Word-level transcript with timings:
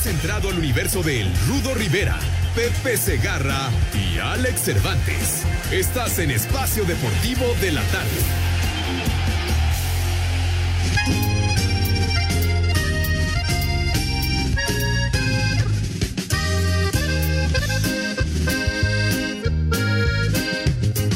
Has 0.00 0.06
entrado 0.06 0.48
al 0.48 0.56
universo 0.56 1.02
de 1.02 1.20
El 1.20 1.30
Rudo 1.46 1.74
Rivera, 1.74 2.18
Pepe 2.54 2.96
Segarra 2.96 3.68
y 3.92 4.18
Alex 4.18 4.62
Cervantes. 4.62 5.42
Estás 5.70 6.18
en 6.18 6.30
Espacio 6.30 6.86
Deportivo 6.86 7.44
de 7.60 7.72
la 7.72 7.82
Tarde. 7.82 8.08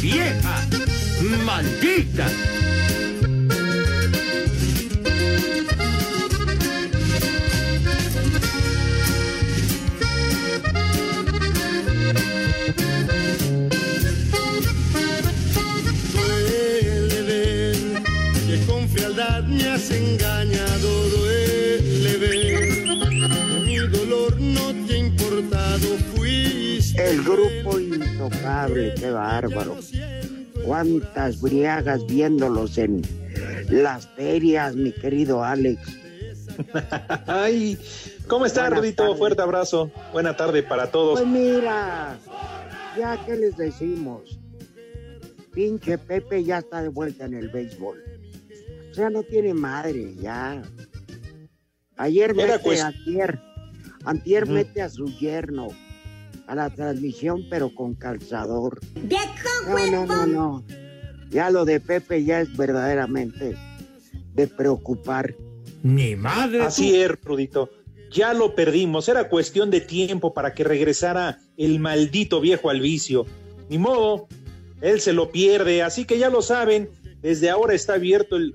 ¡Vieja! 0.02 0.66
¡Maldita! 1.42 2.28
El 27.14 27.22
grupo 27.22 27.78
intocable, 27.78 28.92
qué 28.98 29.08
bárbaro. 29.08 29.76
Cuántas 30.64 31.40
briagas 31.40 32.04
viéndolos 32.06 32.76
en 32.76 33.02
las 33.68 34.08
ferias, 34.16 34.74
mi 34.74 34.90
querido 34.90 35.44
Alex. 35.44 35.80
Ay, 37.28 37.78
¿cómo 38.26 38.46
está, 38.46 38.68
Rudito? 38.68 39.14
Fuerte 39.14 39.42
abrazo. 39.42 39.92
Buena 40.12 40.36
tarde 40.36 40.64
para 40.64 40.90
todos. 40.90 41.20
Pues 41.20 41.30
mira, 41.30 42.18
ya 42.98 43.24
que 43.24 43.36
les 43.36 43.56
decimos, 43.56 44.40
pinche 45.52 45.98
Pepe 45.98 46.42
ya 46.42 46.58
está 46.58 46.82
de 46.82 46.88
vuelta 46.88 47.26
en 47.26 47.34
el 47.34 47.48
béisbol. 47.48 48.02
O 48.90 48.94
sea, 48.94 49.08
no 49.08 49.22
tiene 49.22 49.54
madre, 49.54 50.16
ya. 50.16 50.62
Ayer 51.96 52.30
Era 52.30 52.54
mete, 52.54 52.58
pues- 52.58 52.82
antier, 52.82 53.40
antier 54.04 54.42
Ujú. 54.44 54.52
mete 54.54 54.82
a 54.82 54.88
su 54.88 55.06
yerno 55.16 55.68
a 56.46 56.54
la 56.54 56.70
transmisión, 56.70 57.46
pero 57.48 57.74
con 57.74 57.94
calzador. 57.94 58.80
No, 59.68 59.86
no, 59.90 60.06
no, 60.06 60.26
no. 60.26 60.64
Ya 61.30 61.50
lo 61.50 61.64
de 61.64 61.80
Pepe 61.80 62.24
ya 62.24 62.40
es 62.40 62.56
verdaderamente 62.56 63.56
de 64.34 64.46
preocupar. 64.46 65.34
Ni 65.82 66.16
madre. 66.16 66.62
Así 66.62 66.94
es, 66.96 67.10
Rudito. 67.22 67.70
Ya 68.10 68.32
lo 68.32 68.54
perdimos. 68.54 69.08
Era 69.08 69.28
cuestión 69.28 69.70
de 69.70 69.80
tiempo 69.80 70.32
para 70.32 70.54
que 70.54 70.64
regresara 70.64 71.40
el 71.56 71.80
maldito 71.80 72.40
viejo 72.40 72.70
al 72.70 72.80
vicio. 72.80 73.26
Ni 73.68 73.78
modo, 73.78 74.28
él 74.80 75.00
se 75.00 75.12
lo 75.12 75.30
pierde. 75.30 75.82
Así 75.82 76.04
que 76.04 76.18
ya 76.18 76.30
lo 76.30 76.42
saben, 76.42 76.88
desde 77.20 77.50
ahora 77.50 77.74
está 77.74 77.94
abierto 77.94 78.36
el, 78.36 78.54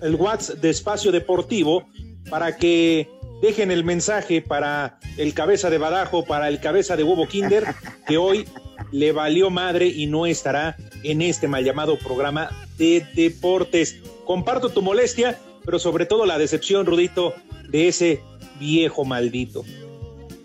el 0.00 0.14
WhatsApp 0.14 0.58
de 0.58 0.70
Espacio 0.70 1.12
Deportivo 1.12 1.86
para 2.30 2.56
que 2.56 3.08
dejen 3.42 3.70
el 3.72 3.84
mensaje 3.84 4.40
para 4.40 4.98
el 5.18 5.34
cabeza 5.34 5.68
de 5.68 5.76
badajo, 5.76 6.24
para 6.24 6.48
el 6.48 6.60
cabeza 6.60 6.96
de 6.96 7.02
huevo 7.02 7.26
Kinder, 7.26 7.66
que 8.06 8.16
hoy 8.16 8.46
le 8.92 9.12
valió 9.12 9.50
madre 9.50 9.88
y 9.88 10.06
no 10.06 10.24
estará 10.26 10.76
en 11.02 11.20
este 11.20 11.48
mal 11.48 11.64
llamado 11.64 11.98
programa 11.98 12.50
de 12.78 13.04
deportes. 13.14 13.96
Comparto 14.24 14.68
tu 14.70 14.80
molestia, 14.80 15.38
pero 15.64 15.78
sobre 15.78 16.06
todo 16.06 16.24
la 16.24 16.38
decepción, 16.38 16.86
Rudito, 16.86 17.34
de 17.68 17.88
ese 17.88 18.22
viejo 18.60 19.04
maldito. 19.04 19.64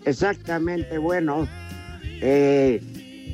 Exactamente, 0.04 0.98
bueno, 0.98 1.48
eh, 2.20 2.82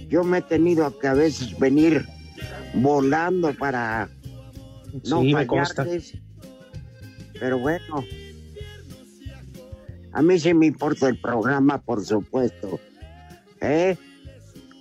yo 0.08 0.24
me 0.24 0.38
he 0.38 0.42
tenido 0.42 0.98
que 0.98 1.06
a 1.06 1.14
veces 1.14 1.58
venir 1.58 2.04
volando 2.74 3.54
para 3.54 4.10
no 5.04 5.22
Sí, 5.22 5.34
me 5.34 5.46
consta. 5.46 5.86
pero 7.38 7.58
bueno, 7.58 8.04
a 10.14 10.22
mí 10.22 10.38
sí 10.38 10.54
me 10.54 10.66
importa 10.66 11.08
el 11.08 11.18
programa, 11.20 11.80
por 11.82 12.04
supuesto. 12.04 12.80
¿Eh? 13.60 13.96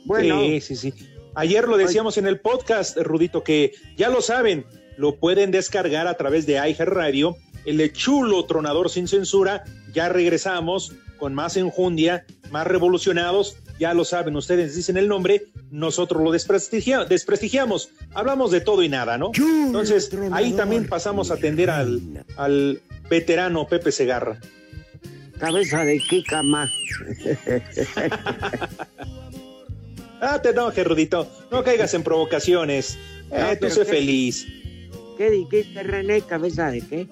Bueno, 0.06 0.42
Sí, 0.42 0.62
sí, 0.62 0.76
sí. 0.76 0.94
Ayer 1.36 1.68
lo 1.68 1.78
decíamos 1.78 2.18
en 2.18 2.28
el 2.28 2.40
podcast, 2.40 2.96
Rudito, 2.98 3.44
que 3.44 3.74
ya 3.98 4.10
lo 4.10 4.22
saben, 4.22 4.66
lo 4.98 5.16
pueden 5.16 5.50
descargar 5.52 6.08
a 6.08 6.16
través 6.16 6.46
de 6.46 6.54
iHeartRadio, 6.54 7.36
el 7.66 7.92
chulo 7.94 8.46
tronador 8.46 8.90
sin 8.90 9.08
censura. 9.08 9.64
Ya 9.94 10.10
regresamos 10.10 10.94
con 11.18 11.34
más 11.34 11.58
enjundia, 11.58 12.26
más 12.52 12.68
revolucionados. 12.68 13.58
Ya 13.80 13.94
lo 13.96 14.06
saben, 14.06 14.36
ustedes 14.36 14.76
dicen 14.76 14.98
el 14.98 15.08
nombre, 15.08 15.46
nosotros 15.72 16.22
lo 16.22 16.32
desprestigia- 16.32 17.06
desprestigiamos. 17.08 17.90
Hablamos 18.14 18.52
de 18.52 18.62
todo 18.62 18.84
y 18.84 18.90
nada, 18.90 19.18
¿no? 19.18 19.32
Entonces, 19.36 20.12
ahí 20.32 20.54
también 20.54 20.88
pasamos 20.88 21.32
a 21.32 21.36
atender 21.36 21.72
al, 21.72 22.24
al 22.38 22.82
veterano 23.10 23.68
Pepe 23.68 23.92
Segarra. 23.92 24.40
Cabeza 25.40 25.84
de 25.86 26.00
Kikama. 26.00 26.70
Ah, 30.26 30.42
te 30.42 30.52
enojes, 30.52 30.88
Rudito. 30.88 31.28
No 31.52 31.66
caigas 31.66 31.94
en 31.94 32.02
provocaciones. 32.02 32.98
Eh, 33.30 33.40
No, 33.42 33.50
tú 33.52 33.58
pero 33.60 33.76
sé 33.76 33.82
qué- 33.82 33.86
feliz. 33.92 34.48
¿Qué 35.18 35.30
dijiste, 35.32 35.84
René? 35.84 36.22
¿Cabeza 36.22 36.72
de 36.72 36.80
qué? 36.80 37.08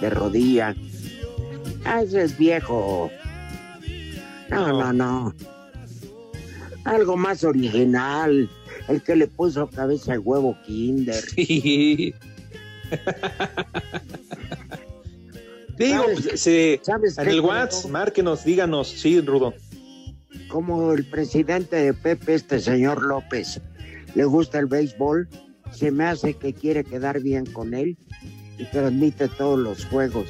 De 0.00 0.08
rodilla. 0.08 0.74
Ah, 1.84 2.00
ese 2.00 2.22
es 2.22 2.38
viejo. 2.38 3.10
No, 4.48 4.68
no, 4.68 4.92
no. 4.94 5.34
Algo 6.84 7.18
más 7.18 7.44
original. 7.44 8.48
El 8.88 9.02
que 9.02 9.14
le 9.14 9.26
puso 9.26 9.68
cabeza 9.68 10.12
de 10.12 10.18
huevo 10.20 10.56
Kinder. 10.66 11.22
Sí. 11.22 12.14
Digo, 15.78 16.02
¿Sabes- 16.04 16.42
pues, 16.44 16.80
sabes 16.86 17.18
en 17.18 17.28
el? 17.28 17.40
WhatsApp, 17.40 17.90
márquenos, 17.90 18.44
díganos, 18.44 18.88
sí, 18.88 19.20
Rudo. 19.20 19.54
Como 20.48 20.92
el 20.92 21.04
presidente 21.06 21.76
de 21.76 21.94
Pepe, 21.94 22.34
este 22.34 22.60
señor 22.60 23.02
López, 23.02 23.60
le 24.14 24.24
gusta 24.24 24.58
el 24.58 24.66
béisbol, 24.66 25.28
se 25.72 25.90
me 25.90 26.04
hace 26.04 26.34
que 26.34 26.52
quiere 26.52 26.84
quedar 26.84 27.20
bien 27.20 27.46
con 27.46 27.72
él 27.72 27.96
y 28.58 28.64
transmite 28.66 29.28
todos 29.28 29.58
los 29.58 29.86
juegos 29.86 30.26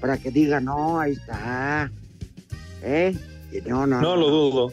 para 0.00 0.18
que 0.18 0.30
diga, 0.30 0.60
no, 0.60 1.00
ahí 1.00 1.12
está. 1.12 1.90
¿Eh? 2.82 3.16
Y 3.50 3.68
no, 3.68 3.86
no, 3.86 4.00
No 4.00 4.16
lo 4.16 4.28
dudo. 4.30 4.72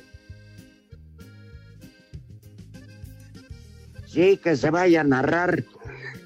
Sí, 4.06 4.38
que 4.38 4.56
se 4.56 4.70
vaya 4.70 5.02
a 5.02 5.04
narrar 5.04 5.64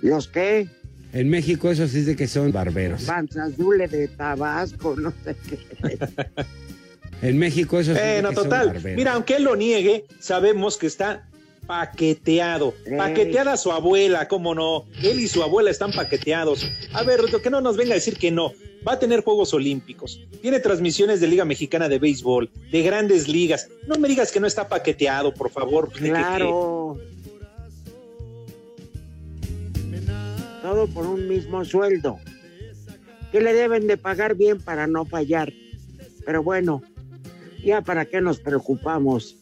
los 0.01 0.27
que 0.27 0.67
En 1.13 1.29
México 1.29 1.71
eso 1.71 1.87
sí 1.87 1.99
es 1.99 2.05
de 2.05 2.15
que 2.15 2.27
son 2.27 2.51
barberos. 2.51 3.03
Panzazule 3.03 3.87
de 3.87 4.07
Tabasco, 4.09 4.95
no 4.97 5.13
sé 5.23 5.35
qué. 5.49 6.07
En 7.21 7.37
México 7.37 7.79
eso 7.79 7.93
sí 7.93 7.97
es 7.99 8.03
de 8.05 8.11
Bueno, 8.13 8.29
que 8.29 8.35
son 8.35 8.43
total. 8.45 8.67
barberos. 8.67 8.97
Mira, 8.97 9.13
aunque 9.13 9.35
él 9.37 9.43
lo 9.43 9.55
niegue, 9.55 10.05
sabemos 10.19 10.77
que 10.77 10.87
está 10.87 11.27
paqueteado. 11.65 12.73
Ey. 12.85 12.97
Paqueteada 12.97 13.57
su 13.57 13.71
abuela, 13.71 14.27
cómo 14.27 14.53
no. 14.55 14.85
Él 15.03 15.19
y 15.19 15.27
su 15.27 15.43
abuela 15.43 15.69
están 15.71 15.91
paqueteados. 15.91 16.65
A 16.93 17.03
ver, 17.03 17.19
Rudo, 17.21 17.41
que 17.41 17.49
no 17.49 17.61
nos 17.61 17.75
venga 17.77 17.91
a 17.93 17.95
decir 17.95 18.17
que 18.17 18.31
no. 18.31 18.53
Va 18.87 18.93
a 18.93 18.99
tener 18.99 19.21
Juegos 19.21 19.53
Olímpicos. 19.53 20.21
Tiene 20.41 20.59
transmisiones 20.59 21.19
de 21.19 21.27
Liga 21.27 21.43
Mexicana 21.43 21.89
de 21.89 21.99
Béisbol, 21.99 22.49
de 22.71 22.81
grandes 22.83 23.27
ligas. 23.27 23.67
No 23.87 23.95
me 23.95 24.07
digas 24.07 24.31
que 24.31 24.39
no 24.39 24.47
está 24.47 24.69
paqueteado, 24.69 25.33
por 25.33 25.49
favor. 25.51 25.91
Que- 25.91 26.07
Claro. 26.09 26.97
Todo 30.77 30.93
por 30.93 31.07
un 31.07 31.27
mismo 31.27 31.65
sueldo. 31.65 32.19
Que 33.31 33.41
le 33.41 33.51
deben 33.53 33.87
de 33.87 33.97
pagar 33.97 34.35
bien 34.35 34.61
para 34.61 34.85
no 34.85 35.05
fallar. 35.05 35.51
Pero 36.23 36.43
bueno, 36.43 36.83
ya 37.65 37.81
para 37.81 38.05
qué 38.05 38.21
nos 38.21 38.39
preocupamos. 38.39 39.37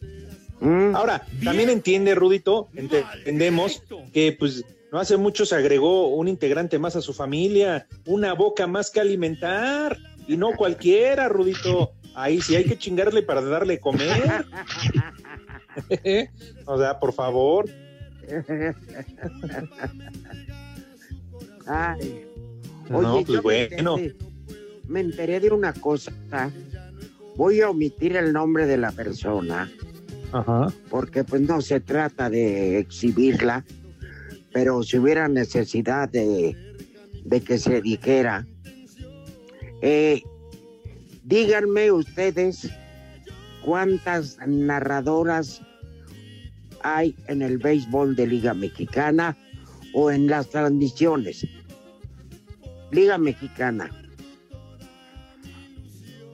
¿Mm? 0.62 0.96
Ahora, 0.96 1.26
también 1.44 1.70
entiende, 1.70 2.16
Rudito, 2.16 2.70
ente- 2.74 3.04
entendemos 3.18 3.84
que 4.14 4.32
pues 4.40 4.64
no 4.94 5.00
hace 5.02 5.18
mucho 5.18 5.46
se 5.46 5.56
agregó 5.56 6.08
un 6.08 6.30
integrante 6.30 6.80
más 6.80 6.96
a 6.96 7.02
su 7.02 7.14
familia, 7.14 7.86
una 8.06 8.32
boca 8.34 8.66
más 8.66 8.90
que 8.90 9.02
alimentar. 9.02 9.98
y 10.30 10.38
no 10.38 10.54
cualquiera, 10.56 11.28
Rudito. 11.28 11.92
Ahí 12.14 12.40
sí 12.42 12.56
hay 12.56 12.64
que 12.64 12.78
chingarle 12.78 13.24
para 13.24 13.42
darle 13.42 13.82
comer. 13.82 14.46
o 16.66 16.80
sea, 16.80 16.98
por 16.98 17.12
favor. 17.12 17.66
Ay. 21.68 22.26
No, 22.90 23.16
Oye, 23.16 23.26
pues 23.26 23.42
bueno. 23.42 23.98
me, 23.98 24.04
enteré, 24.04 24.26
me 24.88 25.00
enteré 25.02 25.40
de 25.40 25.50
una 25.52 25.74
cosa. 25.74 26.12
Voy 27.36 27.62
a 27.62 27.70
omitir 27.70 28.16
el 28.16 28.32
nombre 28.32 28.66
de 28.66 28.78
la 28.78 28.92
persona 28.92 29.70
Ajá. 30.32 30.68
porque 30.90 31.24
pues 31.24 31.42
no 31.42 31.62
se 31.62 31.80
trata 31.80 32.30
de 32.30 32.80
exhibirla, 32.80 33.66
pero 34.54 34.84
si 34.84 34.98
hubiera 34.98 35.28
necesidad 35.28 36.08
de, 36.10 36.56
de 37.26 37.42
que 37.42 37.58
se 37.58 37.82
dijera, 37.82 38.46
eh, 39.82 40.22
díganme 41.24 41.92
ustedes 41.92 42.70
cuántas 43.64 44.38
narradoras 44.48 45.62
hay 46.84 47.16
en 47.28 47.42
el 47.42 47.58
béisbol 47.58 48.16
de 48.16 48.28
Liga 48.28 48.54
Mexicana 48.54 49.36
o 49.94 50.12
en 50.12 50.28
las 50.28 50.50
transmisiones. 50.50 51.46
Liga 52.92 53.18
Mexicana. 53.18 53.90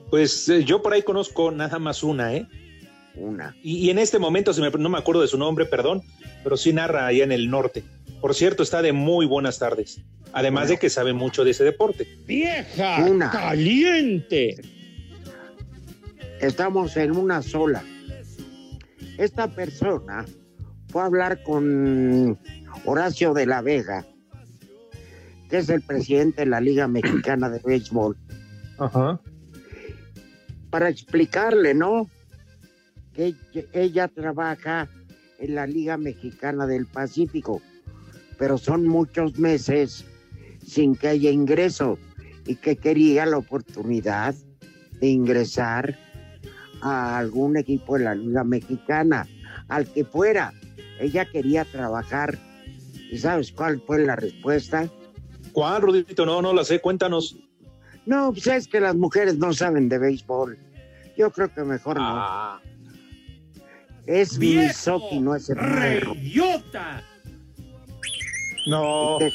Pues 0.09 0.50
eh, 0.50 0.63
yo 0.63 0.81
por 0.81 0.94
ahí 0.94 1.03
conozco 1.03 1.51
nada 1.51 1.80
más 1.80 2.03
una, 2.03 2.33
¿eh? 2.33 2.48
Una. 3.15 3.56
Y, 3.63 3.77
y 3.77 3.89
en 3.89 4.00
este 4.00 4.19
momento 4.19 4.53
se 4.53 4.62
me- 4.62 4.69
no 4.71 4.89
me 4.89 4.98
acuerdo 4.98 5.21
de 5.21 5.27
su 5.27 5.38
nombre, 5.38 5.65
perdón, 5.65 6.01
pero 6.44 6.57
sí 6.57 6.74
narra 6.74 7.07
allá 7.07 7.24
en 7.24 7.31
el 7.31 7.50
norte. 7.50 7.83
Por 8.19 8.36
cierto, 8.36 8.62
está 8.63 8.81
de 8.81 8.92
muy 8.94 9.25
buenas 9.25 9.57
tardes. 9.59 10.01
Además 10.33 10.69
de 10.69 10.77
que 10.80 10.89
sabe 10.89 11.12
mucho 11.13 11.44
de 11.44 11.51
ese 11.51 11.63
deporte. 11.63 12.07
Vieja 12.25 13.04
Una. 13.06 13.30
caliente. 13.31 14.62
Estamos 16.39 16.95
en 16.97 17.12
una 17.15 17.42
sola. 17.42 17.83
Esta 19.18 19.47
persona 19.50 20.25
fue 20.89 21.01
a 21.01 21.06
hablar 21.06 21.44
con 21.44 22.39
Horacio 22.86 23.33
de 23.33 23.45
la 23.45 23.62
Vega, 23.62 24.06
que 25.51 25.57
es 25.57 25.69
el 25.69 25.81
presidente 25.81 26.42
de 26.44 26.48
la 26.48 26.62
Liga 26.62 26.88
Mexicana 26.88 27.50
de 27.50 27.59
Béisbol, 27.59 28.18
Ajá. 28.80 29.19
para 30.69 30.88
explicarle, 30.89 31.74
¿no? 31.74 32.09
Que 33.13 33.36
ella- 33.74 34.07
trabaja 34.07 34.89
en 35.39 35.56
la 35.56 35.68
Liga 35.68 35.98
Mexicana 35.98 36.65
del 36.65 36.86
Pacífico, 36.88 37.62
pero 38.38 38.57
son 38.57 38.88
muchos 38.88 39.38
meses 39.38 40.06
sin 40.65 40.95
que 40.95 41.09
haya 41.09 41.30
ingreso 41.31 42.00
y 42.47 42.56
que 42.56 42.77
quería 42.77 43.25
la 43.25 43.38
oportunidad 43.38 44.33
de 45.01 45.07
ingresar 45.07 46.00
a 46.81 47.18
algún 47.18 47.57
equipo 47.57 47.97
de 47.97 48.06
la 48.06 48.15
Liga 48.15 48.45
Mexicana, 48.45 49.27
al 49.68 49.92
que 49.92 50.06
fuera. 50.06 50.54
Ella 51.00 51.25
quería 51.30 51.65
trabajar. 51.65 52.39
¿Y 53.12 53.18
sabes 53.18 53.51
cuál 53.51 53.81
fue 53.86 54.06
la 54.06 54.15
respuesta? 54.15 54.89
¿Cuál, 55.51 55.81
Rudito? 55.81 56.25
No, 56.25 56.42
no 56.42 56.53
la 56.53 56.63
sé, 56.63 56.80
cuéntanos. 56.80 57.36
No, 58.06 58.31
pues 58.31 58.48
es 58.48 58.68
que 58.68 58.80
las 58.80 58.95
mujeres 58.95 59.38
no 59.38 59.53
saben 59.53 59.88
de 59.89 59.98
béisbol. 60.00 60.57
Yo 61.18 61.31
creo 61.31 61.53
que 61.53 61.63
mejor 61.63 61.98
no. 61.98 62.03
Ah, 62.03 62.62
Es 64.07 64.38
misógino 64.39 65.36
ese 65.36 65.56
perro. 65.56 66.13
¡Reyota! 66.15 67.03
no. 68.68 69.18
Te- 69.19 69.33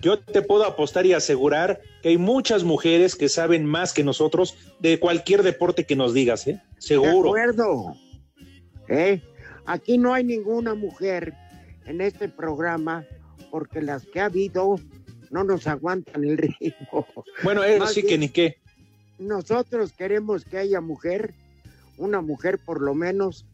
Yo 0.00 0.18
te 0.18 0.42
puedo 0.42 0.64
apostar 0.64 1.06
y 1.06 1.12
asegurar 1.12 1.80
que 2.02 2.08
hay 2.08 2.18
muchas 2.18 2.64
mujeres 2.64 3.14
que 3.14 3.28
saben 3.28 3.64
más 3.64 3.92
que 3.92 4.02
nosotros 4.02 4.56
de 4.80 4.98
cualquier 4.98 5.42
deporte 5.44 5.84
que 5.84 5.94
nos 5.94 6.12
digas, 6.12 6.46
¿eh? 6.48 6.60
De 6.74 6.80
Seguro. 6.82 7.28
acuerdo. 7.28 7.94
¿Eh? 8.88 9.22
Aquí 9.64 9.98
no 9.98 10.12
hay 10.12 10.24
ninguna 10.24 10.74
mujer 10.74 11.34
en 11.86 12.00
este 12.00 12.28
programa 12.28 13.04
porque 13.52 13.80
las 13.80 14.04
que 14.06 14.20
ha 14.20 14.24
habido 14.24 14.74
no 15.32 15.42
nos 15.42 15.66
aguantan 15.66 16.24
el 16.24 16.38
ritmo. 16.38 17.06
Bueno, 17.42 17.64
eso 17.64 17.86
sí 17.88 18.04
que 18.04 18.18
ni 18.18 18.28
qué. 18.28 18.58
Nosotros 19.18 19.92
queremos 19.92 20.44
que 20.44 20.58
haya 20.58 20.80
mujer, 20.80 21.34
una 21.96 22.20
mujer 22.20 22.58
por 22.58 22.80
lo 22.80 22.94
menos, 22.94 23.44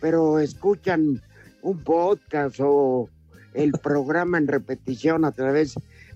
pero 0.00 0.40
escuchan 0.40 1.22
un 1.62 1.82
podcast 1.82 2.56
o 2.60 3.08
el 3.54 3.72
programa 3.72 4.38
en 4.38 4.48
repetición 4.48 5.24
a 5.24 5.32
través 5.32 5.74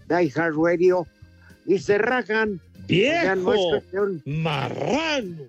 de 0.08 0.24
iHeartRadio 0.24 1.06
y 1.66 1.78
se 1.78 1.98
rajan. 1.98 2.60
¡Viejo! 2.86 3.54
¡Marrano! 4.24 5.44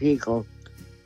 Hijo. 0.00 0.46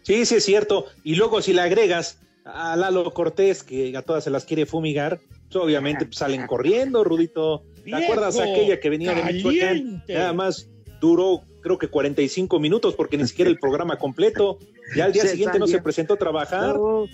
Sí, 0.02 0.24
sí 0.26 0.36
es 0.36 0.44
cierto. 0.44 0.86
Y 1.02 1.16
luego 1.16 1.42
si 1.42 1.52
le 1.52 1.62
agregas 1.62 2.18
a 2.44 2.76
Lalo 2.76 3.12
Cortés, 3.12 3.62
que 3.62 3.96
a 3.96 4.02
todas 4.02 4.24
se 4.24 4.30
las 4.30 4.44
quiere 4.44 4.66
fumigar, 4.66 5.20
obviamente 5.56 6.06
pues, 6.06 6.16
salen 6.16 6.46
corriendo, 6.46 7.04
Rudito. 7.04 7.64
¿Te 7.76 7.82
¡Viejo 7.82 8.02
acuerdas 8.02 8.38
aquella 8.38 8.78
que 8.78 8.90
venía 8.90 9.14
de 9.14 9.32
Michoacán? 9.32 10.04
Nada 10.08 10.32
más 10.32 10.68
duró, 11.00 11.42
creo 11.62 11.78
que 11.78 11.88
45 11.88 12.60
minutos, 12.60 12.94
porque 12.94 13.16
ni 13.16 13.26
siquiera 13.26 13.50
el 13.50 13.58
programa 13.58 13.98
completo. 13.98 14.58
Ya 14.94 15.06
al 15.06 15.12
día 15.12 15.22
Se 15.22 15.30
siguiente 15.30 15.58
no 15.58 15.66
se 15.66 15.80
presentó 15.80 16.14
a 16.14 16.18
trabajar. 16.18 16.76
No, 16.76 17.06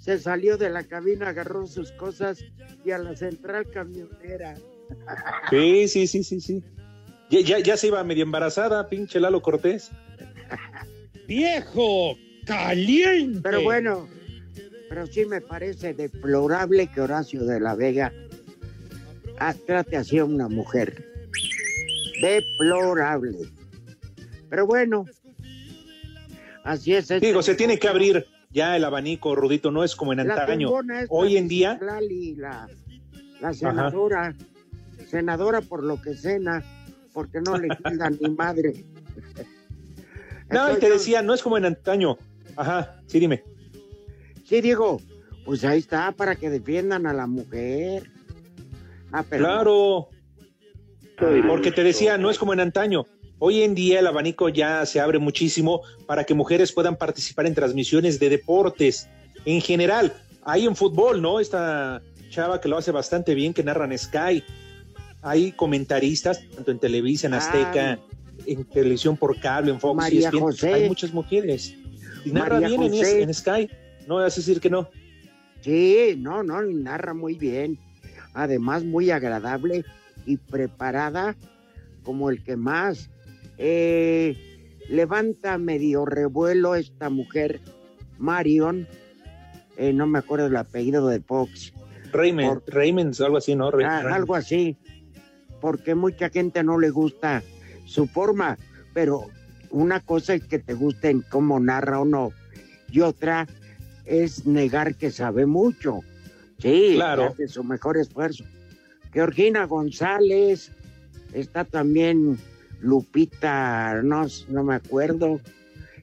se 0.00 0.18
salió 0.18 0.56
de 0.56 0.70
la 0.70 0.84
cabina, 0.84 1.28
agarró 1.28 1.66
sus 1.66 1.92
cosas 1.92 2.44
y 2.84 2.90
a 2.90 2.98
la 2.98 3.16
central 3.16 3.70
camionera. 3.70 4.56
Sí, 5.50 5.88
sí, 5.88 6.06
sí, 6.06 6.24
sí, 6.24 6.40
sí. 6.40 6.62
Ya, 7.30 7.40
ya, 7.40 7.58
ya 7.60 7.76
se 7.76 7.86
iba 7.86 8.02
medio 8.04 8.24
embarazada, 8.24 8.88
pinche 8.88 9.20
Lalo 9.20 9.40
Cortés. 9.42 9.90
¡Viejo 11.26 12.16
caliente! 12.44 13.40
Pero 13.42 13.62
bueno, 13.62 14.08
pero 14.92 15.06
sí 15.06 15.24
me 15.24 15.40
parece 15.40 15.94
deplorable 15.94 16.86
que 16.88 17.00
Horacio 17.00 17.46
de 17.46 17.58
la 17.60 17.74
Vega 17.74 18.12
trate 19.66 19.96
así 19.96 20.18
a 20.18 20.24
una 20.26 20.48
mujer. 20.50 21.02
Deplorable. 22.20 23.38
Pero 24.50 24.66
bueno, 24.66 25.06
así 26.62 26.92
es. 26.92 27.10
este- 27.10 27.26
Digo, 27.26 27.40
se 27.40 27.54
tiene 27.54 27.78
que 27.78 27.88
abrir 27.88 28.26
ya 28.50 28.76
el 28.76 28.84
abanico, 28.84 29.34
Rudito, 29.34 29.70
no 29.70 29.82
es 29.82 29.96
como 29.96 30.12
en 30.12 30.28
La 30.28 30.34
antaño. 30.34 30.70
Hoy 31.08 31.38
en 31.38 31.48
día, 31.48 31.72
Citlali, 31.72 32.34
la, 32.34 32.68
la 33.40 33.54
senadora, 33.54 34.34
senadora 35.08 35.62
por 35.62 35.82
lo 35.84 36.02
que 36.02 36.14
cena, 36.14 36.62
porque 37.14 37.40
no 37.40 37.56
le 37.56 37.68
queda 37.82 38.10
ni 38.10 38.28
madre. 38.28 38.84
no, 40.50 40.76
y 40.76 40.78
te 40.78 40.90
decía, 40.90 41.22
no 41.22 41.32
es 41.32 41.40
como 41.40 41.56
en 41.56 41.64
antaño. 41.64 42.18
Ajá, 42.56 43.00
sí, 43.06 43.18
dime. 43.18 43.42
Sí, 44.52 44.60
digo, 44.60 45.00
pues 45.46 45.64
ahí 45.64 45.78
está, 45.78 46.12
para 46.12 46.36
que 46.36 46.50
defiendan 46.50 47.06
a 47.06 47.14
la 47.14 47.26
mujer. 47.26 48.02
Ah, 49.10 49.24
pero 49.26 49.44
Claro, 49.44 50.08
porque 51.48 51.72
te 51.72 51.82
decía, 51.82 52.18
no 52.18 52.30
es 52.30 52.38
como 52.38 52.52
en 52.52 52.60
antaño. 52.60 53.06
Hoy 53.38 53.62
en 53.62 53.74
día 53.74 54.00
el 54.00 54.06
abanico 54.06 54.50
ya 54.50 54.84
se 54.84 55.00
abre 55.00 55.18
muchísimo 55.18 55.80
para 56.06 56.24
que 56.24 56.34
mujeres 56.34 56.70
puedan 56.70 56.96
participar 56.96 57.46
en 57.46 57.54
transmisiones 57.54 58.20
de 58.20 58.28
deportes 58.28 59.08
en 59.46 59.62
general. 59.62 60.12
Hay 60.44 60.66
en 60.66 60.76
fútbol, 60.76 61.22
¿no? 61.22 61.40
Esta 61.40 62.02
chava 62.28 62.60
que 62.60 62.68
lo 62.68 62.76
hace 62.76 62.90
bastante 62.90 63.34
bien, 63.34 63.54
que 63.54 63.64
narran 63.64 63.96
Sky. 63.96 64.44
Hay 65.22 65.52
comentaristas, 65.52 66.42
tanto 66.54 66.72
en 66.72 66.78
Televisa, 66.78 67.26
en 67.26 67.32
Ah. 67.32 67.38
Azteca, 67.38 67.98
en 68.44 68.64
televisión 68.66 69.16
por 69.16 69.40
cable, 69.40 69.70
en 69.70 69.80
Fox. 69.80 69.96
María 69.96 70.28
ESPN. 70.28 70.40
José. 70.40 70.74
Hay 70.74 70.88
muchas 70.88 71.14
mujeres. 71.14 71.74
Y 72.26 72.32
narra 72.32 72.60
María 72.60 72.76
bien 72.76 72.82
en, 72.82 73.22
en 73.22 73.32
Sky. 73.32 73.70
No 74.06 74.16
vas 74.16 74.32
a 74.34 74.36
decir 74.36 74.60
que 74.60 74.70
no. 74.70 74.88
Sí, 75.60 76.16
no, 76.18 76.42
no, 76.42 76.60
narra 76.62 77.14
muy 77.14 77.34
bien. 77.34 77.78
Además, 78.34 78.84
muy 78.84 79.10
agradable 79.10 79.84
y 80.26 80.36
preparada 80.36 81.36
como 82.02 82.30
el 82.30 82.42
que 82.42 82.56
más. 82.56 83.10
Eh, 83.58 84.36
levanta 84.88 85.58
medio 85.58 86.04
revuelo 86.04 86.74
esta 86.74 87.10
mujer, 87.10 87.60
Marion. 88.18 88.86
eh, 89.76 89.92
no 89.92 90.06
me 90.06 90.18
acuerdo 90.18 90.46
el 90.46 90.56
apellido 90.56 91.08
de 91.08 91.20
Fox. 91.20 91.72
Raymond, 92.12 92.62
Raymond, 92.66 93.20
algo 93.22 93.38
así, 93.38 93.54
¿no? 93.56 93.70
Ray- 93.70 93.86
Ah, 93.88 94.14
algo 94.14 94.34
así. 94.34 94.76
Porque 95.60 95.94
mucha 95.94 96.28
gente 96.28 96.62
no 96.62 96.78
le 96.78 96.90
gusta 96.90 97.42
su 97.86 98.06
forma, 98.06 98.58
pero 98.92 99.26
una 99.70 100.00
cosa 100.00 100.34
es 100.34 100.44
que 100.44 100.58
te 100.58 100.74
gusten 100.74 101.24
cómo 101.30 101.58
narra 101.58 102.00
o 102.00 102.04
no, 102.04 102.32
y 102.90 103.00
otra 103.00 103.46
es 104.04 104.46
negar 104.46 104.94
que 104.96 105.10
sabe 105.10 105.46
mucho. 105.46 106.00
Sí, 106.58 106.92
Claro. 106.94 107.24
hace 107.24 107.48
su 107.48 107.64
mejor 107.64 107.96
esfuerzo. 107.96 108.44
Georgina 109.12 109.66
González, 109.66 110.72
está 111.32 111.64
también 111.64 112.38
Lupita, 112.80 114.00
no, 114.02 114.26
no 114.48 114.64
me 114.64 114.74
acuerdo, 114.74 115.40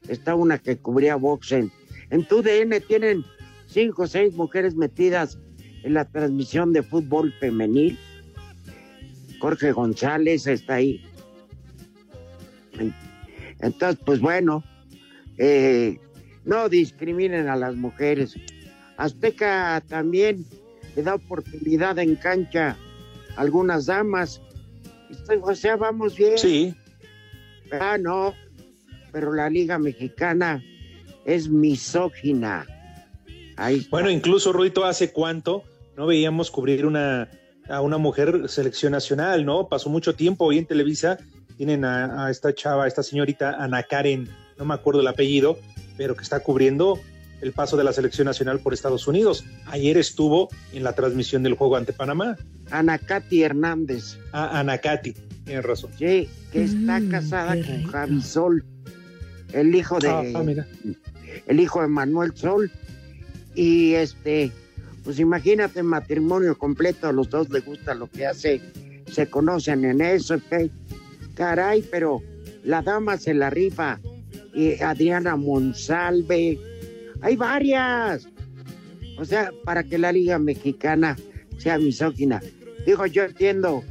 está 0.08 0.36
una 0.36 0.58
que 0.58 0.78
cubría 0.78 1.16
boxen. 1.16 1.72
En 2.10 2.26
tu 2.28 2.42
DN 2.42 2.80
tienen 2.82 3.24
cinco 3.68 4.04
o 4.04 4.08
seis 4.08 4.34
mujeres 4.34 4.76
metidas 4.76 5.38
en 5.84 5.94
la 5.94 6.06
transmisión 6.06 6.74
de 6.74 6.84
fútbol 6.84 7.34
femenil. 7.40 7.98
Jorge 9.40 9.72
González 9.72 10.48
está 10.48 10.76
ahí. 10.76 11.04
Entonces, 13.60 14.00
pues 14.06 14.20
bueno, 14.20 14.64
eh, 15.38 15.98
no 16.50 16.68
discriminen 16.68 17.48
a 17.48 17.56
las 17.56 17.76
mujeres. 17.76 18.36
Azteca 18.98 19.82
también 19.88 20.44
le 20.96 21.04
da 21.04 21.14
oportunidad 21.14 22.00
en 22.00 22.16
cancha 22.16 22.76
a 23.36 23.42
algunas 23.42 23.86
damas. 23.86 24.42
O 25.42 25.54
sea, 25.54 25.76
vamos 25.76 26.18
bien. 26.18 26.38
Sí. 26.40 26.76
Ah, 27.72 27.98
no, 28.00 28.34
pero 29.12 29.32
la 29.32 29.48
Liga 29.48 29.78
Mexicana 29.78 30.64
es 31.24 31.48
misógina. 31.48 32.66
Ahí. 33.56 33.86
Bueno, 33.92 34.10
incluso 34.10 34.52
Ruito, 34.52 34.86
¿hace 34.86 35.12
cuánto 35.12 35.64
no 35.96 36.08
veíamos 36.08 36.50
cubrir 36.50 36.88
una, 36.88 37.30
a 37.70 37.82
una 37.82 38.00
mujer 38.00 38.50
selección 38.50 38.94
nacional, 38.94 39.46
¿no? 39.46 39.68
Pasó 39.68 39.90
mucho 39.90 40.16
tiempo 40.16 40.46
hoy 40.46 40.58
en 40.58 40.66
Televisa, 40.66 41.20
tienen 41.58 41.86
a, 41.86 42.26
a 42.26 42.32
esta 42.32 42.56
chava, 42.56 42.86
a 42.86 42.88
esta 42.88 43.04
señorita 43.04 43.52
Ana 43.64 43.84
Karen, 43.84 44.28
no 44.58 44.66
me 44.66 44.74
acuerdo 44.74 45.02
el 45.02 45.08
apellido, 45.08 45.60
pero 46.00 46.16
que 46.16 46.24
está 46.24 46.40
cubriendo 46.40 46.98
el 47.42 47.52
paso 47.52 47.76
de 47.76 47.84
la 47.84 47.92
selección 47.92 48.26
nacional 48.26 48.60
por 48.62 48.74
Estados 48.74 49.06
Unidos. 49.06 49.44
Ayer 49.68 49.98
estuvo 49.98 50.48
en 50.74 50.84
la 50.84 50.94
transmisión 50.94 51.44
del 51.44 51.56
juego 51.56 51.76
ante 51.76 51.92
Panamá. 51.92 52.38
Ana 52.72 52.98
Katy 52.98 53.44
Hernández. 53.44 54.18
Ah, 54.32 54.60
Ana 54.62 54.78
Katy, 54.78 55.14
tienes 55.44 55.66
razón. 55.66 55.92
Sí, 56.00 56.30
que 56.54 56.64
está 56.64 57.02
Mm, 57.02 57.10
casada 57.10 57.56
con. 57.66 57.84
Javi 57.84 58.22
Sol, 58.22 58.64
el 59.52 59.76
hijo 59.76 60.00
de 60.00 60.08
Ah, 60.10 60.24
ah, 60.36 60.44
mira. 60.44 60.66
el 61.48 61.60
hijo 61.60 61.82
de 61.82 61.88
Manuel 61.90 62.32
Sol. 62.36 62.72
Y 63.56 63.94
este, 63.96 64.52
pues 65.04 65.20
imagínate 65.20 65.84
matrimonio 65.84 66.58
completo, 66.58 67.08
a 67.10 67.12
los 67.12 67.30
dos 67.30 67.50
les 67.50 67.66
gusta 67.66 67.94
lo 67.94 68.08
que 68.08 68.26
hace, 68.26 68.62
se 69.12 69.30
conocen 69.30 69.84
en 69.84 70.00
eso, 70.00 70.38
¿qué? 70.50 70.70
caray, 71.36 71.82
pero 71.92 72.22
la 72.64 72.82
dama 72.82 73.18
se 73.18 73.34
la 73.34 73.50
rifa. 73.50 74.00
Y 74.54 74.82
Adriana 74.82 75.36
Monsalve, 75.36 76.60
hay 77.22 77.36
varias. 77.36 78.28
O 79.18 79.26
sea, 79.26 79.52
para 79.64 79.84
que 79.84 79.98
la 79.98 80.12
Liga 80.12 80.40
Mexicana 80.40 81.18
sea 81.58 81.78
misógina. 81.78 82.42
Digo, 82.86 83.06
yo 83.06 83.24
entiendo, 83.24 83.84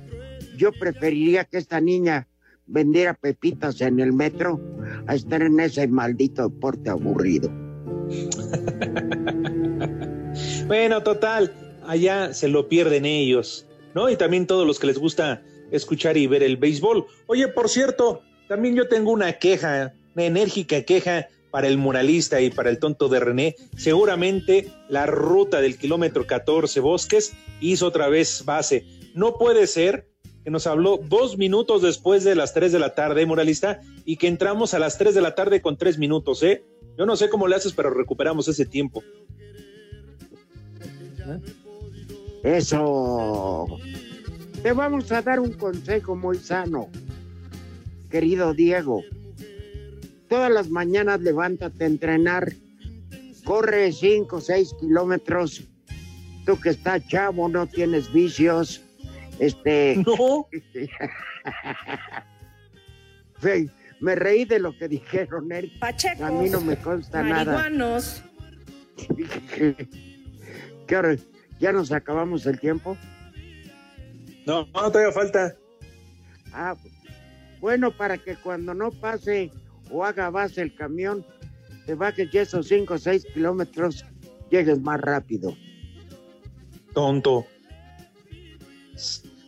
yo 0.56 0.72
preferiría 0.72 1.44
que 1.44 1.58
esta 1.58 1.80
niña 1.80 2.26
vendiera 2.66 3.14
pepitas 3.14 3.80
en 3.80 4.00
el 4.00 4.12
metro 4.12 4.60
a 5.06 5.14
estar 5.14 5.42
en 5.42 5.60
ese 5.60 5.86
maldito 5.88 6.48
deporte 6.48 6.90
aburrido. 6.90 7.50
Bueno, 10.66 11.02
total, 11.02 11.52
allá 11.86 12.34
se 12.34 12.46
lo 12.46 12.68
pierden 12.68 13.06
ellos, 13.06 13.66
¿no? 13.94 14.10
Y 14.10 14.16
también 14.16 14.46
todos 14.46 14.66
los 14.66 14.78
que 14.78 14.86
les 14.86 14.98
gusta 14.98 15.42
escuchar 15.70 16.16
y 16.18 16.26
ver 16.26 16.42
el 16.42 16.58
béisbol. 16.58 17.06
Oye, 17.26 17.48
por 17.48 17.70
cierto, 17.70 18.22
también 18.48 18.74
yo 18.74 18.86
tengo 18.86 19.10
una 19.10 19.32
queja, 19.32 19.94
enérgica 20.26 20.82
queja 20.82 21.28
para 21.50 21.68
el 21.68 21.78
muralista 21.78 22.40
y 22.40 22.50
para 22.50 22.70
el 22.70 22.78
tonto 22.78 23.08
de 23.08 23.20
René. 23.20 23.56
Seguramente 23.76 24.70
la 24.88 25.06
ruta 25.06 25.60
del 25.60 25.78
kilómetro 25.78 26.26
14 26.26 26.80
Bosques 26.80 27.32
hizo 27.60 27.86
otra 27.86 28.08
vez 28.08 28.44
base. 28.44 28.84
No 29.14 29.38
puede 29.38 29.66
ser 29.66 30.08
que 30.44 30.50
nos 30.50 30.66
habló 30.66 30.98
dos 30.98 31.36
minutos 31.36 31.82
después 31.82 32.24
de 32.24 32.34
las 32.34 32.54
3 32.54 32.72
de 32.72 32.78
la 32.78 32.94
tarde, 32.94 33.26
muralista, 33.26 33.80
y 34.04 34.16
que 34.16 34.28
entramos 34.28 34.74
a 34.74 34.78
las 34.78 34.96
3 34.98 35.14
de 35.14 35.20
la 35.20 35.34
tarde 35.34 35.60
con 35.60 35.76
tres 35.76 35.98
minutos, 35.98 36.42
¿eh? 36.42 36.64
Yo 36.96 37.06
no 37.06 37.16
sé 37.16 37.28
cómo 37.28 37.46
le 37.46 37.56
haces, 37.56 37.72
pero 37.72 37.90
recuperamos 37.90 38.48
ese 38.48 38.64
tiempo. 38.64 39.02
Eso. 42.42 43.66
Te 44.62 44.72
vamos 44.72 45.12
a 45.12 45.22
dar 45.22 45.38
un 45.38 45.52
consejo 45.52 46.16
muy 46.16 46.38
sano, 46.38 46.88
querido 48.10 48.54
Diego. 48.54 49.02
Todas 50.28 50.50
las 50.50 50.68
mañanas 50.68 51.20
levántate 51.20 51.84
a 51.84 51.86
entrenar. 51.86 52.52
Corre 53.44 53.92
5 53.92 54.36
o 54.36 54.40
6 54.40 54.74
kilómetros. 54.80 55.64
Tú 56.44 56.60
que 56.60 56.70
estás 56.70 57.06
chavo, 57.08 57.48
no 57.48 57.66
tienes 57.66 58.12
vicios. 58.12 58.82
Este. 59.38 60.02
No. 60.04 60.48
Me 64.00 64.14
reí 64.14 64.44
de 64.44 64.58
lo 64.60 64.76
que 64.76 64.88
dijeron 64.88 65.50
él. 65.50 65.72
A 65.80 66.30
mí 66.30 66.50
no 66.50 66.60
me 66.60 66.76
consta 66.76 67.22
nada. 67.22 67.52
marihuanos. 67.52 68.22
¿Qué 70.86 70.96
hora? 70.96 71.16
¿Ya 71.58 71.72
nos 71.72 71.90
acabamos 71.90 72.46
el 72.46 72.60
tiempo? 72.60 72.96
No, 74.46 74.66
no, 74.66 74.90
todavía 74.92 75.12
falta. 75.12 75.56
Ah, 76.52 76.76
bueno, 77.60 77.90
para 77.96 78.18
que 78.18 78.36
cuando 78.36 78.72
no 78.74 78.90
pase 78.92 79.50
o 79.90 80.04
haga 80.04 80.30
base 80.30 80.62
el 80.62 80.74
camión, 80.74 81.24
te 81.86 81.94
bajes 81.94 82.30
ya 82.30 82.42
esos 82.42 82.68
5 82.68 82.94
o 82.94 82.98
6 82.98 83.26
kilómetros, 83.32 84.04
llegues 84.50 84.80
más 84.80 85.00
rápido. 85.00 85.56
Tonto. 86.92 87.46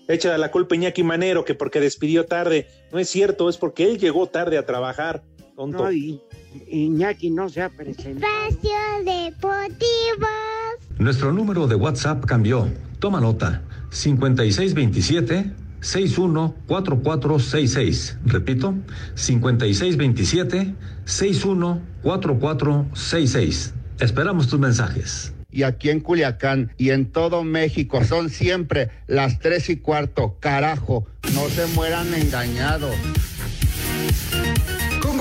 Echa 0.09 0.37
la 0.39 0.51
culpa 0.51 0.75
a 0.75 0.79
Iñaki 0.79 1.03
Manero 1.03 1.45
que 1.45 1.55
porque 1.55 1.81
despidió 1.81 2.27
tarde. 2.27 2.67
No 2.93 2.99
es 2.99 3.09
cierto, 3.09 3.49
es 3.49 3.57
porque 3.57 3.85
él 3.85 3.99
llegó 3.99 4.27
tarde 4.27 4.59
a 4.59 4.67
trabajar. 4.67 5.23
Tonto. 5.55 5.85
No, 5.85 5.93
y, 5.93 6.21
Iñaki 6.69 7.31
no 7.31 7.49
se 7.49 7.63
ha 7.63 7.69
presentado. 7.69 8.33
Espacio 8.49 8.71
Deportivo. 9.05 10.27
Nuestro 10.99 11.33
número 11.33 11.67
de 11.67 11.77
WhatsApp 11.77 12.25
cambió. 12.25 12.69
Toma 12.99 13.21
nota. 13.21 13.63
5627 13.91 15.70
614466. 15.81 18.19
Repito, 18.25 18.75
5627 19.15 20.75
614466. 21.05 23.75
Esperamos 24.01 24.49
tus 24.49 24.59
mensajes. 24.59 25.33
y 25.53 25.65
aquí 25.65 25.91
en 25.91 25.99
Culiacán 26.01 26.71
y 26.79 26.91
en 26.91 27.07
todo 27.07 27.43
México 27.43 28.05
son 28.05 28.31
siempre 28.31 28.89
las 29.09 29.41
tres 29.41 29.69
y 29.69 29.77
cuarto. 29.77 30.37
Carajo, 30.41 31.07
no 31.35 31.49
se 31.49 31.67
mueran 31.75 32.15
engañados. 32.15 32.95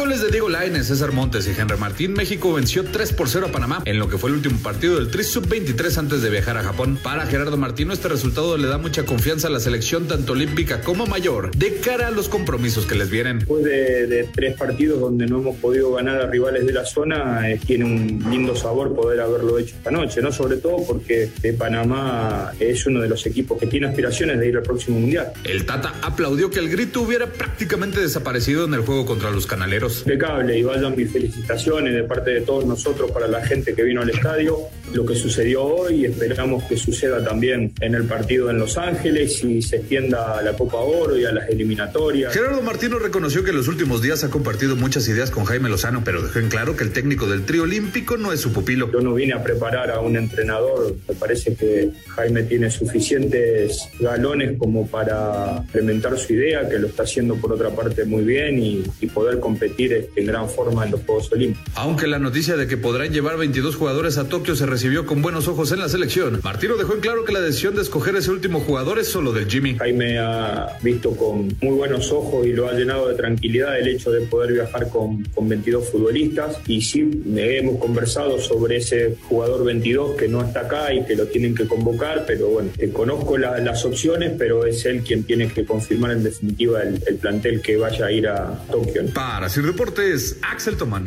Goles 0.09 0.23
de 0.23 0.31
Diego 0.31 0.49
Lainez, 0.49 0.87
César 0.87 1.11
Montes 1.11 1.47
y 1.47 1.51
Henry 1.51 1.77
Martín, 1.77 2.13
México 2.13 2.51
venció 2.51 2.83
3 2.83 3.13
por 3.13 3.29
0 3.29 3.45
a 3.49 3.51
Panamá 3.51 3.83
en 3.85 3.99
lo 3.99 4.09
que 4.09 4.17
fue 4.17 4.31
el 4.31 4.37
último 4.37 4.57
partido 4.63 4.95
del 4.95 5.11
Tri 5.11 5.23
Sub-23 5.23 5.99
antes 5.99 6.23
de 6.23 6.31
viajar 6.31 6.57
a 6.57 6.63
Japón. 6.63 6.97
Para 7.03 7.27
Gerardo 7.27 7.57
Martino, 7.57 7.93
este 7.93 8.07
resultado 8.07 8.57
le 8.57 8.67
da 8.67 8.79
mucha 8.79 9.05
confianza 9.05 9.49
a 9.49 9.51
la 9.51 9.59
selección 9.59 10.07
tanto 10.07 10.31
olímpica 10.31 10.81
como 10.81 11.05
mayor 11.05 11.55
de 11.55 11.75
cara 11.75 12.07
a 12.07 12.09
los 12.09 12.27
compromisos 12.27 12.87
que 12.87 12.95
les 12.95 13.11
vienen. 13.11 13.37
Después 13.37 13.63
de, 13.63 14.07
de 14.07 14.23
tres 14.33 14.57
partidos 14.57 14.99
donde 14.99 15.27
no 15.27 15.41
hemos 15.41 15.57
podido 15.57 15.93
ganar 15.93 16.19
a 16.19 16.25
rivales 16.25 16.65
de 16.65 16.73
la 16.73 16.85
zona, 16.85 17.47
eh, 17.47 17.59
tiene 17.63 17.85
un 17.85 18.31
lindo 18.31 18.55
sabor 18.55 18.95
poder 18.95 19.21
haberlo 19.21 19.59
hecho 19.59 19.75
esta 19.75 19.91
noche, 19.91 20.23
¿no? 20.23 20.31
Sobre 20.31 20.57
todo 20.57 20.87
porque 20.87 21.29
eh, 21.43 21.53
Panamá 21.53 22.51
es 22.59 22.83
uno 22.87 22.99
de 22.99 23.09
los 23.09 23.27
equipos 23.27 23.59
que 23.59 23.67
tiene 23.67 23.85
aspiraciones 23.85 24.39
de 24.39 24.47
ir 24.47 24.57
al 24.57 24.63
próximo 24.63 24.99
mundial. 24.99 25.33
El 25.43 25.67
Tata 25.67 25.93
aplaudió 26.01 26.49
que 26.49 26.57
el 26.57 26.69
grito 26.69 26.99
hubiera 27.03 27.27
prácticamente 27.27 27.99
desaparecido 27.99 28.65
en 28.65 28.73
el 28.73 28.81
juego 28.81 29.05
contra 29.05 29.29
los 29.29 29.45
canaleros. 29.45 29.98
Impecable 29.99 30.57
y 30.57 30.63
vayan 30.63 30.95
mis 30.95 31.11
felicitaciones 31.11 31.93
de 31.93 32.03
parte 32.03 32.31
de 32.31 32.41
todos 32.41 32.65
nosotros 32.65 33.11
para 33.11 33.27
la 33.27 33.45
gente 33.45 33.73
que 33.73 33.83
vino 33.83 34.01
al 34.01 34.09
estadio. 34.09 34.57
Lo 34.93 35.05
que 35.05 35.15
sucedió 35.15 35.63
hoy, 35.63 36.05
esperamos 36.05 36.63
que 36.63 36.77
suceda 36.77 37.23
también 37.23 37.71
en 37.79 37.95
el 37.95 38.05
partido 38.05 38.49
en 38.49 38.57
Los 38.57 38.77
Ángeles 38.77 39.43
y 39.43 39.61
se 39.61 39.77
extienda 39.77 40.37
a 40.39 40.41
la 40.41 40.53
Copa 40.53 40.77
Oro 40.77 41.17
y 41.17 41.25
a 41.25 41.31
las 41.31 41.49
eliminatorias. 41.49 42.33
Gerardo 42.33 42.61
Martino 42.61 42.97
reconoció 42.97 43.43
que 43.43 43.51
en 43.51 43.57
los 43.57 43.67
últimos 43.67 44.01
días 44.01 44.23
ha 44.23 44.29
compartido 44.29 44.75
muchas 44.75 45.07
ideas 45.07 45.29
con 45.31 45.45
Jaime 45.45 45.69
Lozano, 45.69 46.01
pero 46.03 46.21
dejó 46.21 46.39
en 46.39 46.49
claro 46.49 46.75
que 46.75 46.83
el 46.83 46.91
técnico 46.91 47.27
del 47.27 47.45
trío 47.45 47.63
olímpico 47.63 48.17
no 48.17 48.33
es 48.33 48.39
su 48.39 48.51
pupilo. 48.51 48.91
Yo 48.91 49.01
no 49.01 49.13
vine 49.13 49.33
a 49.33 49.43
preparar 49.43 49.91
a 49.91 49.99
un 49.99 50.15
entrenador, 50.17 50.95
me 51.07 51.15
parece 51.15 51.55
que 51.55 51.89
Jaime 52.07 52.43
tiene 52.43 52.71
suficientes 52.71 53.89
galones 53.99 54.57
como 54.57 54.87
para 54.87 55.61
implementar 55.65 56.17
su 56.17 56.33
idea, 56.33 56.67
que 56.67 56.79
lo 56.79 56.87
está 56.87 57.03
haciendo 57.03 57.35
por 57.35 57.53
otra 57.53 57.69
parte 57.69 58.05
muy 58.05 58.23
bien 58.23 58.59
y, 58.61 58.83
y 59.01 59.07
poder 59.07 59.39
competir 59.39 59.88
este, 59.91 60.21
en 60.21 60.25
gran 60.27 60.49
forma 60.49 60.85
en 60.85 60.91
los 60.91 61.01
Juegos 61.01 61.31
Olímpicos. 61.31 61.71
Aunque 61.75 62.07
la 62.07 62.19
noticia 62.19 62.55
de 62.55 62.67
que 62.67 62.77
podrán 62.77 63.11
llevar 63.13 63.37
22 63.37 63.75
jugadores 63.75 64.17
a 64.17 64.27
Tokio 64.27 64.55
se 64.55 64.65
recibió 64.65 65.05
con 65.05 65.21
buenos 65.21 65.47
ojos 65.47 65.71
en 65.71 65.79
la 65.79 65.89
selección, 65.89 66.39
Martino 66.43 66.75
dejó 66.77 66.93
en 66.93 66.99
claro 67.01 67.25
que 67.25 67.31
la 67.33 67.41
decisión 67.41 67.75
de 67.75 67.81
escoger 67.81 68.15
ese 68.15 68.31
último 68.31 68.59
jugador 68.61 68.99
es 68.99 69.07
solo 69.07 69.31
del 69.31 69.49
Jimmy. 69.49 69.75
Jaime 69.77 70.19
ha 70.19 70.77
visto 70.81 71.11
con 71.11 71.47
muy 71.61 71.75
buenos 71.75 72.11
ojos 72.11 72.45
y 72.45 72.53
lo 72.53 72.67
ha 72.67 72.73
llenado 72.73 73.07
de 73.07 73.15
tranquilidad 73.15 73.77
el 73.79 73.87
hecho 73.87 74.11
de 74.11 74.21
poder 74.21 74.53
viajar 74.53 74.89
con, 74.89 75.23
con 75.35 75.47
22 75.49 75.89
futbolistas 75.89 76.57
y 76.67 76.81
sí 76.81 77.09
hemos 77.35 77.77
conversado 77.79 78.39
sobre 78.39 78.77
ese 78.77 79.15
jugador 79.27 79.63
22 79.65 80.15
que 80.15 80.27
no 80.27 80.41
está 80.43 80.61
acá 80.61 80.93
y 80.93 81.03
que 81.05 81.15
lo 81.15 81.25
tienen 81.27 81.55
que 81.55 81.65
convocar, 81.67 82.25
pero 82.27 82.47
bueno, 82.49 82.69
eh, 82.77 82.89
conozco 82.89 83.37
la- 83.37 83.59
las 83.59 83.83
opciones, 83.85 84.33
pero 84.37 84.65
es 84.65 84.85
él 84.85 85.01
quien 85.01 85.23
tiene 85.23 85.47
que 85.47 85.65
confirmar 85.65 86.11
en 86.11 86.23
definitiva 86.23 86.81
el, 86.81 87.01
el 87.07 87.15
plantel 87.15 87.61
que 87.61 87.77
vaya 87.77 88.05
a 88.07 88.11
ir 88.11 88.27
a 88.27 88.59
Tokio. 88.71 89.03
Para 89.13 89.49
Sir 89.49 89.63
Deportes, 89.79 90.37
Axel 90.41 90.75
Tomán. 90.75 91.05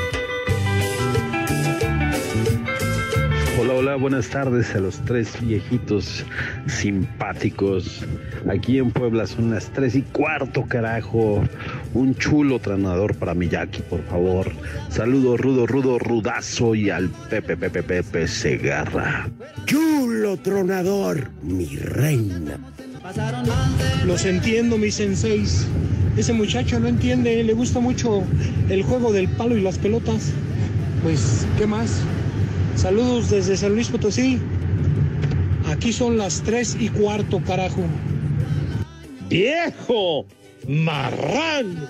Hola, 3.60 3.74
hola, 3.74 3.96
buenas 3.96 4.28
tardes 4.28 4.74
a 4.74 4.80
los 4.80 4.98
tres 5.04 5.38
viejitos 5.42 6.24
simpáticos. 6.68 8.00
Aquí 8.50 8.78
en 8.78 8.90
Puebla 8.90 9.26
son 9.26 9.50
las 9.50 9.66
tres 9.74 9.94
y 9.94 10.00
cuarto, 10.00 10.64
carajo. 10.66 11.44
un 11.92 12.14
chulo 12.14 12.60
tronador 12.60 13.14
para 13.14 13.34
Miyaki, 13.34 13.82
por 13.82 14.02
favor. 14.04 14.50
Saludos, 14.88 15.38
rudo, 15.38 15.66
rudo, 15.66 15.98
rudazo 15.98 16.74
y 16.74 16.88
al 16.88 17.10
Pepe, 17.28 17.58
Pepe, 17.58 17.82
Pepe 17.82 18.26
Segarra. 18.26 19.28
Chulo 19.66 20.38
tronador, 20.38 21.28
mi 21.42 21.76
reina. 21.76 22.58
Los 24.06 24.24
entiendo, 24.24 24.78
mis 24.78 24.94
senseis. 24.94 25.66
Ese 26.16 26.32
muchacho 26.32 26.78
no 26.78 26.88
entiende, 26.88 27.42
le 27.42 27.52
gusta 27.54 27.80
mucho 27.80 28.22
el 28.68 28.82
juego 28.82 29.12
del 29.12 29.28
palo 29.28 29.56
y 29.56 29.62
las 29.62 29.78
pelotas. 29.78 30.30
Pues, 31.02 31.46
¿qué 31.58 31.66
más? 31.66 32.00
Saludos 32.76 33.30
desde 33.30 33.56
San 33.56 33.74
Luis 33.74 33.88
Potosí. 33.88 34.38
Aquí 35.66 35.92
son 35.92 36.18
las 36.18 36.42
tres 36.42 36.76
y 36.78 36.88
cuarto, 36.88 37.40
carajo. 37.46 37.82
¡Viejo! 39.28 40.26
¡Marrano! 40.68 41.88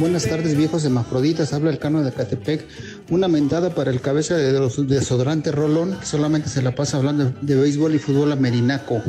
Buenas 0.00 0.26
tardes, 0.26 0.56
viejos 0.56 0.84
hemafroditas. 0.84 1.52
Habla 1.52 1.70
el 1.70 1.80
cano 1.80 2.04
de 2.04 2.12
Catepec. 2.12 2.64
Una 3.10 3.26
mentada 3.26 3.74
para 3.74 3.90
el 3.90 4.00
cabeza 4.00 4.36
de 4.36 4.52
los 4.52 4.86
desodorantes 4.86 5.52
Rolón, 5.52 5.98
que 5.98 6.06
solamente 6.06 6.48
se 6.48 6.62
la 6.62 6.76
pasa 6.76 6.98
hablando 6.98 7.32
de 7.40 7.56
béisbol 7.56 7.96
y 7.96 7.98
fútbol 7.98 8.30
amerinaco. 8.30 9.02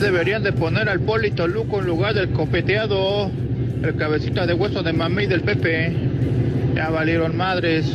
Deberían 0.00 0.42
de 0.42 0.52
poner 0.52 0.88
al 0.88 1.00
Polito 1.00 1.48
Luco 1.48 1.80
en 1.80 1.86
lugar 1.86 2.14
del 2.14 2.30
copeteado, 2.30 3.30
el 3.82 3.96
cabecita 3.96 4.46
de 4.46 4.54
hueso 4.54 4.82
de 4.82 4.92
mamey 4.92 5.26
del 5.26 5.40
Pepe. 5.40 5.92
Ya 6.74 6.90
valieron 6.90 7.36
madres. 7.36 7.86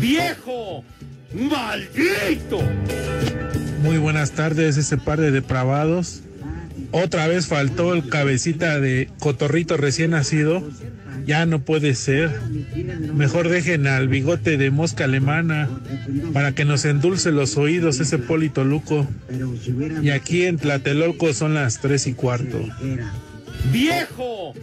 ¡Viejo! 0.00 0.84
¡Maldito! 1.32 2.60
Muy 3.82 3.98
buenas 3.98 4.32
tardes, 4.32 4.76
ese 4.76 4.96
par 4.96 5.20
de 5.20 5.30
depravados. 5.30 6.22
Otra 6.90 7.28
vez 7.28 7.46
faltó 7.46 7.94
el 7.94 8.08
cabecita 8.08 8.80
de 8.80 9.08
cotorrito 9.20 9.76
recién 9.76 10.10
nacido. 10.10 10.62
Ya 11.26 11.46
no 11.46 11.60
puede 11.60 11.94
ser. 11.94 12.30
Mejor 13.14 13.48
dejen 13.48 13.86
al 13.86 14.08
bigote 14.08 14.56
de 14.56 14.70
mosca 14.70 15.04
alemana 15.04 15.68
para 16.32 16.52
que 16.52 16.64
nos 16.64 16.84
endulce 16.84 17.30
los 17.30 17.56
oídos 17.56 18.00
ese 18.00 18.18
Polito 18.18 18.64
Luco. 18.64 19.06
Y 20.02 20.10
aquí 20.10 20.44
en 20.44 20.58
Tlatelolco 20.58 21.32
son 21.32 21.54
las 21.54 21.80
tres 21.80 22.06
y 22.06 22.14
cuarto. 22.14 22.60
¡Viejo! 23.72 24.54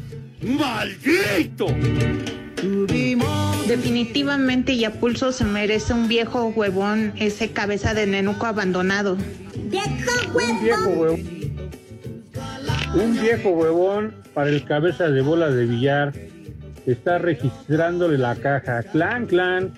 ¡Maldito! 0.41 1.67
Definitivamente 3.67 4.77
Yapulso 4.77 5.31
se 5.31 5.43
merece 5.43 5.93
un 5.93 6.07
viejo 6.07 6.47
huevón, 6.47 7.13
ese 7.17 7.51
cabeza 7.51 7.93
de 7.93 8.07
nenuco 8.07 8.45
abandonado. 8.45 9.17
¡Viejo 9.69 10.11
huevón! 10.33 11.36
Un 12.95 13.19
viejo 13.19 13.49
huevón. 13.51 14.13
Para 14.33 14.49
el 14.49 14.63
cabeza 14.63 15.09
de 15.09 15.21
bola 15.21 15.49
de 15.49 15.65
billar. 15.65 16.13
Está 16.85 17.17
registrándole 17.17 18.17
la 18.17 18.35
caja. 18.35 18.83
Clan, 18.83 19.25
clan. 19.25 19.73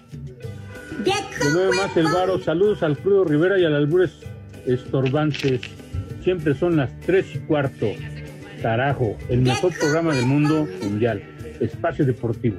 De 1.03 1.49
nuevo 1.53 1.73
más 1.73 1.95
el 1.97 2.05
varo. 2.05 2.39
Saludos 2.39 2.83
al 2.83 2.97
Crudo 2.97 3.23
Rivera 3.23 3.57
y 3.57 3.65
al 3.65 3.75
Albures 3.75 4.11
Estorbantes. 4.65 5.61
Siempre 6.23 6.53
son 6.53 6.77
las 6.77 6.91
tres 7.01 7.33
y 7.35 7.39
cuarto. 7.39 7.87
Carajo, 8.61 9.17
el 9.29 9.41
mejor 9.41 9.73
programa 9.79 10.13
del 10.13 10.25
mundo 10.25 10.67
mundial. 10.83 11.23
Espacio 11.59 12.05
Deportivo. 12.05 12.57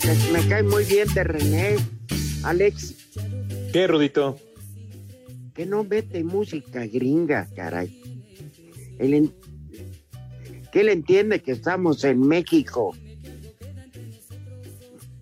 Que 0.00 0.32
me 0.32 0.46
cae 0.48 0.62
muy 0.62 0.84
bien 0.84 1.08
de 1.14 1.24
René, 1.24 1.76
Alex? 2.44 2.94
¿Qué, 3.72 3.86
Rudito? 3.86 4.38
Que 5.54 5.66
no 5.66 5.84
mete 5.84 6.22
música 6.24 6.86
gringa, 6.86 7.48
caray. 7.54 8.00
Él 8.98 9.14
en- 9.14 9.34
Que 10.72 10.80
él 10.82 10.90
entiende 10.90 11.40
que 11.40 11.52
estamos 11.52 12.04
en 12.04 12.20
México. 12.20 12.94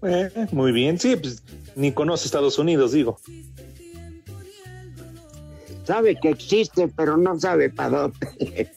Eh, 0.03 0.29
muy 0.53 0.73
bien, 0.73 0.99
sí, 0.99 1.15
pues 1.17 1.43
ni 1.77 1.93
conoce 1.93 2.27
Estados 2.27 2.59
Unidos, 2.59 2.93
digo. 2.93 3.19
Sabe 5.85 6.17
que 6.21 6.31
existe, 6.31 6.89
pero 6.89 7.17
no 7.17 7.39
sabe 7.39 7.71
para 7.71 7.99
dónde. 7.99 8.69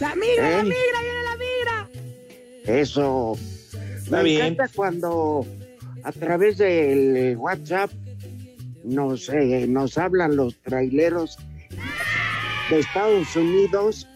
¡La 0.00 0.14
migra, 0.14 0.50
la 0.50 0.62
migra, 0.62 1.00
viene 1.02 1.22
la 1.24 1.36
migra! 1.36 1.88
Eso. 2.80 3.36
Está 4.08 4.22
Me 4.22 4.24
bien. 4.24 4.40
encanta 4.40 4.70
cuando 4.74 5.46
a 6.02 6.12
través 6.12 6.56
del 6.56 7.36
WhatsApp 7.36 7.90
nos, 8.82 9.28
eh, 9.28 9.66
nos 9.68 9.98
hablan 9.98 10.34
los 10.34 10.56
traileros 10.62 11.36
de 12.70 12.78
Estados 12.78 13.36
Unidos 13.36 14.08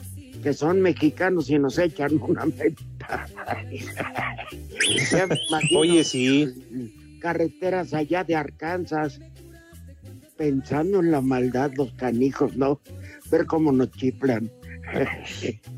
que 0.42 0.54
son 0.54 0.80
mexicanos 0.80 1.50
y 1.50 1.58
nos 1.58 1.76
echan 1.76 2.12
una 2.22 2.46
meta. 2.46 3.28
Oye, 5.76 6.04
sí. 6.04 7.18
Carreteras 7.20 7.92
allá 7.92 8.24
de 8.24 8.34
Arkansas, 8.34 9.20
pensando 10.38 11.00
en 11.00 11.10
la 11.10 11.20
maldad, 11.20 11.70
los 11.76 11.92
canijos, 11.92 12.56
¿no? 12.56 12.80
Ver 13.30 13.44
cómo 13.44 13.72
nos 13.72 13.90
chiflan. 13.90 14.50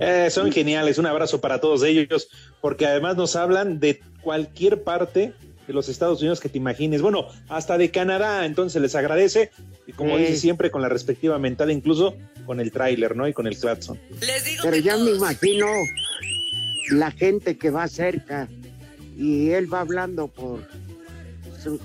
Eh, 0.00 0.28
son 0.30 0.50
geniales, 0.52 0.98
un 0.98 1.06
abrazo 1.06 1.40
para 1.40 1.60
todos 1.60 1.82
ellos, 1.84 2.28
porque 2.60 2.86
además 2.86 3.16
nos 3.16 3.36
hablan 3.36 3.78
de 3.80 4.00
cualquier 4.22 4.82
parte 4.82 5.32
de 5.66 5.72
los 5.72 5.88
Estados 5.88 6.20
Unidos 6.20 6.40
que 6.40 6.48
te 6.48 6.58
imagines, 6.58 7.00
bueno, 7.00 7.28
hasta 7.48 7.78
de 7.78 7.90
Canadá, 7.90 8.44
entonces 8.44 8.82
les 8.82 8.94
agradece, 8.94 9.50
y 9.86 9.92
como 9.92 10.16
Sí. 10.16 10.22
dice 10.22 10.36
siempre, 10.36 10.70
con 10.70 10.82
la 10.82 10.88
respectiva 10.88 11.38
mentada, 11.38 11.72
incluso 11.72 12.16
con 12.44 12.60
el 12.60 12.70
tráiler, 12.72 13.16
¿no? 13.16 13.26
Y 13.28 13.32
con 13.32 13.46
el 13.46 13.56
claxon. 13.56 13.98
Pero 14.62 14.76
ya 14.76 14.96
me 14.98 15.12
imagino 15.12 15.66
la 16.90 17.10
gente 17.10 17.56
que 17.56 17.70
va 17.70 17.88
cerca 17.88 18.48
y 19.16 19.50
él 19.50 19.72
va 19.72 19.80
hablando 19.80 20.28
por 20.28 20.66
su, 21.62 21.80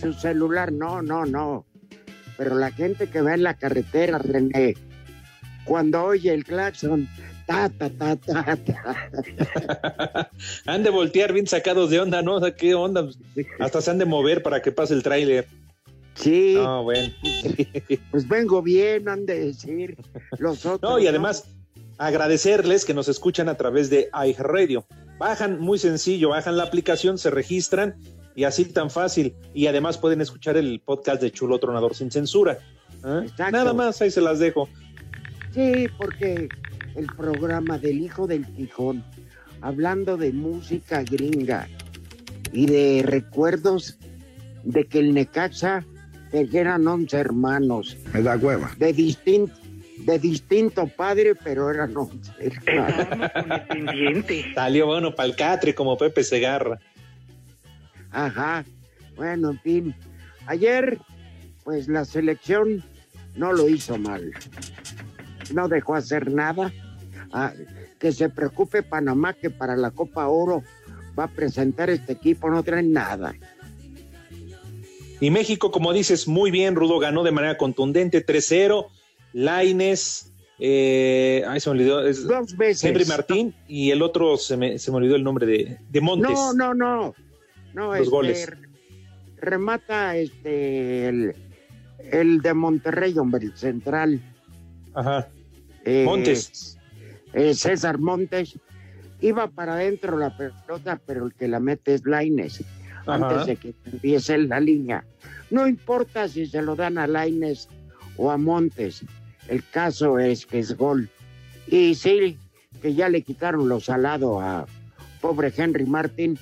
su 0.00 0.12
celular. 0.12 0.70
No, 0.72 1.02
no, 1.02 1.24
no. 1.26 1.66
Pero 2.36 2.54
la 2.56 2.70
gente 2.70 3.08
que 3.08 3.20
va 3.20 3.34
en 3.34 3.42
la 3.42 3.54
carretera, 3.56 4.18
René, 4.18 4.74
cuando 5.64 6.02
oye 6.04 6.32
el 6.32 6.44
claxon, 6.44 7.08
ta, 7.46 7.68
ta, 7.68 7.90
ta, 7.90 8.16
ta, 8.16 8.56
ta. 8.56 10.30
Han 10.66 10.82
de 10.82 10.90
voltear 10.90 11.32
bien 11.32 11.46
sacados 11.46 11.90
de 11.90 12.00
onda, 12.00 12.22
¿no? 12.22 12.36
O 12.36 12.40
sea, 12.40 12.54
¿qué 12.54 12.74
onda? 12.74 13.08
Hasta 13.58 13.80
se 13.80 13.90
han 13.90 13.98
de 13.98 14.04
mover 14.04 14.42
para 14.42 14.62
que 14.62 14.72
pase 14.72 14.94
el 14.94 15.02
tráiler. 15.02 15.46
Sí. 16.14 16.54
No, 16.56 16.84
bueno. 16.84 17.12
Pues 18.10 18.28
vengo 18.28 18.62
bien, 18.62 19.08
han 19.08 19.26
de 19.26 19.46
decir 19.46 19.96
los 20.38 20.64
otros. 20.66 20.90
No, 20.90 20.98
y 20.98 21.06
además 21.06 21.44
agradecerles 21.98 22.84
que 22.84 22.94
nos 22.94 23.08
escuchan 23.08 23.48
a 23.48 23.56
través 23.56 23.90
de 23.90 24.08
iHeartRadio. 24.12 24.84
Bajan, 25.18 25.60
muy 25.60 25.78
sencillo, 25.78 26.30
bajan 26.30 26.56
la 26.56 26.64
aplicación, 26.64 27.16
se 27.16 27.30
registran 27.30 27.96
y 28.34 28.44
así 28.44 28.64
tan 28.64 28.90
fácil. 28.90 29.34
Y 29.54 29.66
además 29.66 29.98
pueden 29.98 30.20
escuchar 30.20 30.56
el 30.56 30.80
podcast 30.80 31.22
de 31.22 31.30
Chulo 31.30 31.58
Tronador 31.58 31.94
sin 31.94 32.10
censura. 32.10 32.58
¿Ah? 33.02 33.22
Nada 33.50 33.72
más, 33.72 34.00
ahí 34.02 34.10
se 34.10 34.20
las 34.20 34.38
dejo. 34.38 34.68
Sí, 35.52 35.86
porque 35.98 36.48
el 36.94 37.06
programa 37.16 37.78
del 37.78 38.00
Hijo 38.00 38.26
del 38.26 38.46
Tijón, 38.54 39.04
hablando 39.60 40.16
de 40.16 40.32
música 40.32 41.02
gringa 41.02 41.68
y 42.52 42.66
de 42.66 43.02
recuerdos 43.04 43.98
de 44.64 44.84
que 44.84 45.00
el 45.00 45.14
Necaxa 45.14 45.84
eran 46.32 46.86
11 46.86 47.16
hermanos. 47.16 47.96
Me 48.12 48.22
da 48.22 48.36
hueva. 48.36 48.72
De 48.78 48.92
distinto, 48.92 49.54
de 49.98 50.18
distinto 50.18 50.86
padre, 50.86 51.34
pero 51.34 51.70
eran 51.70 51.96
11 51.96 52.32
hermanos. 52.40 54.24
Salió 54.54 54.86
bueno 54.86 55.14
para 55.14 55.28
el 55.28 55.36
catre 55.36 55.74
como 55.74 55.96
Pepe 55.96 56.24
Segarra. 56.24 56.78
Ajá. 58.10 58.64
Bueno, 59.16 59.50
en 59.50 59.60
fin. 59.60 59.94
Ayer, 60.46 60.98
pues 61.64 61.88
la 61.88 62.04
selección 62.04 62.82
no 63.36 63.52
lo 63.52 63.68
hizo 63.68 63.98
mal. 63.98 64.32
No 65.54 65.68
dejó 65.68 65.94
hacer 65.94 66.30
nada. 66.30 66.72
Ah, 67.32 67.52
que 67.98 68.12
se 68.12 68.28
preocupe 68.28 68.82
Panamá 68.82 69.32
que 69.32 69.48
para 69.48 69.76
la 69.76 69.90
Copa 69.90 70.28
Oro 70.28 70.62
va 71.18 71.24
a 71.24 71.28
presentar 71.28 71.88
este 71.90 72.12
equipo, 72.12 72.50
no 72.50 72.62
traen 72.62 72.92
nada. 72.92 73.34
Y 75.20 75.30
México, 75.30 75.70
como 75.70 75.92
dices, 75.92 76.26
muy 76.26 76.50
bien, 76.50 76.74
Rudo 76.74 76.98
ganó 76.98 77.22
de 77.22 77.30
manera 77.30 77.56
contundente 77.56 78.26
3-0. 78.26 78.88
Laines 79.32 80.32
Eh, 80.58 81.42
ay, 81.48 81.60
se 81.60 81.70
me 81.70 81.76
olvidó. 81.76 82.06
Es 82.06 82.26
Dos 82.26 82.56
veces. 82.56 82.84
Henry 82.84 83.04
Martín 83.04 83.54
y 83.66 83.90
el 83.90 84.02
otro 84.02 84.36
se 84.36 84.56
me, 84.56 84.78
se 84.78 84.90
me 84.90 84.98
olvidó 84.98 85.16
el 85.16 85.24
nombre 85.24 85.46
de, 85.46 85.78
de 85.88 86.00
Montes. 86.00 86.30
No, 86.30 86.52
no, 86.52 86.74
no. 86.74 87.14
No, 87.74 87.86
Los 87.88 87.98
este, 87.98 88.10
goles. 88.10 88.50
remata 89.38 90.16
este 90.16 91.08
el, 91.08 91.34
el 92.10 92.42
de 92.42 92.54
Monterrey, 92.54 93.16
hombre, 93.18 93.46
el 93.46 93.56
central. 93.56 94.20
Ajá. 94.94 95.28
Eh, 95.84 96.04
Montes. 96.04 96.78
eh, 97.32 97.54
César 97.54 97.98
Montes. 97.98 98.58
Iba 99.20 99.48
para 99.48 99.74
adentro 99.74 100.18
la 100.18 100.36
pelota, 100.36 101.00
pero 101.06 101.26
el 101.26 101.34
que 101.34 101.48
la 101.48 101.60
mete 101.60 101.94
es 101.94 102.04
Laines. 102.04 102.62
Antes 103.06 103.46
de 103.46 103.56
que 103.56 103.74
empiece 103.86 104.38
la 104.38 104.60
línea. 104.60 105.04
No 105.50 105.66
importa 105.66 106.28
si 106.28 106.46
se 106.46 106.62
lo 106.62 106.76
dan 106.76 106.98
a 106.98 107.06
Laines 107.06 107.68
o 108.16 108.30
a 108.30 108.36
Montes. 108.36 109.04
El 109.48 109.64
caso 109.64 110.18
es 110.18 110.46
que 110.46 110.60
es 110.60 110.76
gol. 110.76 111.08
Y 111.66 111.94
sí, 111.94 112.38
que 112.80 112.94
ya 112.94 113.08
le 113.08 113.22
quitaron 113.22 113.68
lo 113.68 113.80
salado 113.80 114.40
a 114.40 114.66
pobre 115.20 115.52
Henry 115.56 115.86
Martin, 115.86 116.38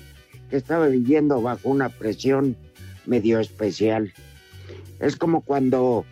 que 0.49 0.57
estaba 0.57 0.87
viviendo 0.87 1.41
bajo 1.41 1.69
una 1.69 1.89
presión 1.89 2.55
medio 3.05 3.39
especial. 3.39 4.13
Es 4.99 5.15
como 5.15 5.41
cuando 5.41 6.05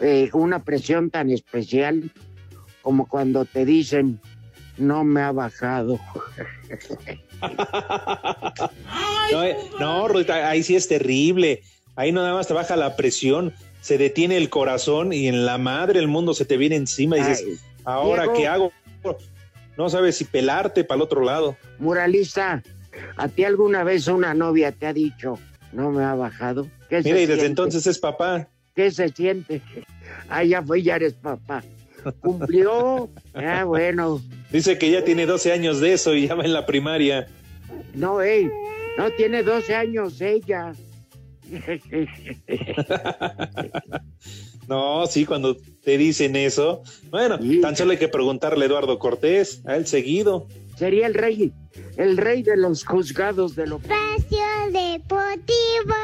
eh, 0.00 0.30
una 0.32 0.62
presión 0.62 1.10
tan 1.10 1.30
especial 1.30 2.10
como 2.86 3.08
cuando 3.08 3.44
te 3.44 3.64
dicen 3.64 4.20
no 4.78 5.02
me 5.02 5.20
ha 5.20 5.32
bajado. 5.32 5.98
No, 9.32 9.42
eh, 9.42 9.56
no, 9.80 10.06
Rudita, 10.06 10.48
ahí 10.48 10.62
sí 10.62 10.76
es 10.76 10.86
terrible. 10.86 11.62
Ahí 11.96 12.12
no 12.12 12.22
nada 12.22 12.34
más 12.34 12.46
te 12.46 12.54
baja 12.54 12.76
la 12.76 12.94
presión, 12.94 13.52
se 13.80 13.98
detiene 13.98 14.36
el 14.36 14.48
corazón 14.50 15.12
y 15.12 15.26
en 15.26 15.44
la 15.44 15.58
madre 15.58 15.98
el 15.98 16.06
mundo 16.06 16.32
se 16.32 16.44
te 16.44 16.56
viene 16.56 16.76
encima 16.76 17.16
y 17.18 17.22
dices, 17.22 17.44
Ay, 17.44 17.58
¿ahora 17.84 18.22
Diego. 18.22 18.36
qué 18.36 18.46
hago? 18.46 18.72
No 19.76 19.90
sabes 19.90 20.16
si 20.16 20.24
pelarte 20.24 20.84
para 20.84 20.96
el 20.96 21.02
otro 21.02 21.24
lado. 21.24 21.56
Muralista, 21.80 22.62
¿a 23.16 23.28
ti 23.28 23.42
alguna 23.42 23.82
vez 23.82 24.06
una 24.06 24.32
novia 24.32 24.70
te 24.70 24.86
ha 24.86 24.92
dicho 24.92 25.40
no 25.72 25.90
me 25.90 26.04
ha 26.04 26.14
bajado? 26.14 26.68
¿Qué 26.88 27.02
se 27.02 27.08
Mira, 27.08 27.20
y 27.20 27.26
desde 27.26 27.40
siente? 27.42 27.46
entonces 27.46 27.86
es 27.88 27.98
papá. 27.98 28.48
¿Qué 28.76 28.92
se 28.92 29.08
siente? 29.08 29.60
Ah, 30.28 30.44
ya 30.44 30.62
fue, 30.62 30.82
ya 30.82 30.96
eres 30.96 31.14
papá. 31.14 31.62
¿Cumplió? 32.20 33.10
Ah, 33.34 33.64
bueno. 33.64 34.20
Dice 34.50 34.78
que 34.78 34.90
ya 34.90 35.04
tiene 35.04 35.26
12 35.26 35.52
años 35.52 35.80
de 35.80 35.92
eso 35.92 36.14
y 36.14 36.28
ya 36.28 36.34
va 36.34 36.44
en 36.44 36.52
la 36.52 36.66
primaria. 36.66 37.26
No, 37.94 38.20
ey, 38.22 38.50
no 38.98 39.10
tiene 39.12 39.42
12 39.42 39.74
años 39.74 40.20
ella. 40.20 40.72
No, 44.68 45.06
sí, 45.06 45.24
cuando 45.26 45.56
te 45.56 45.96
dicen 45.96 46.34
eso. 46.34 46.82
Bueno, 47.10 47.38
tan 47.62 47.76
solo 47.76 47.92
hay 47.92 47.98
que 47.98 48.08
preguntarle 48.08 48.64
a 48.64 48.66
Eduardo 48.66 48.98
Cortés, 48.98 49.62
a 49.64 49.76
él 49.76 49.86
seguido. 49.86 50.48
Sería 50.76 51.06
el 51.06 51.14
rey, 51.14 51.52
el 51.96 52.16
rey 52.16 52.42
de 52.42 52.56
los 52.56 52.84
juzgados 52.84 53.54
de 53.54 53.66
lo 53.66 53.76
Espacio 53.76 54.44
Deportivo. 54.72 55.94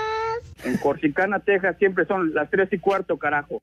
En 0.64 0.76
Corsicana, 0.78 1.40
Texas, 1.40 1.76
siempre 1.78 2.06
son 2.06 2.32
las 2.32 2.48
tres 2.50 2.68
y 2.72 2.78
cuarto, 2.78 3.18
carajo. 3.18 3.60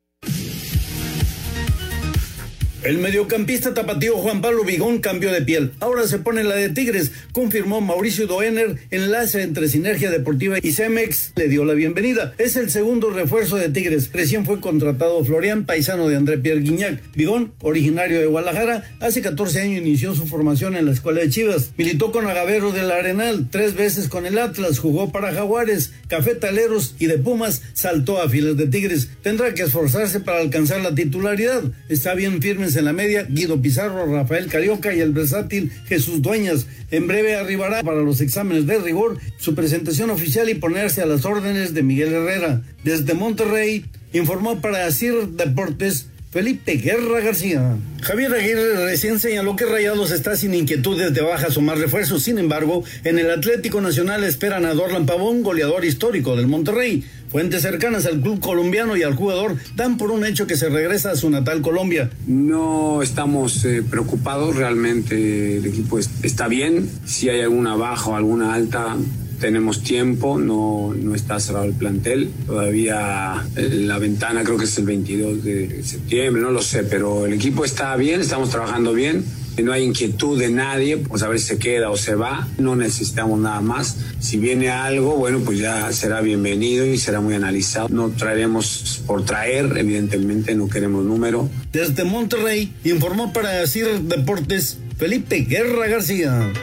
El 2.82 2.98
mediocampista 2.98 3.74
tapatío 3.74 4.16
Juan 4.16 4.40
Pablo 4.42 4.64
Vigón 4.64 5.00
cambió 5.00 5.34
de 5.34 5.42
piel. 5.42 5.74
Ahora 5.82 6.08
se 6.08 6.18
pone 6.18 6.46
la 6.46 6.56
de 6.56 6.70
Tigres, 6.70 7.12
confirmó 7.34 7.82
Mauricio 7.82 8.26
Doener, 8.26 8.78
enlace 8.90 9.42
entre 9.42 9.68
Sinergia 9.68 10.10
Deportiva 10.10 10.60
y 10.62 10.72
Cemex. 10.72 11.34
Le 11.36 11.50
dio 11.50 11.66
la 11.66 11.74
bienvenida. 11.74 12.34
Es 12.38 12.56
el 12.56 12.70
segundo 12.70 13.10
refuerzo 13.10 13.58
de 13.58 13.68
Tigres. 13.68 14.10
Recién 14.14 14.46
fue 14.46 14.62
contratado 14.62 15.26
Florian, 15.26 15.66
paisano 15.66 16.08
de 16.08 16.16
André 16.16 16.38
Pierre 16.38 16.62
Guignac. 16.62 17.02
Vigón, 17.16 17.52
originario 17.60 18.18
de 18.22 18.28
Guadalajara, 18.28 18.90
hace 19.02 19.22
14 19.22 19.60
años 19.60 19.82
inició 19.82 20.16
su 20.16 20.26
formación 20.26 20.78
en 20.78 20.86
la 20.86 20.94
escuela 20.94 21.20
de 21.20 21.30
Chivas. 21.30 21.72
Militó 21.76 22.14
con 22.14 22.28
Agavero 22.28 22.72
del 22.72 22.92
Arenal, 22.92 23.50
tres 23.52 23.76
veces 23.76 24.08
con 24.08 24.26
el 24.26 24.38
Atlas, 24.38 24.80
jugó 24.80 25.12
para 25.12 25.34
Jaguares, 25.34 25.92
Cafetaleros 26.08 26.96
y 26.98 27.08
de 27.08 27.18
Pumas, 27.18 27.62
saltó 27.74 28.22
a 28.22 28.30
filas 28.30 28.56
de 28.56 28.68
Tigres. 28.68 29.10
Tendrá 29.22 29.54
que 29.54 29.64
esforzarse 29.64 30.22
para 30.22 30.40
alcanzar 30.40 30.80
la 30.80 30.96
titularidad. 30.96 31.64
Está 31.90 32.14
bien 32.14 32.40
en 32.76 32.86
la 32.86 32.94
media 32.94 33.24
Guido 33.24 33.62
Pizarro, 33.62 34.06
Rafael 34.06 34.48
Carioca 34.48 34.94
y 34.94 35.00
el 35.00 35.12
versátil 35.12 35.72
Jesús 35.88 36.22
Dueñas. 36.22 36.68
En 36.92 37.08
breve 37.08 37.36
arribará 37.36 37.84
para 37.84 38.02
los 38.02 38.22
exámenes 38.22 38.66
de 38.68 38.80
rigor 38.80 39.18
su 39.38 39.56
presentación 39.56 40.10
oficial 40.10 40.50
y 40.50 40.56
ponerse 40.56 41.02
a 41.02 41.06
las 41.06 41.26
órdenes 41.26 41.74
de 41.74 41.84
Miguel 41.84 42.14
Herrera. 42.14 42.62
Desde 42.84 43.14
Monterrey 43.14 43.86
informó 44.14 44.62
para 44.62 44.92
CIR 44.92 45.30
Deportes 45.30 46.08
Felipe 46.32 46.74
Guerra 46.74 47.22
García. 47.22 47.76
Javier 48.04 48.32
Aguirre 48.34 48.86
recién 48.86 49.18
señaló 49.18 49.56
que 49.56 49.66
Rayados 49.66 50.12
está 50.12 50.36
sin 50.36 50.54
inquietudes 50.54 51.12
de 51.12 51.22
bajas 51.22 51.58
o 51.58 51.62
más 51.62 51.80
refuerzos. 51.80 52.22
Sin 52.22 52.38
embargo, 52.38 52.84
en 53.04 53.18
el 53.18 53.32
Atlético 53.32 53.82
Nacional 53.82 54.24
esperan 54.24 54.66
a 54.66 54.76
Dorlan 54.76 55.08
Pavón, 55.08 55.42
goleador 55.42 55.86
histórico 55.86 56.36
del 56.36 56.46
Monterrey. 56.46 57.04
Fuentes 57.32 57.64
cercanas 57.64 58.06
al 58.06 58.22
club 58.22 58.40
colombiano 58.40 58.96
y 58.96 59.02
al 59.02 59.16
jugador 59.16 59.56
dan 59.76 59.98
por 59.98 60.12
un 60.12 60.24
hecho 60.24 60.46
que 60.46 60.56
se 60.56 60.70
regresa 60.70 61.12
a 61.12 61.16
su 61.16 61.32
natal 61.32 61.62
Colombia. 61.62 62.12
No 62.28 63.02
estamos 63.02 63.66
eh, 63.66 63.82
preocupados, 63.90 64.56
realmente 64.56 65.58
el 65.58 65.66
equipo 65.66 65.98
es- 65.98 66.10
está 66.22 66.48
bien. 66.48 66.88
Si 67.06 67.28
hay 67.30 67.42
alguna 67.42 67.76
baja 67.76 68.12
o 68.12 68.16
alguna 68.16 68.54
alta, 68.54 68.98
tenemos 69.40 69.84
tiempo, 69.84 70.38
no, 70.38 70.94
no 70.94 71.16
está 71.16 71.40
cerrado 71.40 71.66
el 71.66 71.74
plantel. 71.74 72.32
Todavía 72.46 73.46
eh, 73.56 73.70
la 73.72 73.98
ventana 73.98 74.44
creo 74.44 74.58
que 74.58 74.66
es 74.66 74.78
el 74.78 74.86
22 74.86 75.44
de 75.44 75.84
septiembre, 75.84 76.42
no 76.42 76.52
lo 76.52 76.62
sé, 76.62 76.84
pero 76.84 77.26
el 77.26 77.34
equipo 77.34 77.66
está 77.66 77.96
bien, 77.96 78.22
estamos 78.22 78.50
trabajando 78.50 78.94
bien. 78.94 79.24
No 79.64 79.74
hay 79.74 79.84
inquietud 79.84 80.40
de 80.40 80.50
nadie, 80.50 80.96
pues 80.98 81.22
a 81.22 81.28
ver 81.28 81.38
si 81.38 81.48
se 81.48 81.58
queda 81.58 81.90
o 81.90 81.98
se 81.98 82.16
va. 82.16 82.48
No 82.58 82.78
necesitamos 82.78 83.40
nada 83.40 83.60
más. 83.60 83.98
Si 84.20 84.38
viene 84.38 84.70
algo, 84.70 85.18
bueno, 85.18 85.40
pues 85.40 85.60
ya 85.60 85.92
será 85.92 86.22
bienvenido 86.22 86.86
y 86.86 86.98
será 86.98 87.20
muy 87.20 87.34
analizado. 87.34 87.90
No 87.90 88.10
traeremos 88.10 89.02
por 89.06 89.26
traer, 89.26 89.78
evidentemente 89.78 90.56
no 90.56 90.70
queremos 90.70 91.04
número. 91.04 91.50
Desde 91.74 92.06
Monterrey 92.06 92.74
informó 92.86 93.34
para 93.34 93.68
CIR 93.68 94.02
Deportes 94.04 94.78
Felipe 94.98 95.40
Guerra 95.40 95.88
García. 95.88 96.54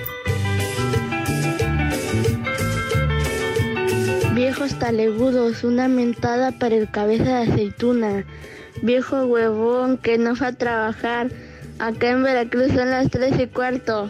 Viejos 4.47 4.79
talegudos, 4.79 5.65
una 5.65 5.89
mentada 5.89 6.53
para 6.53 6.77
el 6.77 6.89
cabeza 6.89 7.41
de 7.41 7.51
aceituna. 7.51 8.25
Viejo 8.81 9.27
huevón 9.27 9.99
que 9.99 10.19
no 10.19 10.37
fue 10.37 10.47
a 10.47 10.53
trabajar. 10.53 11.31
Acá 11.81 12.11
en 12.11 12.23
Veracruz 12.23 12.69
son 12.69 12.91
las 12.91 13.11
tres 13.11 13.35
y 13.41 13.49
cuarto. 13.49 14.09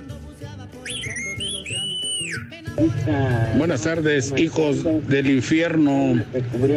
Buenas 3.57 3.81
tardes, 3.81 4.35
hijos 4.37 4.85
del 5.09 5.31
infierno. 5.31 6.23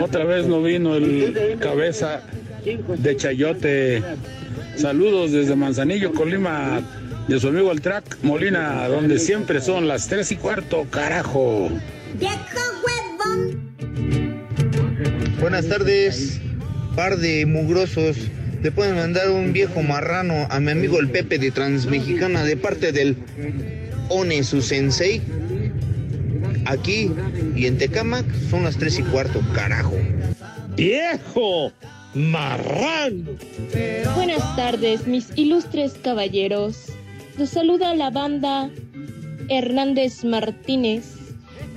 Otra 0.02 0.24
vez 0.24 0.48
no 0.48 0.63
vino 0.63 0.95
el 0.95 1.58
cabeza 1.60 2.22
de 2.63 3.17
Chayote. 3.17 4.02
Saludos 4.78 5.34
desde 5.34 5.54
Manzanillo, 5.58 6.13
Colima, 6.13 6.80
de 7.28 7.38
su 7.38 7.50
amigo 7.50 7.74
el 7.74 7.82
Track 7.82 8.19
Molina, 8.24 8.88
donde 8.88 9.19
siempre 9.19 9.60
son 9.60 9.89
las 9.89 10.08
tres 10.08 10.32
y 10.32 10.38
cuarto, 10.38 10.88
carajo. 10.89 11.69
Buenas 15.39 15.67
tardes, 15.67 16.39
par 16.95 17.17
de 17.17 17.45
mugrosos. 17.45 18.17
Le 18.62 18.71
pueden 18.71 18.95
mandar 18.95 19.29
un 19.32 19.53
viejo 19.53 19.82
marrano 19.82 20.47
a 20.49 20.60
mi 20.60 20.71
amigo 20.71 20.99
el 20.99 21.10
Pepe 21.10 21.39
de 21.39 21.49
Transmexicana 21.51 22.43
de 22.43 22.58
parte 22.58 22.91
del 22.91 23.15
One 24.10 24.43
su 24.43 24.62
sensei. 24.62 25.21
Aquí 26.65 27.12
y 27.55 27.65
en 27.67 27.77
Tecamac 27.77 28.25
son 28.49 28.63
las 28.63 28.77
tres 28.77 28.99
y 28.99 29.03
cuarto, 29.03 29.41
carajo. 29.53 29.95
¡Viejo! 30.75 31.71
¡Marrano! 32.13 33.32
Buenas 34.15 34.55
tardes, 34.55 35.08
mis 35.08 35.29
ilustres 35.36 35.93
caballeros. 36.03 36.88
Los 37.38 37.49
saluda 37.49 37.95
la 37.95 38.10
banda 38.10 38.69
Hernández 39.47 40.23
Martínez, 40.25 41.05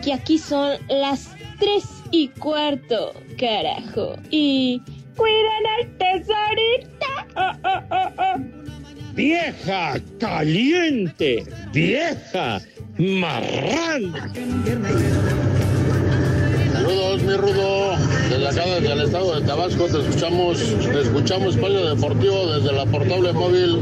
que 0.02 0.12
aquí 0.12 0.36
son 0.38 0.78
las 0.88 1.28
tres 1.58 1.84
y 2.10 2.28
cuarto, 2.28 3.14
carajo. 3.38 4.16
Y 4.30 4.82
cuidan 5.16 5.66
al 5.78 5.96
tesorito. 5.98 7.06
Ah, 7.36 7.56
ah, 7.64 7.84
ah, 7.90 8.12
ah. 8.18 8.36
¡Vieja 9.14 9.94
caliente! 10.18 11.44
¡Vieja 11.72 12.60
marrana! 12.98 14.32
Saludos, 16.72 17.22
mi 17.22 17.34
Rudo. 17.34 17.96
Desde 18.30 18.48
acá, 18.48 18.64
desde 18.64 18.92
el 18.92 19.00
estado 19.02 19.38
de 19.38 19.46
Tabasco, 19.46 19.86
te 19.86 20.00
escuchamos, 20.00 20.58
te 20.58 21.00
escuchamos 21.00 21.54
Espacio 21.54 21.94
Deportivo 21.94 22.46
desde 22.54 22.72
la 22.72 22.86
portable 22.86 23.32
móvil. 23.32 23.76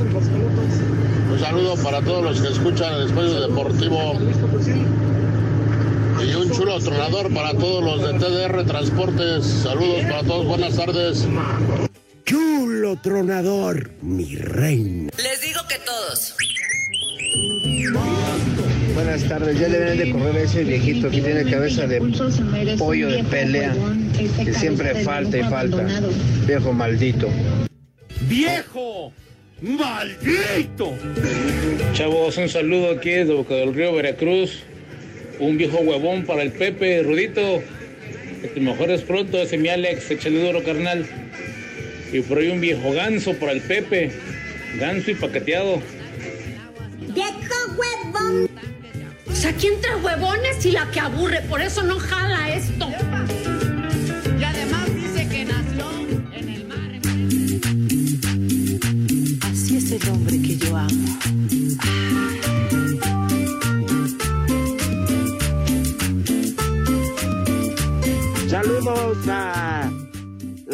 Un 1.33 1.38
saludo 1.38 1.76
para 1.76 2.02
todos 2.02 2.24
los 2.24 2.40
que 2.40 2.48
escuchan 2.48 2.92
el 2.94 3.06
Espacio 3.06 3.40
Deportivo. 3.40 4.14
Y 6.22 6.35
un 6.35 6.50
chulo 6.50 6.78
tronador 6.78 7.33
para 7.33 7.52
todos 7.54 7.83
los 7.83 8.02
de 8.02 8.18
TDR 8.18 8.64
Transportes. 8.66 9.44
Saludos 9.44 10.02
para 10.02 10.22
todos, 10.22 10.46
buenas 10.46 10.76
tardes. 10.76 11.26
chulo 12.24 12.96
tronador, 12.96 13.90
mi 14.02 14.37
reina. 14.37 15.11
Les 15.16 15.40
digo 15.40 15.61
que 15.68 15.76
todos. 15.78 16.35
Buenas 18.94 19.24
tardes, 19.28 19.59
ya 19.59 19.68
deben 19.68 19.98
de 19.98 20.12
correr 20.12 20.37
a 20.37 20.40
ese 20.42 20.64
viejito 20.64 21.11
que 21.11 21.22
tiene 21.22 21.50
cabeza 21.50 21.87
de 21.87 22.00
pollo 22.78 23.09
de 23.09 23.24
pelea, 23.24 23.74
que 24.44 24.52
siempre 24.52 25.02
falta 25.02 25.38
y 25.38 25.42
falta. 25.44 25.87
Viejo 26.46 26.72
maldito. 26.72 27.28
¡Viejo! 28.22 29.12
¡Maldito! 29.62 30.94
Chavos, 31.94 32.37
un 32.37 32.48
saludo 32.48 32.92
aquí 32.92 33.11
desde 33.11 33.35
Boca 33.35 33.54
del 33.54 33.74
Río, 33.74 33.94
Veracruz. 33.94 34.62
Un 35.40 35.57
viejo 35.57 35.79
huevón 35.79 36.24
para 36.26 36.42
el 36.42 36.53
Pepe, 36.53 37.03
Rudito. 37.03 37.62
Que 38.42 38.48
te 38.48 38.61
mejores 38.61 39.00
pronto, 39.00 39.38
ese 39.42 39.57
mi 39.57 39.68
Alex, 39.68 40.11
échale 40.11 40.38
duro, 40.38 40.62
carnal. 40.62 41.07
Y 42.12 42.20
por 42.20 42.38
ahí 42.38 42.48
un 42.48 42.61
viejo 42.61 42.92
ganso 42.92 43.35
para 43.35 43.53
el 43.53 43.62
Pepe. 43.62 44.12
Ganso 44.79 45.11
y 45.11 45.14
paqueteado. 45.14 45.81
¡Viejo 47.14 47.76
huevón! 47.79 48.50
O 49.26 49.35
sea, 49.35 49.50
aquí 49.50 49.68
entre 49.68 49.94
huevones 49.96 50.64
y 50.66 50.72
la 50.72 50.90
que 50.90 51.00
aburre, 51.00 51.40
por 51.48 51.62
eso 51.62 51.83
no 51.83 51.98
jala 51.98 52.55
esto. 52.55 52.88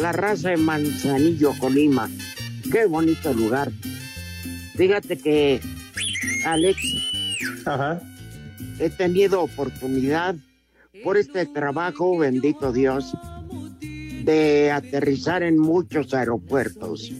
La 0.07 0.13
raza 0.13 0.51
de 0.51 0.57
Manzanillo, 0.57 1.51
Colima. 1.59 2.09
Qué 2.71 2.85
bonito 2.85 3.33
lugar. 3.33 3.69
Fíjate 4.75 5.17
que, 5.17 5.59
Alex, 6.45 6.79
he 8.79 8.89
tenido 8.89 9.41
oportunidad 9.41 10.35
por 11.03 11.17
este 11.17 11.45
trabajo, 11.45 12.17
bendito 12.17 12.71
Dios, 12.71 13.17
de 14.23 14.71
aterrizar 14.71 15.43
en 15.43 15.59
muchos 15.59 16.13
aeropuertos 16.13 17.11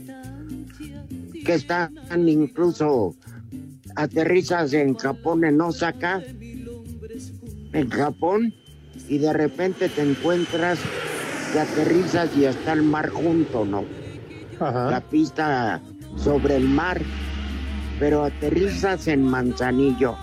que 1.46 1.56
están 1.56 1.94
incluso 2.26 3.18
aterrizas 3.98 4.72
en 4.72 4.96
Japón, 4.96 5.44
en 5.44 5.60
Osaka, 5.60 6.24
en 7.74 7.90
Japón, 7.90 8.54
y 9.10 9.18
de 9.18 9.34
repente 9.34 9.90
te 9.90 10.04
encuentras 10.04 10.80
que 11.52 11.60
aterrizas 11.60 12.30
y 12.36 12.46
está 12.46 12.74
el 12.74 12.84
mar 12.84 13.10
junto, 13.10 13.66
¿no? 13.66 13.86
La 14.60 15.02
pista 15.02 15.82
sobre 16.16 16.56
el 16.56 16.68
mar, 16.68 17.00
pero 18.00 18.24
aterrizas 18.24 19.08
en 19.08 19.24
Manzanillo. 19.24 20.16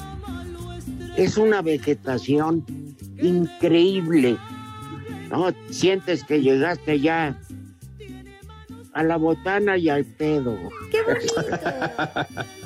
Es 1.16 1.36
una 1.36 1.62
vegetación 1.62 2.64
increíble, 3.22 4.36
¿no? 5.30 5.52
Sientes 5.70 6.24
que 6.24 6.42
llegaste 6.42 7.00
ya 7.00 7.38
a 8.92 9.02
la 9.02 9.16
botana 9.16 9.76
y 9.76 9.88
al 9.88 10.04
pedo. 10.04 10.56
¡Qué 10.90 11.02
bonito! 11.02 11.34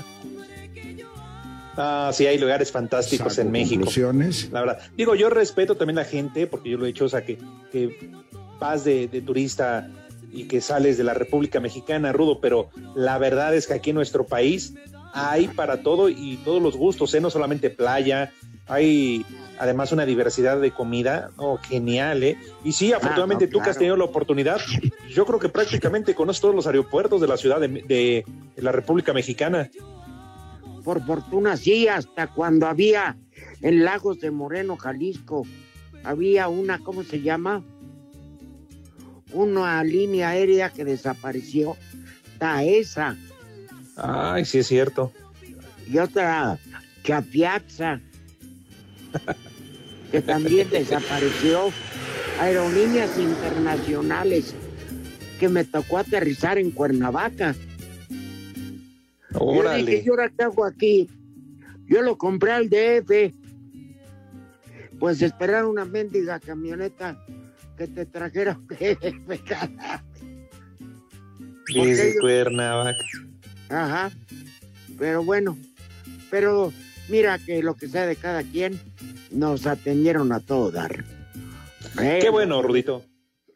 Ah, 1.80 2.10
sí, 2.12 2.26
hay 2.26 2.38
lugares 2.38 2.72
fantásticos 2.72 3.38
en 3.38 3.52
México. 3.52 3.88
La 4.50 4.60
verdad. 4.62 4.80
Digo, 4.96 5.14
yo 5.14 5.30
respeto 5.30 5.76
también 5.76 5.94
la 5.94 6.04
gente, 6.04 6.48
porque 6.48 6.70
yo 6.70 6.76
lo 6.76 6.86
he 6.86 6.88
hecho, 6.88 7.04
o 7.04 7.08
sea, 7.08 7.24
que, 7.24 7.38
que 7.70 8.10
vas 8.58 8.84
de, 8.84 9.08
de 9.08 9.20
turista 9.20 9.88
y 10.32 10.44
que 10.44 10.60
sales 10.60 10.98
de 10.98 11.04
la 11.04 11.14
República 11.14 11.58
Mexicana, 11.60 12.12
Rudo, 12.12 12.40
pero 12.40 12.68
la 12.94 13.18
verdad 13.18 13.54
es 13.54 13.66
que 13.66 13.74
aquí 13.74 13.90
en 13.90 13.96
nuestro 13.96 14.26
país 14.26 14.74
hay 15.14 15.48
para 15.48 15.82
todo 15.82 16.08
y 16.08 16.38
todos 16.44 16.62
los 16.62 16.76
gustos, 16.76 17.14
¿eh? 17.14 17.20
no 17.20 17.30
solamente 17.30 17.70
playa, 17.70 18.30
hay 18.66 19.24
además 19.58 19.90
una 19.90 20.04
diversidad 20.04 20.60
de 20.60 20.70
comida, 20.70 21.30
oh, 21.38 21.56
genial, 21.56 22.22
¿eh? 22.22 22.36
Y 22.62 22.72
sí, 22.72 22.92
afortunadamente 22.92 23.46
no, 23.46 23.52
tú 23.52 23.60
que 23.60 23.70
has 23.70 23.78
tenido 23.78 23.96
la 23.96 24.04
oportunidad, 24.04 24.60
yo 25.08 25.24
creo 25.24 25.38
que 25.38 25.48
prácticamente 25.48 26.14
conoces 26.14 26.40
todos 26.42 26.54
los 26.54 26.66
aeropuertos 26.66 27.20
de 27.20 27.26
la 27.26 27.36
ciudad 27.38 27.58
de, 27.58 27.68
de- 27.68 28.24
de 28.54 28.62
la 28.62 28.70
República 28.70 29.12
Mexicana. 29.14 29.70
Por 30.84 31.04
fortuna 31.04 31.56
sí, 31.56 31.88
hasta 31.88 32.28
cuando 32.28 32.66
había 32.66 33.16
en 33.62 33.84
Lagos 33.84 34.20
de 34.20 34.30
Moreno, 34.30 34.76
Jalisco, 34.76 35.44
había 36.04 36.48
una, 36.48 36.78
¿cómo 36.78 37.02
se 37.02 37.20
llama? 37.22 37.64
Una 39.32 39.82
línea 39.84 40.30
aérea 40.30 40.70
que 40.70 40.84
desapareció, 40.84 41.76
esa 42.62 43.16
Ay, 43.96 44.44
sí 44.44 44.58
es 44.58 44.66
cierto. 44.68 45.12
y 45.86 45.98
otra 45.98 46.58
Chapiaxa, 47.04 48.00
que 50.10 50.20
también 50.22 50.70
desapareció. 50.70 51.70
Aerolíneas 52.40 53.18
internacionales, 53.18 54.54
que 55.40 55.48
me 55.48 55.64
tocó 55.64 55.98
aterrizar 55.98 56.56
en 56.58 56.70
Cuernavaca. 56.70 57.56
Yo 59.32 59.40
Órale. 59.40 59.90
dije, 59.90 60.04
¿y 60.06 60.08
ahora 60.08 60.30
qué 60.30 60.44
hago 60.44 60.64
aquí? 60.64 61.10
Yo 61.86 62.00
lo 62.02 62.16
compré 62.16 62.52
al 62.52 62.68
DF. 62.70 63.34
Pues 65.00 65.20
esperar 65.20 65.64
una 65.64 65.84
mendiga 65.84 66.38
camioneta 66.38 67.18
que 67.78 67.86
te 67.86 68.04
trajera 68.04 68.58
Desde 71.74 72.14
yo- 72.14 72.20
Cuernavaca. 72.20 73.04
Ajá. 73.70 74.10
Pero 74.98 75.22
bueno, 75.22 75.56
pero 76.30 76.72
mira 77.08 77.38
que 77.38 77.62
lo 77.62 77.74
que 77.74 77.88
sea 77.88 78.06
de 78.06 78.16
cada 78.16 78.42
quien, 78.42 78.78
nos 79.30 79.66
atendieron 79.66 80.32
a 80.32 80.40
todo 80.40 80.70
dar. 80.70 81.04
Qué 81.96 82.30
bueno, 82.30 82.62
Rudito. 82.62 83.04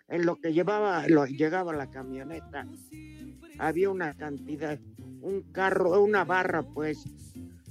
En 0.09 0.27
lo 0.27 0.37
que 0.37 0.53
llevaba, 0.53 1.09
lo, 1.09 1.27
llegaba 1.27 1.73
la 1.73 1.91
camioneta, 1.91 2.67
había 3.59 3.89
una 3.91 4.13
cantidad, 4.15 4.79
un 5.23 5.43
carro, 5.53 6.03
una 6.03 6.25
barra, 6.25 6.63
pues, 6.63 6.99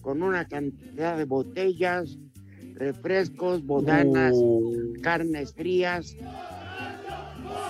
con 0.02 0.24
una 0.24 0.46
cantidad 0.48 1.16
de 1.18 1.26
botellas, 1.26 2.18
refrescos, 2.82 3.64
bodanas, 3.64 4.34
Uh. 4.36 4.94
carnes 5.02 5.54
frías. 5.54 6.16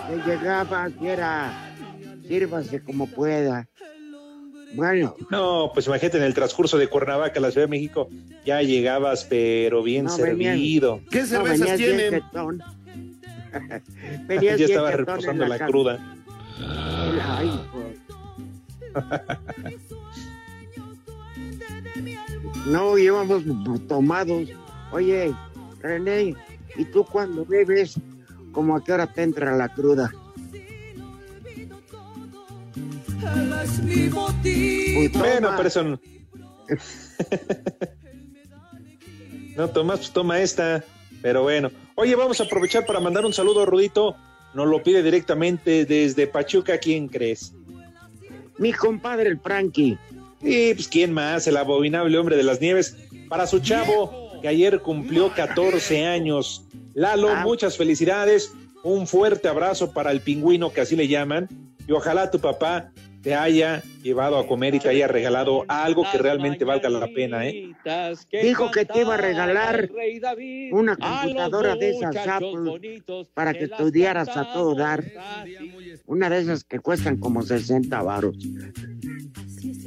Que 0.07 0.15
llegabas 0.29 0.93
y 1.01 1.07
era, 1.07 1.51
sírvase 2.27 2.81
como 2.81 3.07
pueda. 3.07 3.67
Bueno, 4.73 5.15
No, 5.29 5.71
pues 5.73 5.87
imagínate 5.87 6.17
en 6.17 6.23
el 6.23 6.33
transcurso 6.33 6.77
de 6.77 6.87
Cuernavaca 6.87 7.39
a 7.39 7.41
la 7.41 7.51
Ciudad 7.51 7.67
de 7.67 7.71
México, 7.71 8.07
ya 8.45 8.61
llegabas, 8.61 9.25
pero 9.25 9.83
bien 9.83 10.05
No, 10.05 10.15
venían- 10.17 10.55
servido. 10.55 11.01
¿Qué 11.11 11.25
cervezas 11.25 11.77
bien 11.77 11.97
tienen? 11.97 12.23
ya 14.41 14.53
estaba 14.55 14.91
reposando 14.91 15.45
la, 15.45 15.57
la 15.57 15.65
cruda. 15.67 16.15
Ay, 17.37 17.51
pues. 17.73 17.97
No, 22.67 22.97
íbamos 22.97 23.43
tomados. 23.87 24.49
Oye, 24.91 25.33
René, 25.79 26.35
¿y 26.75 26.85
tú 26.85 27.05
cuando 27.05 27.45
bebes, 27.45 27.95
como 28.51 28.75
a 28.75 28.83
qué 28.83 28.93
hora 28.93 29.07
te 29.07 29.23
entra 29.23 29.55
la 29.55 29.69
cruda? 29.69 30.11
Pues 33.21 35.13
Bueno, 35.13 35.51
pero 35.55 35.67
eso 35.67 35.83
no. 35.83 35.99
no 39.55 39.69
tomas, 39.69 39.99
pues 39.99 40.11
toma 40.11 40.39
esta. 40.39 40.83
Pero 41.21 41.43
bueno. 41.43 41.69
Oye, 41.95 42.15
vamos 42.15 42.41
a 42.41 42.45
aprovechar 42.45 42.85
para 42.85 42.99
mandar 42.99 43.25
un 43.25 43.33
saludo 43.33 43.63
a 43.63 43.65
Rudito. 43.65 44.15
Nos 44.53 44.67
lo 44.67 44.81
pide 44.81 45.03
directamente 45.03 45.85
desde 45.85 46.27
Pachuca. 46.27 46.77
¿Quién 46.77 47.07
crees? 47.07 47.53
Mi 48.57 48.73
compadre 48.73 49.29
el 49.29 49.39
Frankie. 49.39 49.97
Y 50.41 50.73
pues 50.73 50.87
quién 50.87 51.13
más, 51.13 51.45
el 51.47 51.57
abominable 51.57 52.17
hombre 52.17 52.35
de 52.35 52.43
las 52.43 52.59
nieves. 52.59 52.97
Para 53.29 53.45
su 53.45 53.59
chavo, 53.59 54.30
que 54.41 54.47
ayer 54.47 54.81
cumplió 54.81 55.33
14 55.33 56.05
años. 56.05 56.65
Lalo, 56.93 57.29
Ah. 57.29 57.41
muchas 57.43 57.77
felicidades. 57.77 58.51
Un 58.83 59.05
fuerte 59.07 59.47
abrazo 59.47 59.91
para 59.93 60.11
el 60.11 60.21
pingüino, 60.21 60.73
que 60.73 60.81
así 60.81 60.95
le 60.95 61.07
llaman. 61.07 61.47
Y 61.87 61.91
ojalá 61.91 62.31
tu 62.31 62.39
papá 62.39 62.91
te 63.21 63.35
haya 63.35 63.83
llevado 64.01 64.37
a 64.37 64.47
comer 64.47 64.75
y 64.75 64.79
te 64.79 64.89
haya 64.89 65.07
regalado 65.07 65.63
algo 65.67 66.03
que 66.11 66.17
realmente 66.17 66.65
valga 66.65 66.89
la 66.89 67.07
pena, 67.07 67.45
¿eh? 67.47 67.71
Dijo 68.41 68.71
que 68.71 68.85
te 68.85 69.01
iba 69.01 69.13
a 69.13 69.17
regalar 69.17 69.89
una 70.71 70.95
computadora 70.95 71.75
de 71.75 71.91
esas 71.91 72.15
Apple 72.27 73.03
para 73.33 73.53
que 73.53 73.65
estudiaras 73.65 74.35
a 74.35 74.51
todo 74.53 74.75
dar. 74.75 75.03
Una 76.05 76.29
de 76.29 76.39
esas 76.39 76.63
que 76.63 76.79
cuestan 76.79 77.17
como 77.17 77.43
60 77.43 78.01
varos. 78.01 78.35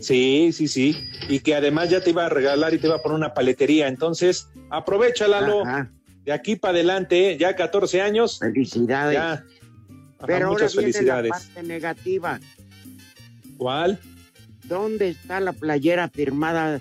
Sí, 0.01 0.51
sí, 0.53 0.69
sí. 0.69 0.97
Y 1.29 1.41
que 1.41 1.55
además 1.55 1.91
ya 1.91 2.01
te 2.01 2.11
iba 2.11 2.27
a 2.27 2.29
regalar 2.29 2.73
y 2.75 2.79
te 2.79 2.87
iba 2.87 2.97
a 2.97 3.03
poner 3.03 3.17
una 3.17 3.35
paletería. 3.35 3.89
Entonces, 3.89 4.49
aprovecha, 4.71 5.27
Lalo. 5.27 5.65
De 6.25 6.33
aquí 6.33 6.57
para 6.57 6.73
adelante, 6.73 7.33
¿eh? 7.33 7.39
ya 7.39 7.55
14 7.55 8.01
años. 8.01 8.39
Felicidades. 8.39 9.15
Ya. 9.15 9.45
Pero 10.27 10.47
ahora 10.47 10.49
muchas 10.49 10.73
viene 10.75 10.93
felicidades. 10.93 11.31
la 11.31 11.39
parte 11.39 11.63
negativa. 11.63 12.41
¿Cuál? 13.57 13.99
¿Dónde 14.69 15.09
está 15.09 15.41
la 15.41 15.53
playera 15.53 16.09
firmada 16.09 16.81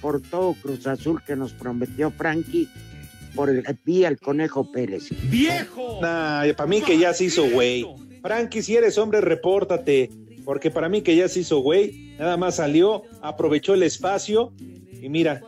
por 0.00 0.20
todo 0.22 0.54
Cruz 0.54 0.86
Azul 0.86 1.22
que 1.24 1.36
nos 1.36 1.52
prometió 1.52 2.10
Frankie 2.10 2.68
por 3.34 3.50
el 3.50 3.64
vía 3.84 4.08
el 4.08 4.18
Conejo 4.18 4.70
Pérez? 4.72 5.08
¡Viejo! 5.30 6.00
para 6.00 6.66
mí 6.66 6.80
que 6.82 6.98
ya 6.98 7.12
se 7.12 7.24
hizo 7.24 7.48
güey. 7.50 7.86
Frankie, 8.22 8.62
si 8.62 8.76
eres 8.76 8.98
hombre, 8.98 9.20
repórtate. 9.20 10.10
Porque 10.44 10.70
para 10.70 10.88
mí 10.88 11.02
que 11.02 11.14
ya 11.14 11.28
se 11.28 11.40
hizo 11.40 11.58
güey. 11.60 12.16
Nada 12.18 12.36
más 12.36 12.56
salió, 12.56 13.02
aprovechó 13.20 13.74
el 13.74 13.82
espacio 13.82 14.52
y 15.00 15.08
mira, 15.08 15.42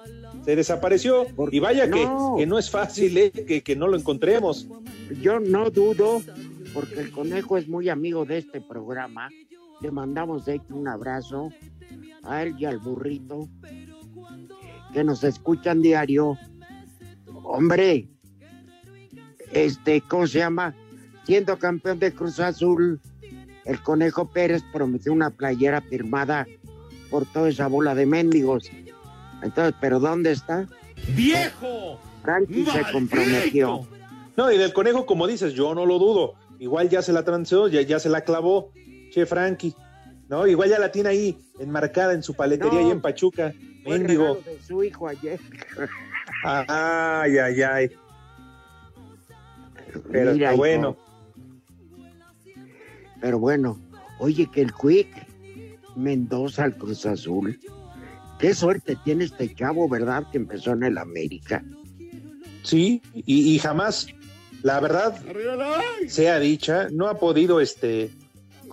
se 0.45 0.55
desapareció. 0.57 1.27
Y 1.51 1.59
vaya 1.59 1.91
que, 1.91 2.05
No. 2.05 2.35
que 2.37 2.47
no 2.47 2.59
es 2.59 2.71
fácil, 2.71 3.17
¿eh? 3.17 3.31
que, 3.31 3.63
que 3.63 3.75
no 3.77 3.89
lo 3.89 3.97
encontremos. 3.97 4.69
Yo 5.21 5.41
no 5.41 5.71
dudo, 5.71 6.23
porque 6.73 7.01
el 7.01 7.11
Conejo 7.11 7.57
es 7.57 7.69
muy 7.69 7.89
amigo 7.89 8.25
de 8.25 8.39
este 8.39 8.61
programa. 8.61 9.31
Le 9.81 9.91
mandamos 9.91 10.45
de 10.45 10.57
hecho 10.57 10.75
un 10.75 10.89
abrazo 10.89 11.51
a 12.23 12.43
él 12.43 12.55
y 12.59 12.65
al 12.65 12.79
burrito 12.79 13.49
que 14.93 15.05
nos 15.05 15.25
escuchan 15.25 15.83
diario. 15.83 16.39
Hombre, 17.43 18.09
este, 19.53 20.01
¿cómo 20.01 20.27
se 20.27 20.39
llama? 20.39 20.75
Siendo 21.25 21.59
campeón 21.59 21.99
de 21.99 22.13
Cruz 22.13 22.41
Azul, 22.41 23.01
el 23.65 23.83
Conejo 23.83 24.31
Pérez 24.31 24.63
prometió 24.73 25.13
una 25.13 25.31
playera 25.31 25.81
firmada 25.81 26.47
por 27.11 27.27
toda 27.27 27.49
esa 27.49 27.67
bola 27.67 27.95
de 27.95 28.07
mendigos. 28.07 28.71
Entonces, 29.43 29.75
¿pero 29.81 30.01
dónde 30.01 30.33
está? 30.33 30.67
¡Viejo! 31.15 31.99
Frankie 32.23 32.65
se 32.65 32.93
comprometió. 32.93 33.87
No, 34.37 34.51
y 34.51 34.59
del 34.59 34.73
conejo, 34.73 35.07
como 35.07 35.27
dices, 35.27 35.53
yo 35.53 35.75
no 35.75 35.87
lo 35.87 35.99
dudo. 35.99 36.35
Igual 36.59 36.89
ya 36.89 37.03
se 37.03 37.13
la 37.13 37.25
transeó, 37.25 37.69
ya, 37.69 37.83
ya 37.83 37.99
se 37.99 38.09
la 38.09 38.23
clavó. 38.23 38.73
Che, 39.15 39.27
Frankie. 39.27 39.73
No, 40.29 40.45
igual 40.45 40.69
ya 40.71 40.79
la 40.81 40.91
tiene 40.91 41.11
ahí 41.11 41.39
enmarcada 41.61 42.15
en 42.15 42.23
su 42.25 42.35
paletería 42.35 42.81
No. 42.81 42.87
ahí 42.87 42.91
en 42.91 43.01
Pachuca. 43.01 43.53
Mendigo. 43.87 44.41
de 44.45 44.61
su 44.61 44.83
hijo 44.83 45.07
ayer. 45.07 45.39
Ay, 46.43 47.39
ay, 47.39 47.63
ay. 47.63 47.91
Pero 50.11 50.33
Mira, 50.33 50.33
está 50.33 50.53
hijo. 50.53 50.57
bueno. 50.57 50.97
Pero 53.21 53.39
bueno, 53.39 53.79
oye 54.19 54.51
que 54.51 54.63
el 54.63 54.73
Quick 54.75 55.09
Mendoza 55.95 56.65
al 56.65 56.77
Cruz 56.77 57.07
Azul. 57.07 57.61
Qué 58.41 58.53
suerte 58.53 58.97
tiene 59.05 59.25
este 59.25 59.55
chavo, 59.55 59.89
¿verdad? 59.89 60.25
Que 60.33 60.39
empezó 60.39 60.73
en 60.73 60.83
el 60.83 60.99
América. 60.99 61.63
Sí, 62.65 63.01
y, 63.15 63.55
y 63.55 63.59
jamás, 63.61 64.09
la 64.63 64.81
verdad, 64.81 65.15
sea 66.09 66.41
dicha, 66.41 66.89
no 66.91 67.07
ha 67.09 67.19
podido 67.21 67.61
este 67.61 68.11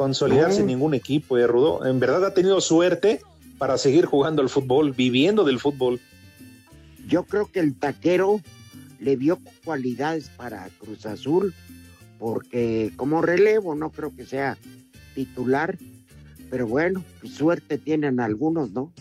consolidarse 0.01 0.57
No. 0.57 0.61
en 0.61 0.67
ningún 0.67 0.93
equipo, 0.95 1.37
eh, 1.37 1.45
Rudo. 1.45 1.85
En 1.85 1.99
verdad 1.99 2.25
ha 2.25 2.33
tenido 2.33 2.59
suerte 2.59 3.21
para 3.59 3.77
seguir 3.77 4.05
jugando 4.07 4.41
al 4.41 4.49
fútbol, 4.49 4.93
viviendo 4.93 5.43
del 5.43 5.59
fútbol. 5.59 5.99
Yo 7.07 7.23
creo 7.25 7.51
que 7.51 7.59
el 7.59 7.75
taquero 7.75 8.41
le 8.99 9.15
vio 9.15 9.37
cualidades 9.63 10.29
para 10.29 10.67
Cruz 10.79 11.05
Azul, 11.05 11.53
porque 12.17 12.91
como 12.95 13.21
relevo 13.21 13.75
no 13.75 13.91
creo 13.91 14.11
que 14.15 14.25
sea 14.25 14.57
titular, 15.13 15.77
pero 16.49 16.65
bueno, 16.65 17.03
pues 17.19 17.33
suerte 17.35 17.77
tienen 17.77 18.19
algunos, 18.19 18.71
¿no? 18.71 18.91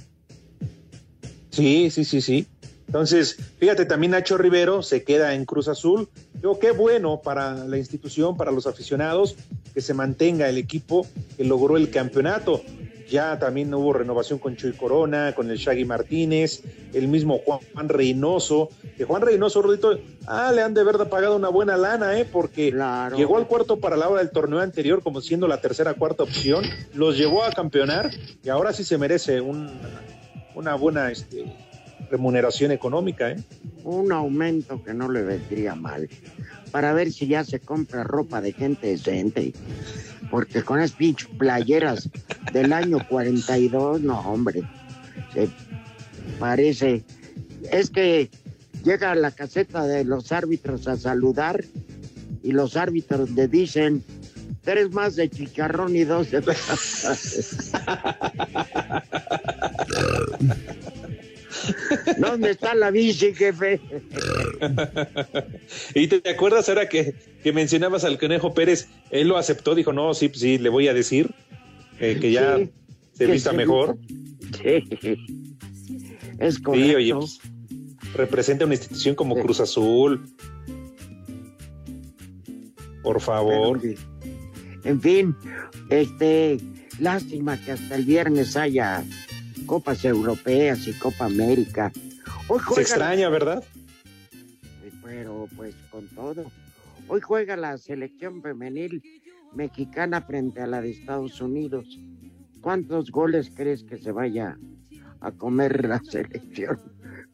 Sí, 1.48 1.90
sí, 1.90 2.04
sí, 2.04 2.20
sí. 2.20 2.46
Entonces, 2.88 3.36
fíjate, 3.58 3.86
también 3.86 4.10
Nacho 4.10 4.36
Rivero 4.36 4.82
se 4.82 5.02
queda 5.04 5.34
en 5.34 5.46
Cruz 5.46 5.68
Azul. 5.68 6.08
Yo, 6.42 6.58
qué 6.58 6.72
bueno 6.72 7.20
para 7.22 7.54
la 7.64 7.78
institución, 7.78 8.36
para 8.36 8.50
los 8.50 8.66
aficionados, 8.66 9.36
que 9.72 9.80
se 9.80 9.94
mantenga 9.94 10.48
el 10.48 10.58
equipo 10.58 11.06
que 11.36 11.44
logró 11.44 11.76
el 11.76 11.90
campeonato. 11.90 12.62
Ya 13.10 13.40
también 13.40 13.74
hubo 13.74 13.92
renovación 13.92 14.38
con 14.38 14.54
Chuy 14.54 14.72
Corona, 14.72 15.34
con 15.34 15.50
el 15.50 15.58
Shaggy 15.58 15.84
Martínez, 15.84 16.62
el 16.94 17.08
mismo 17.08 17.40
Juan 17.44 17.88
Reynoso. 17.88 18.70
Que 18.96 19.04
Juan 19.04 19.22
Reynoso, 19.22 19.62
Rudito, 19.62 19.98
ah, 20.26 20.52
le 20.54 20.62
han 20.62 20.74
de 20.74 20.82
haber 20.82 20.96
pagado 21.08 21.34
una 21.34 21.48
buena 21.48 21.76
lana, 21.76 22.16
¿eh? 22.20 22.24
Porque 22.24 22.72
llegó 23.16 23.36
al 23.36 23.48
cuarto 23.48 23.80
para 23.80 23.96
la 23.96 24.08
hora 24.08 24.22
del 24.22 24.30
torneo 24.30 24.60
anterior, 24.60 25.02
como 25.02 25.20
siendo 25.20 25.48
la 25.48 25.60
tercera 25.60 25.94
cuarta 25.94 26.22
opción, 26.22 26.64
los 26.94 27.18
llevó 27.18 27.42
a 27.42 27.50
campeonar 27.50 28.12
y 28.44 28.48
ahora 28.48 28.72
sí 28.72 28.84
se 28.84 28.96
merece 28.96 29.40
un, 29.40 29.68
una 30.54 30.76
buena 30.76 31.10
este, 31.10 31.52
remuneración 32.10 32.70
económica, 32.70 33.30
¿eh? 33.32 33.36
Un 33.82 34.12
aumento 34.12 34.84
que 34.84 34.94
no 34.94 35.10
le 35.10 35.22
vendría 35.22 35.74
mal, 35.74 36.08
para 36.70 36.92
ver 36.92 37.12
si 37.12 37.26
ya 37.26 37.44
se 37.44 37.60
compra 37.60 38.04
ropa 38.04 38.40
de 38.40 38.52
gente 38.52 38.86
decente, 38.88 39.52
porque 40.30 40.62
con 40.62 40.80
esas 40.80 40.96
pinches 40.96 41.28
playeras 41.38 42.08
del 42.52 42.72
año 42.72 42.98
42, 43.08 44.00
no, 44.00 44.20
hombre, 44.20 44.62
se 45.34 45.48
parece, 46.38 47.04
es 47.70 47.90
que 47.90 48.30
llega 48.84 49.12
a 49.12 49.16
la 49.16 49.30
caseta 49.30 49.86
de 49.86 50.04
los 50.04 50.32
árbitros 50.32 50.88
a 50.88 50.96
saludar 50.96 51.62
y 52.42 52.52
los 52.52 52.76
árbitros 52.76 53.30
le 53.30 53.48
dicen 53.48 54.02
tres 54.62 54.90
más 54.92 55.16
de 55.16 55.28
chicharrón 55.28 55.94
y 55.96 56.04
dos 56.04 56.30
de 56.30 56.40
¿Dónde 62.18 62.50
está 62.50 62.74
la 62.74 62.90
bici, 62.90 63.34
jefe? 63.34 63.80
y 65.94 66.06
te, 66.08 66.20
te 66.20 66.30
acuerdas 66.30 66.68
ahora 66.68 66.88
que, 66.88 67.14
que 67.42 67.52
mencionabas 67.52 68.04
al 68.04 68.18
Conejo 68.18 68.54
Pérez, 68.54 68.88
él 69.10 69.28
lo 69.28 69.36
aceptó, 69.36 69.74
dijo, 69.74 69.92
no, 69.92 70.14
sí, 70.14 70.30
sí, 70.34 70.58
le 70.58 70.68
voy 70.68 70.88
a 70.88 70.94
decir 70.94 71.30
eh, 71.98 72.18
que 72.20 72.30
ya 72.32 72.56
Sí, 72.58 72.70
se 73.14 73.26
que 73.26 73.32
vista 73.32 73.50
se- 73.50 73.56
mejor. 73.56 73.98
Sí. 74.62 74.84
Es 76.38 76.58
correcto. 76.58 76.88
Sí, 76.88 76.94
oye, 76.94 77.14
pues, 77.14 77.40
representa 78.14 78.64
una 78.64 78.74
institución 78.74 79.14
como 79.14 79.36
Cruz 79.38 79.60
Azul. 79.60 80.28
Por 83.02 83.20
favor. 83.20 83.80
En 84.84 85.00
fin, 85.00 85.36
este, 85.90 86.58
lástima 86.98 87.62
que 87.62 87.72
hasta 87.72 87.94
el 87.94 88.04
viernes 88.04 88.56
haya 88.56 89.04
copas 89.70 90.04
europeas 90.04 90.88
y 90.88 90.92
Copa 90.94 91.26
América. 91.26 91.92
Hoy 92.48 92.58
Se 92.58 92.64
juega 92.64 92.82
extraña, 92.82 93.28
¿verdad? 93.28 93.62
pero 95.04 95.48
pues 95.56 95.76
con 95.92 96.08
todo. 96.08 96.50
Hoy 97.06 97.20
juega 97.20 97.56
la 97.56 97.78
selección 97.78 98.42
femenil 98.42 99.00
mexicana 99.54 100.22
frente 100.22 100.60
a 100.60 100.66
la 100.66 100.82
de 100.82 100.90
Estados 100.90 101.40
Unidos. 101.40 101.86
¿Cuántos 102.60 103.12
goles 103.12 103.52
crees 103.54 103.84
que 103.84 103.98
se 103.98 104.10
vaya 104.10 104.58
a 105.20 105.30
comer 105.30 105.88
la 105.88 106.02
selección 106.10 106.80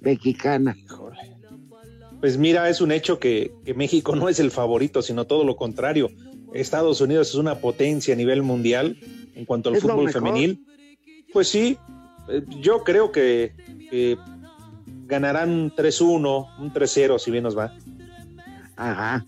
mexicana? 0.01 0.77
Pues 2.21 2.37
mira, 2.37 2.69
es 2.69 2.83
un 2.83 2.93
hecho 2.93 3.19
que, 3.19 3.51
que 3.65 3.73
México 3.73 4.15
no 4.15 4.29
es 4.29 4.41
el 4.41 4.51
favorito, 4.51 5.01
sino 5.01 5.25
todo 5.25 5.43
lo 5.45 5.57
contrario. 5.57 6.11
Estados 6.53 7.01
Unidos 7.01 7.31
es 7.31 7.37
una 7.37 7.61
potencia 7.61 8.13
a 8.13 8.17
nivel 8.19 8.43
mundial 8.43 8.99
en 9.35 9.47
cuanto 9.47 9.71
al 9.71 9.77
fútbol 9.77 10.11
femenil. 10.11 10.67
Pues 11.33 11.49
sí, 11.49 11.79
yo 12.61 12.85
creo 12.85 13.13
que, 13.13 13.53
que 13.91 14.19
ganarán 15.07 15.51
un 15.51 15.73
3-1, 15.75 16.59
un 16.59 16.73
3-0, 16.73 17.19
si 17.19 17.31
bien 17.31 17.45
nos 17.45 17.57
va. 17.57 17.73
Ajá. 18.77 19.25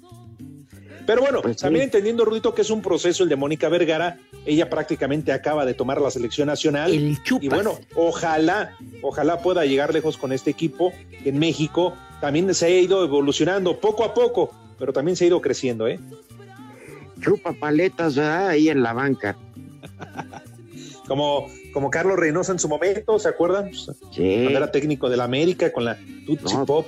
Pero 1.07 1.23
bueno, 1.23 1.41
Pues 1.41 1.57
sí. 1.57 1.63
también 1.63 1.85
entendiendo, 1.85 2.25
Rudito, 2.25 2.55
que 2.55 2.61
es 2.63 2.69
un 2.71 2.83
proceso 2.83 3.23
el 3.23 3.31
de 3.31 3.37
Mónica 3.37 3.71
Vergara, 3.71 4.19
ella 4.45 4.69
prácticamente 4.69 5.33
acaba 5.33 5.65
de 5.65 5.73
tomar 5.73 6.01
la 6.03 6.11
selección 6.11 6.49
nacional. 6.49 6.93
y 6.95 7.49
bueno, 7.49 7.79
ojalá, 7.95 8.77
ojalá 9.01 9.41
pueda 9.41 9.65
llegar 9.65 9.95
lejos 9.95 10.19
con 10.19 10.33
este 10.33 10.51
equipo 10.51 10.93
en 11.25 11.39
México 11.39 11.95
también 12.21 12.53
se 12.55 12.67
ha 12.67 12.71
ido 12.71 13.05
evolucionando 13.05 13.79
poco 13.79 14.05
a 14.05 14.13
poco, 14.15 14.51
pero 14.79 14.93
también 14.93 15.17
se 15.17 15.25
ha 15.25 15.29
ido 15.29 15.41
creciendo, 15.41 15.87
¿eh? 15.87 16.01
Chupa 17.21 17.53
paletas 17.53 18.17
¿verdad? 18.17 18.49
ahí 18.49 18.69
en 18.69 18.83
la 18.83 18.93
banca. 18.93 19.37
Como, 21.07 21.49
como 21.79 21.93
Carlos 21.93 22.19
Reynoso 22.19 22.51
en 22.51 22.59
su 22.59 22.69
momento, 22.69 23.21
¿se 23.21 23.29
acuerdan? 23.29 23.73
Sí. 23.73 23.93
Cuando 24.11 24.57
era 24.57 24.73
técnico 24.73 25.09
de 25.09 25.17
la 25.17 25.23
América 25.23 25.73
con 25.73 25.85
la 25.85 25.97
Tutsi 26.27 26.57
No, 26.57 26.67
Pop. 26.67 26.87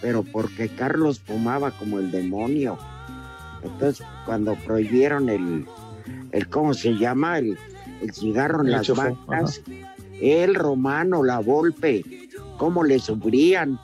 Pero 0.00 0.24
porque 0.24 0.68
Carlos 0.68 1.20
fumaba 1.20 1.70
como 1.70 2.00
el 2.00 2.10
demonio. 2.10 2.76
Entonces, 3.62 4.04
cuando 4.26 4.56
prohibieron 4.56 5.28
el, 5.28 5.66
el 6.32 6.48
¿cómo 6.48 6.74
se 6.74 6.96
llama? 6.96 7.38
El, 7.38 7.56
el 8.00 8.12
cigarro 8.12 8.62
en 8.62 8.66
El 8.66 8.72
las 8.72 8.86
chofó, 8.88 9.02
bancas, 9.02 9.62
el 10.20 10.56
Romano, 10.56 11.22
la 11.22 11.38
Volpe, 11.38 12.04
cómo 12.58 12.82
le 12.82 12.98
sufrían. 12.98 13.78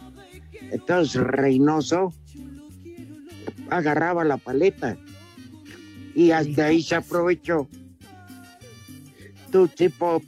Entonces, 0.73 1.23
Reynoso 1.23 2.13
agarraba 3.71 4.25
la 4.25 4.37
paleta 4.37 4.97
y 6.13 6.33
hasta 6.33 6.65
ahí 6.65 6.83
se 6.83 6.97
aprovechó. 6.97 7.69
Tutsi 9.51 9.89
Pop 9.89 10.23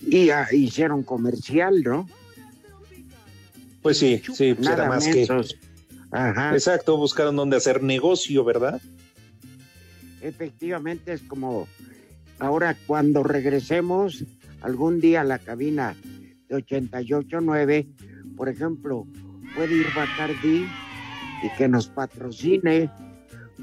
y 0.00 0.30
ah, 0.30 0.46
hicieron 0.52 1.02
comercial, 1.02 1.82
¿no? 1.82 2.08
Pues 3.82 3.98
sí, 3.98 4.22
sí, 4.34 4.54
pues 4.54 4.60
Nada 4.60 4.84
era 4.84 4.88
más 4.88 5.06
que. 5.06 5.26
Ajá. 6.10 6.52
Exacto, 6.52 6.96
buscaron 6.96 7.36
dónde 7.36 7.56
hacer 7.56 7.82
negocio, 7.82 8.44
¿verdad? 8.44 8.80
efectivamente 10.24 11.12
es 11.12 11.22
como 11.22 11.68
ahora 12.38 12.76
cuando 12.86 13.22
regresemos 13.22 14.24
algún 14.62 15.00
día 15.00 15.20
a 15.20 15.24
la 15.24 15.38
cabina 15.38 15.94
de 16.48 16.56
88.9, 16.56 17.86
por 18.36 18.48
ejemplo, 18.48 19.06
puede 19.54 19.74
ir 19.74 19.86
Bacardi 19.94 20.66
y 21.42 21.56
que 21.58 21.68
nos 21.68 21.88
patrocine, 21.88 22.90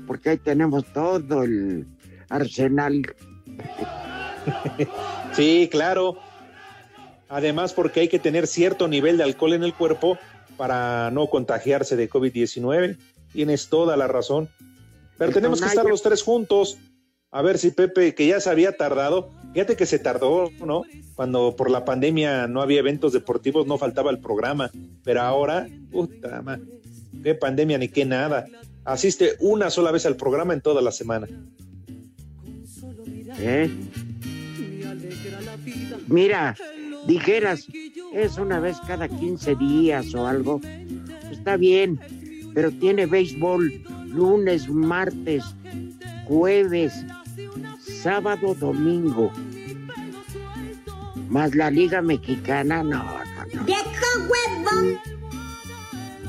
porque 0.05 0.31
ahí 0.31 0.37
tenemos 0.37 0.85
todo 0.93 1.43
el 1.43 1.87
arsenal. 2.29 3.01
Sí, 5.33 5.69
claro. 5.71 6.17
Además, 7.29 7.73
porque 7.73 8.01
hay 8.01 8.07
que 8.09 8.19
tener 8.19 8.47
cierto 8.47 8.87
nivel 8.87 9.17
de 9.17 9.23
alcohol 9.23 9.53
en 9.53 9.63
el 9.63 9.73
cuerpo 9.73 10.17
para 10.57 11.09
no 11.11 11.27
contagiarse 11.27 11.95
de 11.95 12.09
COVID-19. 12.09 12.97
Tienes 13.31 13.69
toda 13.69 13.95
la 13.95 14.07
razón. 14.07 14.49
Pero 15.17 15.31
tenemos 15.31 15.61
que 15.61 15.67
estar 15.67 15.85
los 15.85 16.01
tres 16.01 16.23
juntos. 16.23 16.77
A 17.31 17.41
ver 17.41 17.57
si 17.57 17.71
Pepe, 17.71 18.13
que 18.13 18.27
ya 18.27 18.41
se 18.41 18.49
había 18.49 18.75
tardado, 18.75 19.29
fíjate 19.53 19.77
que 19.77 19.85
se 19.85 19.99
tardó, 19.99 20.49
¿no? 20.65 20.83
Cuando 21.15 21.55
por 21.55 21.71
la 21.71 21.85
pandemia 21.85 22.47
no 22.47 22.61
había 22.61 22.79
eventos 22.79 23.13
deportivos, 23.13 23.65
no 23.65 23.77
faltaba 23.77 24.11
el 24.11 24.19
programa. 24.19 24.69
Pero 25.03 25.21
ahora, 25.21 25.67
puta 25.91 26.41
madre, 26.41 26.65
qué 27.23 27.35
pandemia 27.35 27.77
ni 27.77 27.87
qué 27.87 28.03
nada. 28.03 28.47
Asiste 28.83 29.37
una 29.39 29.69
sola 29.69 29.91
vez 29.91 30.05
al 30.05 30.17
programa 30.17 30.53
en 30.53 30.61
toda 30.61 30.81
la 30.81 30.91
semana. 30.91 31.27
¿Eh? 33.39 33.69
Mira, 36.07 36.55
dijeras, 37.07 37.67
es 38.13 38.37
una 38.37 38.59
vez 38.59 38.77
cada 38.87 39.07
15 39.07 39.55
días 39.55 40.13
o 40.13 40.27
algo. 40.27 40.61
Está 41.31 41.57
bien, 41.57 41.99
pero 42.53 42.71
tiene 42.71 43.05
béisbol 43.05 43.83
lunes, 44.07 44.69
martes, 44.69 45.43
jueves, 46.25 46.93
sábado, 47.79 48.55
domingo. 48.55 49.31
Más 51.29 51.55
la 51.55 51.71
Liga 51.71 52.01
Mexicana, 52.01 52.83
no, 52.83 53.03
no, 53.03 53.45
no. 53.53 53.63
¡Viejo 53.63 53.81
huevón! 54.29 54.99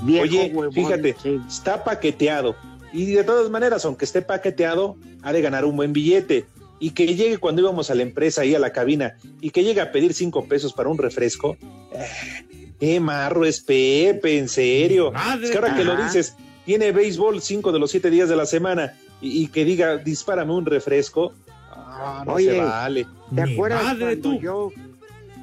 Viejo 0.03 0.23
Oye, 0.25 0.53
huevón, 0.55 0.73
fíjate, 0.73 1.17
sí. 1.21 1.41
está 1.49 1.83
paqueteado. 1.83 2.55
Y 2.93 3.07
de 3.07 3.25
todas 3.25 3.51
maneras, 3.51 3.85
aunque 3.85 4.05
esté 4.05 4.23
paqueteado, 4.23 4.97
ha 5.23 5.33
de 5.33 5.41
ganar 5.43 5.65
un 5.65 5.77
buen 5.77 5.93
billete. 5.93 6.47
Y 6.83 6.91
que 6.91 7.07
llegue 7.15 7.39
cuando 7.39 7.63
íbamos 7.63 7.91
a 7.93 7.95
la 7.95 8.03
empresa 8.03 8.43
ahí 8.43 8.57
a 8.57 8.59
la 8.59 8.73
cabina 8.73 9.15
y 9.41 9.51
que 9.51 9.63
llegue 9.63 9.81
a 9.81 9.93
pedir 9.93 10.15
cinco 10.15 10.47
pesos 10.47 10.73
para 10.73 10.89
un 10.89 10.99
refresco. 10.99 11.57
eh, 11.93 12.75
qué 12.81 12.99
marro 12.99 13.45
es 13.45 13.61
Pepe, 13.61 14.37
en 14.37 14.49
serio. 14.49 15.13
Madre. 15.13 15.45
Es 15.45 15.51
que 15.53 15.59
ahora 15.59 15.77
que 15.77 15.85
lo 15.85 15.95
dices, 15.95 16.35
tiene 16.67 16.91
béisbol 16.91 17.41
cinco 17.41 17.71
de 17.71 17.79
los 17.79 17.93
siete 17.93 18.11
días 18.11 18.29
de 18.29 18.35
la 18.35 18.47
semana 18.47 18.95
y, 19.21 19.45
y 19.45 19.47
que 19.47 19.65
diga, 19.65 19.97
dispárame 19.99 20.53
un 20.55 20.67
refresco. 20.67 21.33
Ah, 21.71 22.25
no 22.27 22.33
Oye, 22.35 22.51
se 22.51 22.61
vale. 22.61 23.07
¿Te 23.33 23.43
acuerdas 23.43 23.85
madre, 23.85 24.19
cuando 24.19 24.31
tú. 24.31 24.41
yo, 24.41 24.71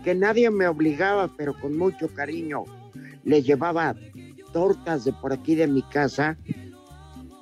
que 0.04 0.16
nadie 0.16 0.50
me 0.50 0.68
obligaba, 0.68 1.30
pero 1.38 1.54
con 1.58 1.78
mucho 1.78 2.10
cariño, 2.10 2.66
le 3.24 3.42
llevaba 3.42 3.96
tortas 4.52 5.06
de 5.06 5.14
por 5.14 5.32
aquí 5.32 5.56
de 5.56 5.68
mi 5.68 5.84
casa 5.84 6.36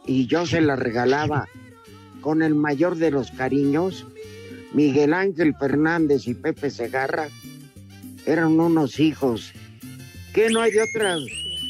y 0.06 0.28
yo 0.28 0.45
se 0.45 0.62
las 0.62 0.78
regalaba 0.78 1.48
con 2.22 2.41
el 2.41 2.55
mayor 2.55 2.97
de 2.97 3.11
los 3.11 3.32
cariños? 3.32 4.05
Miguel 4.74 5.13
Ángel 5.13 5.55
Fernández 5.55 6.28
y 6.28 6.34
Pepe 6.34 6.70
Segarra 6.70 7.30
eran 8.26 8.59
unos 8.59 8.99
hijos. 8.99 9.53
¿Qué 10.34 10.49
no 10.49 10.61
hay 10.61 10.72
de 10.72 10.82
otras? 10.82 11.22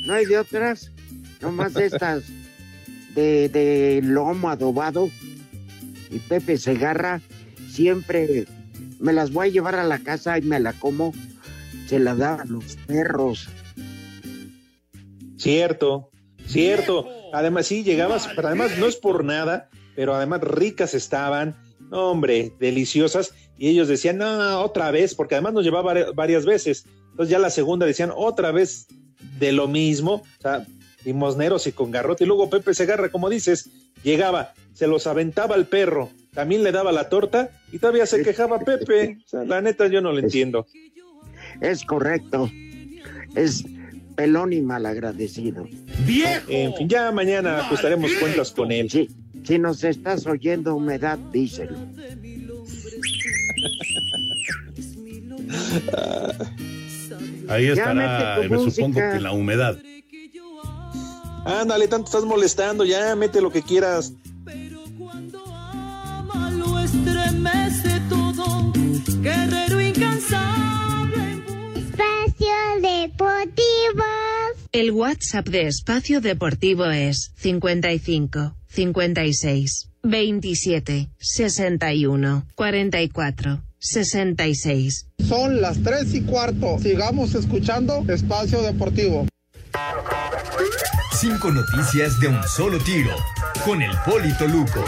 ¿No 0.05 0.13
hay 0.13 0.25
de 0.25 0.37
otras? 0.37 0.91
Nomás 1.41 1.75
estas 1.77 2.23
de, 3.15 3.49
de 3.49 4.01
lomo 4.03 4.49
adobado 4.49 5.09
y 6.09 6.19
Pepe 6.19 6.57
Segarra 6.57 7.21
siempre 7.69 8.47
me 8.99 9.13
las 9.13 9.31
voy 9.31 9.47
a 9.49 9.51
llevar 9.51 9.75
a 9.75 9.83
la 9.83 9.99
casa 9.99 10.37
y 10.37 10.41
me 10.41 10.59
la 10.59 10.73
como. 10.73 11.13
Se 11.87 11.99
la 11.99 12.15
da 12.15 12.41
a 12.41 12.45
los 12.45 12.75
perros. 12.87 13.47
Cierto, 15.37 16.11
cierto. 16.45 17.07
Además, 17.33 17.67
sí, 17.67 17.83
llegabas, 17.83 18.27
pero 18.35 18.49
además 18.49 18.71
no 18.77 18.87
es 18.87 18.97
por 18.97 19.23
nada, 19.23 19.69
pero 19.97 20.13
además 20.13 20.41
ricas 20.41 20.93
estaban, 20.93 21.55
no, 21.89 22.11
hombre, 22.11 22.53
deliciosas. 22.59 23.33
Y 23.57 23.69
ellos 23.69 23.87
decían, 23.87 24.19
no, 24.19 24.61
otra 24.61 24.91
vez, 24.91 25.15
porque 25.15 25.33
además 25.33 25.53
nos 25.53 25.63
llevaba 25.65 25.91
vari- 25.91 26.13
varias 26.13 26.45
veces. 26.45 26.85
Entonces 27.09 27.31
ya 27.31 27.39
la 27.39 27.49
segunda 27.49 27.87
decían, 27.87 28.11
otra 28.15 28.51
vez 28.51 28.85
de 29.39 29.51
lo 29.51 29.67
mismo, 29.67 30.21
o 30.37 30.41
sea, 30.41 30.67
limosneros 31.03 31.65
y 31.65 31.71
con 31.71 31.89
garrote. 31.89 32.25
Y 32.25 32.27
luego 32.27 32.47
Pepe 32.47 32.75
Segarra, 32.75 33.09
como 33.09 33.27
dices, 33.27 33.71
llegaba, 34.03 34.53
se 34.73 34.85
los 34.85 35.07
aventaba 35.07 35.55
al 35.55 35.65
perro, 35.65 36.11
también 36.31 36.63
le 36.63 36.71
daba 36.71 36.91
la 36.91 37.09
torta 37.09 37.49
y 37.71 37.79
todavía 37.79 38.05
se 38.05 38.21
quejaba 38.21 38.59
Pepe. 38.59 39.17
O 39.25 39.27
sea, 39.27 39.43
la 39.45 39.61
neta 39.61 39.87
yo 39.87 39.99
no 40.01 40.11
lo 40.11 40.19
entiendo. 40.19 40.67
Es 41.59 41.83
correcto. 41.83 42.51
Es 43.33 43.63
pelón 44.15 44.53
y 44.53 44.61
malagradecido. 44.61 45.65
¡Viejo! 46.05 46.45
En 46.49 46.75
fin, 46.75 46.87
ya 46.87 47.11
mañana 47.11 47.59
ajustaremos 47.61 48.11
cuentas 48.19 48.51
con 48.51 48.71
él. 48.71 48.89
Sí, 48.91 49.07
si 49.43 49.59
nos 49.59 49.83
estás 49.83 50.25
oyendo 50.25 50.75
humedad, 50.75 51.19
díselo. 51.31 51.77
Ahí 57.49 57.67
estará, 57.67 58.41
tu 58.41 58.49
me 58.49 58.71
supongo 58.71 58.99
que 58.99 59.19
la 59.19 59.31
humedad. 59.31 59.77
Ándale, 61.45 61.87
tanto 61.87 62.07
estás 62.07 62.25
molestando, 62.25 62.83
ya 62.83 63.15
mete 63.15 63.41
lo 63.41 63.49
que 63.49 63.61
quieras. 63.61 64.13
Lo 66.57 66.79
estremece 66.79 68.01
todo, 68.09 68.73
guerrero 69.21 69.79
incansable. 69.79 71.41
Espacio 71.75 72.81
Deportivo. 72.81 74.16
El 74.77 74.91
WhatsApp 74.91 75.47
de 75.47 75.65
Espacio 75.65 76.21
Deportivo 76.21 76.85
es 76.85 77.31
55 77.37 78.53
56 78.67 79.89
27 80.03 81.09
61 81.17 82.45
44 82.53 83.63
66. 83.79 85.07
Son 85.27 85.61
las 85.61 85.81
tres 85.81 86.13
y 86.13 86.21
cuarto. 86.21 86.77
Sigamos 86.77 87.33
escuchando 87.33 88.05
Espacio 88.07 88.61
Deportivo. 88.61 89.25
Cinco 91.19 91.49
noticias 91.49 92.19
de 92.19 92.27
un 92.27 92.43
solo 92.43 92.77
tiro. 92.77 93.15
Con 93.65 93.81
el 93.81 93.89
Polito 94.05 94.47
Luco. 94.47 94.85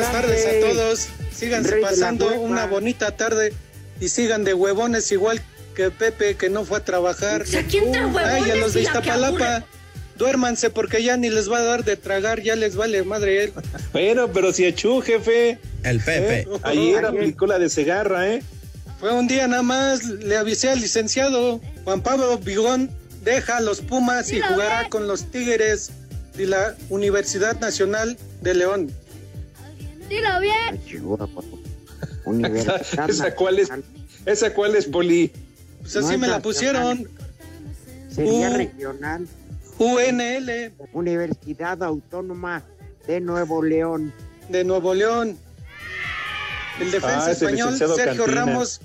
Buenas 0.00 0.22
tardes 0.22 0.46
a 0.46 0.66
todos. 0.66 1.08
Síganse 1.30 1.76
pasando 1.76 2.40
una 2.40 2.66
bonita 2.66 3.14
tarde 3.16 3.52
y 4.00 4.08
sigan 4.08 4.44
de 4.44 4.54
huevones 4.54 5.12
igual 5.12 5.42
que 5.74 5.90
Pepe 5.90 6.36
que 6.36 6.48
no 6.48 6.64
fue 6.64 6.78
a 6.78 6.84
trabajar. 6.84 7.42
¿A 7.42 7.62
quién 7.64 7.92
trae 7.92 8.06
huevones 8.06 8.44
Ay, 8.44 8.50
a 8.50 8.54
los 8.56 8.72
de 8.72 8.80
Iztapalapa. 8.80 9.66
Duérmanse 10.16 10.70
porque 10.70 11.02
ya 11.02 11.18
ni 11.18 11.28
les 11.28 11.50
va 11.52 11.58
a 11.58 11.62
dar 11.62 11.84
de 11.84 11.96
tragar, 11.96 12.40
ya 12.40 12.56
les 12.56 12.76
vale 12.76 13.02
madre 13.02 13.44
él. 13.44 13.52
Bueno, 13.92 14.32
pero 14.32 14.54
si 14.54 14.64
echó, 14.64 15.02
jefe. 15.02 15.58
El 15.82 16.00
Pepe. 16.00 16.40
¿Eh? 16.40 16.48
Ayer 16.62 17.04
aplicó 17.04 17.46
la 17.46 17.58
de 17.58 17.68
Segarra, 17.68 18.26
¿eh? 18.26 18.42
Fue 19.00 19.12
un 19.12 19.28
día 19.28 19.46
nada 19.48 19.62
más, 19.62 20.04
le 20.04 20.36
avisé 20.38 20.70
al 20.70 20.80
licenciado 20.80 21.60
Juan 21.84 22.00
Pablo 22.00 22.38
Vigón, 22.38 22.90
deja 23.22 23.58
a 23.58 23.60
los 23.60 23.82
Pumas 23.82 24.32
y 24.32 24.40
jugará 24.40 24.88
con 24.88 25.06
los 25.06 25.30
Tigres 25.30 25.90
de 26.36 26.46
la 26.46 26.74
Universidad 26.88 27.60
Nacional 27.60 28.16
de 28.40 28.54
León. 28.54 28.90
Dilo 30.10 30.40
bien. 30.40 30.80
¿Esa 33.08 33.34
cuál 33.34 33.60
es? 33.60 33.70
¿Esa 34.26 34.52
cuál 34.52 34.74
es, 34.74 34.86
Poli? 34.86 35.32
Pues 35.80 35.96
así 35.96 36.12
No 36.12 36.18
me 36.18 36.28
la 36.28 36.40
pusieron. 36.40 37.08
Sería 38.10 38.50
regional. 38.50 39.26
UNL 39.78 40.72
Universidad 40.92 41.82
Autónoma 41.82 42.64
de 43.06 43.20
Nuevo 43.20 43.62
León. 43.62 44.12
de 44.48 44.64
Nuevo 44.64 44.94
León. 44.94 45.38
El 46.80 46.90
defensa 46.90 47.26
Ah, 47.26 47.30
ese 47.30 47.44
español 47.46 47.76
Sergio 47.78 47.96
Cantina. 48.24 48.26
Ramos. 48.26 48.80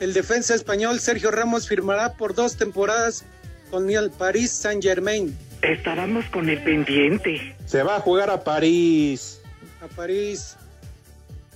El 0.00 0.12
defensa 0.12 0.54
español 0.54 0.98
Sergio 0.98 1.30
Ramos 1.30 1.68
firmará 1.68 2.14
por 2.14 2.34
dos 2.34 2.56
temporadas 2.56 3.24
con 3.70 3.88
el 3.88 4.10
Paris 4.10 4.50
Saint 4.50 4.82
Germain. 4.82 5.36
Estábamos 5.62 6.24
con 6.26 6.48
el 6.48 6.62
pendiente. 6.64 7.54
Se 7.66 7.82
va 7.82 7.96
a 7.96 8.00
jugar 8.00 8.28
a 8.28 8.42
París. 8.42 9.39
A 9.80 9.88
París. 9.88 10.56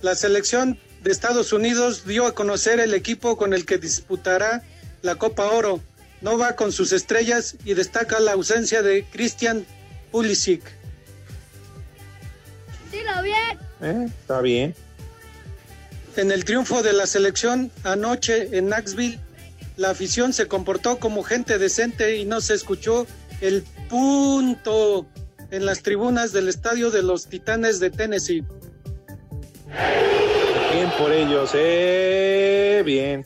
La 0.01 0.15
selección 0.15 0.79
de 1.03 1.11
Estados 1.11 1.53
Unidos 1.53 2.05
dio 2.05 2.25
a 2.25 2.33
conocer 2.33 2.79
el 2.79 2.93
equipo 2.93 3.37
con 3.37 3.53
el 3.53 3.65
que 3.65 3.77
disputará 3.77 4.63
la 5.01 5.15
Copa 5.15 5.45
Oro. 5.45 5.81
No 6.21 6.37
va 6.37 6.55
con 6.55 6.71
sus 6.71 6.91
estrellas 6.91 7.55
y 7.65 7.73
destaca 7.73 8.19
la 8.19 8.33
ausencia 8.33 8.81
de 8.81 9.05
Christian 9.11 9.65
Pulisic. 10.11 10.63
Dilo 12.91 13.21
bien. 13.21 13.59
Eh, 13.81 14.09
está 14.19 14.41
bien. 14.41 14.73
En 16.15 16.31
el 16.31 16.45
triunfo 16.45 16.81
de 16.81 16.93
la 16.93 17.05
selección 17.05 17.71
anoche 17.83 18.57
en 18.57 18.67
Knoxville, 18.67 19.19
la 19.75 19.89
afición 19.89 20.31
se 20.31 20.47
comportó 20.47 20.97
como 20.97 21.23
gente 21.23 21.57
decente 21.57 22.15
y 22.15 22.25
no 22.25 22.39
se 22.39 22.53
escuchó 22.53 23.05
el 23.41 23.63
punto 23.89 25.05
en 25.51 25.65
las 25.65 25.81
tribunas 25.81 26.31
del 26.31 26.47
estadio 26.47 26.91
de 26.91 27.03
los 27.03 27.27
Titanes 27.27 27.79
de 27.79 27.89
Tennessee. 27.89 28.43
Bien 30.73 30.89
por 30.97 31.11
ellos, 31.11 31.51
eh, 31.53 32.81
bien. 32.85 33.25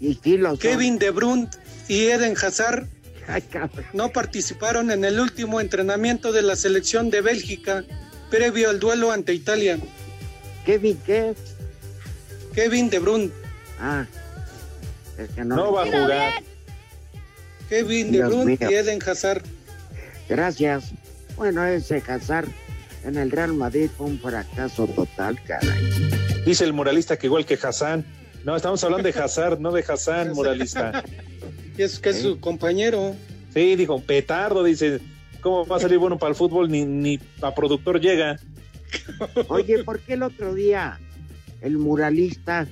Y. 0.00 0.16
Kevin 0.58 0.98
De 0.98 1.10
Bruyne 1.10 1.48
y 1.88 2.06
Eden 2.06 2.34
Hazard 2.36 2.86
no 3.92 4.10
participaron 4.10 4.90
en 4.90 5.04
el 5.04 5.18
último 5.18 5.60
entrenamiento 5.60 6.32
de 6.32 6.42
la 6.42 6.56
selección 6.56 7.10
de 7.10 7.20
Bélgica 7.20 7.84
previo 8.30 8.70
al 8.70 8.80
duelo 8.80 9.12
ante 9.12 9.32
Italia. 9.32 9.78
¿Kevin 10.66 10.98
qué? 11.06 11.34
Kevin 12.54 12.90
De 12.90 12.98
Bruyne. 12.98 13.30
Ah, 13.80 14.06
es 15.18 15.30
que 15.30 15.44
no. 15.44 15.56
No 15.56 15.72
va 15.72 15.82
a 15.82 15.86
jugar. 15.86 16.42
Kevin 17.74 18.12
De 18.12 18.24
Bruyne 18.24 18.56
y 18.60 18.74
Eden 18.74 19.00
Hazard. 19.04 19.42
Gracias. 20.28 20.92
Bueno, 21.36 21.64
ese 21.64 22.00
Hazard 22.06 22.46
en 23.04 23.16
el 23.16 23.32
Real 23.32 23.52
Madrid 23.52 23.90
fue 23.96 24.06
un 24.06 24.20
fracaso 24.20 24.86
total, 24.86 25.42
caray. 25.42 25.82
Dice 26.46 26.62
el 26.62 26.72
muralista 26.72 27.16
que 27.16 27.26
igual 27.26 27.44
que 27.44 27.58
Hassan. 27.60 28.04
No, 28.44 28.54
estamos 28.54 28.84
hablando 28.84 29.10
de 29.10 29.20
Hazard, 29.20 29.58
no 29.58 29.72
de 29.72 29.82
Hassan, 29.82 30.32
muralista. 30.34 31.02
Y 31.76 31.82
es 31.82 31.98
que 31.98 32.10
es 32.10 32.22
su 32.22 32.38
compañero. 32.38 33.16
Sí, 33.52 33.74
dijo, 33.74 34.00
petardo, 34.00 34.62
dice. 34.62 35.00
¿Cómo 35.40 35.66
va 35.66 35.78
a 35.78 35.80
salir 35.80 35.98
bueno 35.98 36.16
para 36.16 36.30
el 36.30 36.36
fútbol? 36.36 36.70
Ni, 36.70 36.84
ni 36.84 37.18
a 37.42 37.52
productor 37.52 38.00
llega. 38.00 38.38
Oye, 39.48 39.82
¿por 39.82 39.98
qué 39.98 40.12
el 40.12 40.22
otro 40.22 40.54
día 40.54 41.00
el 41.60 41.78
muralista 41.78 42.68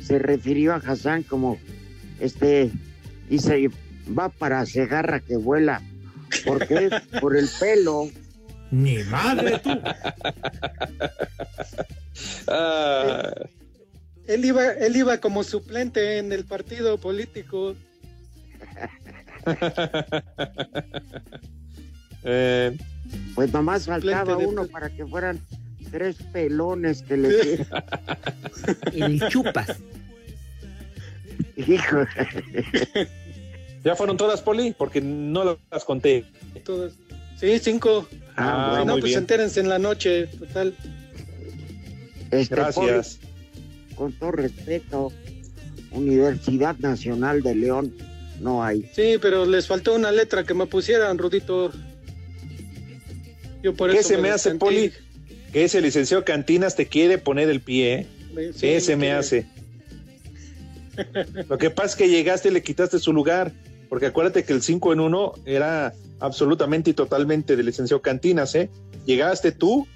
se 0.00 0.20
refirió 0.20 0.74
a 0.74 0.76
Hassan 0.76 1.24
como 1.24 1.58
este 2.20 2.70
dice 3.28 3.68
va 4.06 4.28
para 4.28 4.64
cegarra 4.66 5.20
que 5.20 5.36
vuela? 5.36 5.80
Porque 6.44 6.86
es 6.86 6.92
por 7.20 7.36
el 7.36 7.48
pelo. 7.60 8.08
Ni 8.70 8.98
madre 9.04 9.58
tú. 9.60 9.70
Ah, 12.48 13.30
Él 14.26 14.44
iba, 14.44 14.66
él 14.72 14.96
iba 14.96 15.18
como 15.18 15.44
suplente 15.44 16.18
en 16.18 16.32
el 16.32 16.44
partido 16.44 16.98
político. 16.98 17.74
eh, 22.24 22.76
Pues 23.34 23.52
nomás 23.52 23.86
faltaba 23.86 24.20
Suplente 24.32 24.42
de- 24.42 24.48
uno 24.48 24.66
para 24.66 24.90
que 24.90 25.06
fueran 25.06 25.38
tres 25.90 26.16
pelones 26.32 27.02
que 27.02 27.16
le 27.16 27.66
El 28.92 29.20
chupas. 29.28 29.78
Hijo. 31.56 31.98
¿Ya 33.84 33.94
fueron 33.96 34.16
todas, 34.16 34.40
Poli? 34.40 34.74
Porque 34.76 35.00
no 35.00 35.58
las 35.70 35.84
conté. 35.84 36.24
Todas. 36.64 36.94
Sí, 37.38 37.58
cinco. 37.58 38.08
Ah, 38.36 38.78
Si 38.80 38.86
no, 38.86 38.92
pues 38.94 39.04
bien. 39.04 39.18
entérense 39.18 39.60
en 39.60 39.68
la 39.68 39.78
noche, 39.78 40.26
total. 40.28 40.74
Este, 42.30 42.54
Gracias. 42.54 43.18
Poli, 43.18 43.94
con 43.96 44.12
todo 44.12 44.32
respeto, 44.32 45.12
Universidad 45.90 46.76
Nacional 46.78 47.42
de 47.42 47.54
León 47.54 47.94
no 48.40 48.64
hay. 48.64 48.88
Sí, 48.94 49.18
pero 49.20 49.44
les 49.46 49.66
faltó 49.66 49.94
una 49.94 50.10
letra 50.10 50.44
que 50.44 50.54
me 50.54 50.66
pusieran, 50.66 51.18
Rudito. 51.18 51.70
Yo 53.62 53.74
por 53.74 53.90
¿Qué 53.90 53.98
eso 53.98 54.08
se 54.08 54.18
me 54.18 54.30
hace. 54.30 54.54
Poli? 54.56 54.92
Que 55.52 55.64
ese 55.64 55.80
licenciado 55.80 56.24
Cantinas 56.24 56.74
te 56.74 56.86
quiere 56.86 57.18
poner 57.18 57.48
el 57.48 57.60
pie, 57.60 57.94
¿eh? 58.34 58.52
Sí, 58.54 58.60
¿Qué 58.62 58.80
se 58.80 58.96
me 58.96 59.06
quiere. 59.06 59.18
hace? 59.18 59.46
Lo 61.48 61.58
que 61.58 61.70
pasa 61.70 61.88
es 61.90 61.96
que 61.96 62.08
llegaste 62.08 62.48
y 62.48 62.52
le 62.52 62.62
quitaste 62.62 62.98
su 62.98 63.12
lugar, 63.12 63.52
porque 63.94 64.06
acuérdate 64.06 64.42
que 64.42 64.52
el 64.52 64.60
5 64.60 64.92
en 64.92 64.98
1 64.98 65.32
era 65.46 65.94
absolutamente 66.18 66.90
y 66.90 66.94
totalmente 66.94 67.54
del 67.54 67.66
licenciado 67.66 68.02
Cantinas, 68.02 68.52
¿eh? 68.56 68.68
Llegaste 69.06 69.52
tú 69.52 69.86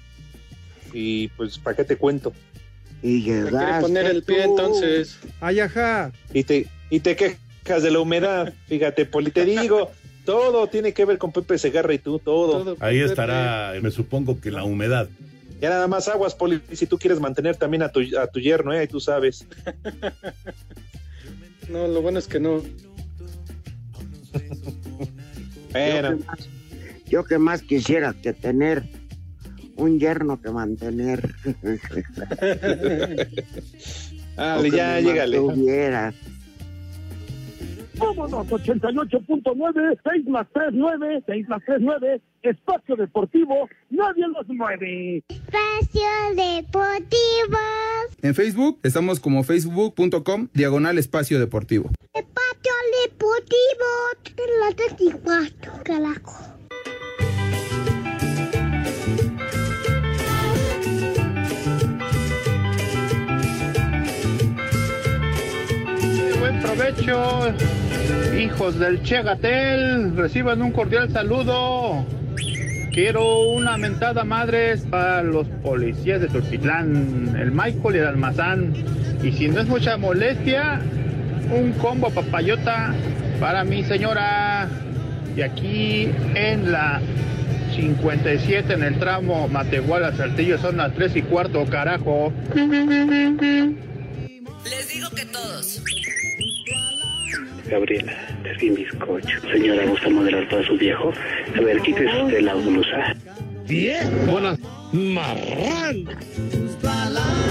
y 0.93 1.27
pues, 1.27 1.57
¿para 1.59 1.75
qué 1.75 1.83
te 1.83 1.97
cuento? 1.97 2.31
Y 3.03 3.23
llegaste 3.23 3.81
poner 3.81 4.05
el 4.05 4.23
pie 4.23 4.45
tú. 4.45 4.51
entonces. 4.51 5.19
Ay, 5.41 5.59
ajá. 5.59 6.13
Y 6.33 6.45
te, 6.45 6.67
y 6.89 7.01
te 7.01 7.17
quejas 7.17 7.83
de 7.83 7.91
la 7.91 7.99
humedad, 7.99 8.53
fíjate, 8.67 9.05
Poli, 9.05 9.31
te 9.31 9.43
digo, 9.43 9.91
todo 10.23 10.67
tiene 10.67 10.93
que 10.93 11.03
ver 11.03 11.17
con 11.17 11.33
Pepe 11.33 11.57
Segarra 11.57 11.93
y 11.93 11.99
tú, 11.99 12.19
todo. 12.19 12.63
Todo 12.63 12.77
Ahí 12.79 12.99
Pepe. 12.99 13.09
estará, 13.09 13.73
me 13.81 13.91
supongo 13.91 14.39
que 14.39 14.49
la 14.49 14.63
humedad. 14.63 15.09
Ya 15.59 15.71
nada 15.71 15.89
más 15.89 16.07
aguas, 16.07 16.35
Poli, 16.35 16.61
si 16.71 16.85
tú 16.85 16.97
quieres 16.97 17.19
mantener 17.19 17.57
también 17.57 17.83
a 17.83 17.89
tu, 17.89 17.99
a 18.17 18.27
tu 18.27 18.39
yerno, 18.39 18.73
¿eh? 18.73 18.79
Ahí 18.79 18.87
tú 18.87 19.01
sabes. 19.01 19.45
No, 21.69 21.87
lo 21.87 22.01
bueno 22.01 22.19
es 22.19 22.27
que 22.27 22.39
no. 22.39 22.63
Bueno, 25.71 26.17
Yo 26.17 26.19
que 26.19 26.25
más, 26.25 26.49
yo 27.07 27.23
que 27.23 27.37
más 27.37 27.61
quisiera 27.61 28.13
que 28.13 28.33
tener 28.33 28.83
un 29.75 29.99
yerno 29.99 30.41
que 30.41 30.49
mantener. 30.49 31.35
dale, 34.35 34.71
ya, 34.71 34.99
llégale. 34.99 35.39
mantuviera. 35.39 36.13
Vámonos, 37.99 38.47
88.9, 38.47 39.99
6 40.09 40.27
más 40.27 40.47
3, 40.53 40.69
9, 40.71 41.23
6 41.25 41.49
más 41.49 41.61
3, 41.65 41.79
9, 41.81 42.21
espacio 42.43 42.95
deportivo, 42.95 43.67
nadie 43.89 44.25
los 44.27 44.47
mueve. 44.47 45.21
Espacio 45.27 46.07
Deportivo. 46.35 47.57
En 48.21 48.35
Facebook 48.35 48.79
estamos 48.83 49.19
como 49.19 49.43
facebook.com 49.43 50.47
diagonal 50.53 50.97
espacio 50.97 51.39
deportivo. 51.39 51.89
Espacio 52.13 52.48
Deportivo. 52.61 53.89
La 54.61 54.75
34, 54.75 55.71
carajo. 55.83 56.57
Buen 66.39 66.59
provecho, 66.61 67.53
hijos 68.37 68.77
del 68.79 69.01
Che 69.03 69.23
Gatel, 69.23 70.15
reciban 70.17 70.61
un 70.61 70.71
cordial 70.71 71.09
saludo. 71.11 72.05
Quiero 72.93 73.51
una 73.51 73.77
mentada 73.77 74.25
madres 74.25 74.81
para 74.89 75.23
los 75.23 75.47
policías 75.63 76.19
de 76.19 76.27
Tultitlán, 76.27 77.37
el 77.39 77.51
Michael 77.51 77.95
y 77.95 77.99
el 77.99 78.07
Almazán. 78.07 78.73
Y 79.23 79.31
si 79.31 79.47
no 79.47 79.61
es 79.61 79.67
mucha 79.67 79.97
molestia, 79.97 80.81
un 81.51 81.73
combo 81.73 82.09
papayota 82.09 82.93
para 83.39 83.63
mi 83.63 83.83
señora. 83.83 84.67
Y 85.35 85.41
aquí 85.41 86.09
en 86.35 86.71
la 86.71 87.01
57, 87.75 88.73
en 88.73 88.83
el 88.83 88.99
tramo 88.99 89.47
Matehuala 89.47 90.15
Saltillo, 90.15 90.57
son 90.57 90.77
las 90.77 90.93
3 90.95 91.15
y 91.17 91.21
cuarto, 91.21 91.65
carajo. 91.65 92.33
Les 92.55 92.65
digo 94.93 95.09
que 95.15 95.25
todos. 95.25 95.81
Gabriela, 97.69 98.13
te 98.43 98.53
di 98.55 98.71
bizcocho. 98.71 99.39
Señora, 99.51 99.85
¿gusta 99.85 100.09
moderar 100.09 100.49
para 100.49 100.65
su 100.65 100.75
viejo? 100.77 101.13
A 101.55 101.61
ver, 101.61 101.79
quítese 101.81 102.23
usted 102.23 102.41
la 102.41 102.55
blusa. 102.55 103.15
Bien. 103.67 104.09
Buenas. 104.25 104.57
Marrán. 104.91 106.05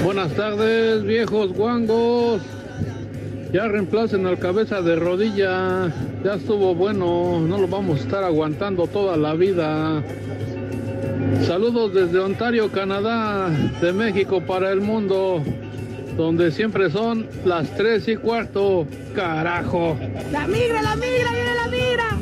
Buenas 0.03 0.34
tardes, 0.34 1.05
viejos 1.05 1.53
guangos. 1.53 2.42
Ya 3.53 3.66
reemplacen 3.66 4.26
al 4.26 4.38
cabeza 4.38 4.82
de 4.82 4.96
rodilla. 4.96 5.90
Ya 6.22 6.34
estuvo 6.34 6.74
bueno. 6.74 7.40
No 7.40 7.59
lo 7.59 7.66
vamos 7.66 8.01
a 8.01 8.03
estar 8.03 8.24
aguantando 8.24 8.86
toda 8.86 9.16
la 9.16 9.34
vida. 9.34 10.03
Saludos 11.46 11.94
desde 11.94 12.18
Ontario, 12.18 12.70
Canadá, 12.70 13.49
de 13.80 13.92
México 13.92 14.42
para 14.42 14.70
el 14.70 14.80
mundo, 14.82 15.42
donde 16.16 16.51
siempre 16.51 16.90
son 16.90 17.26
las 17.46 17.74
tres 17.74 18.07
y 18.09 18.16
cuarto. 18.16 18.86
Carajo. 19.14 19.96
La 20.30 20.46
migra, 20.46 20.82
la 20.82 20.96
migra, 20.96 21.32
viene 21.32 21.55
la 21.55 21.68
migra. 21.68 22.18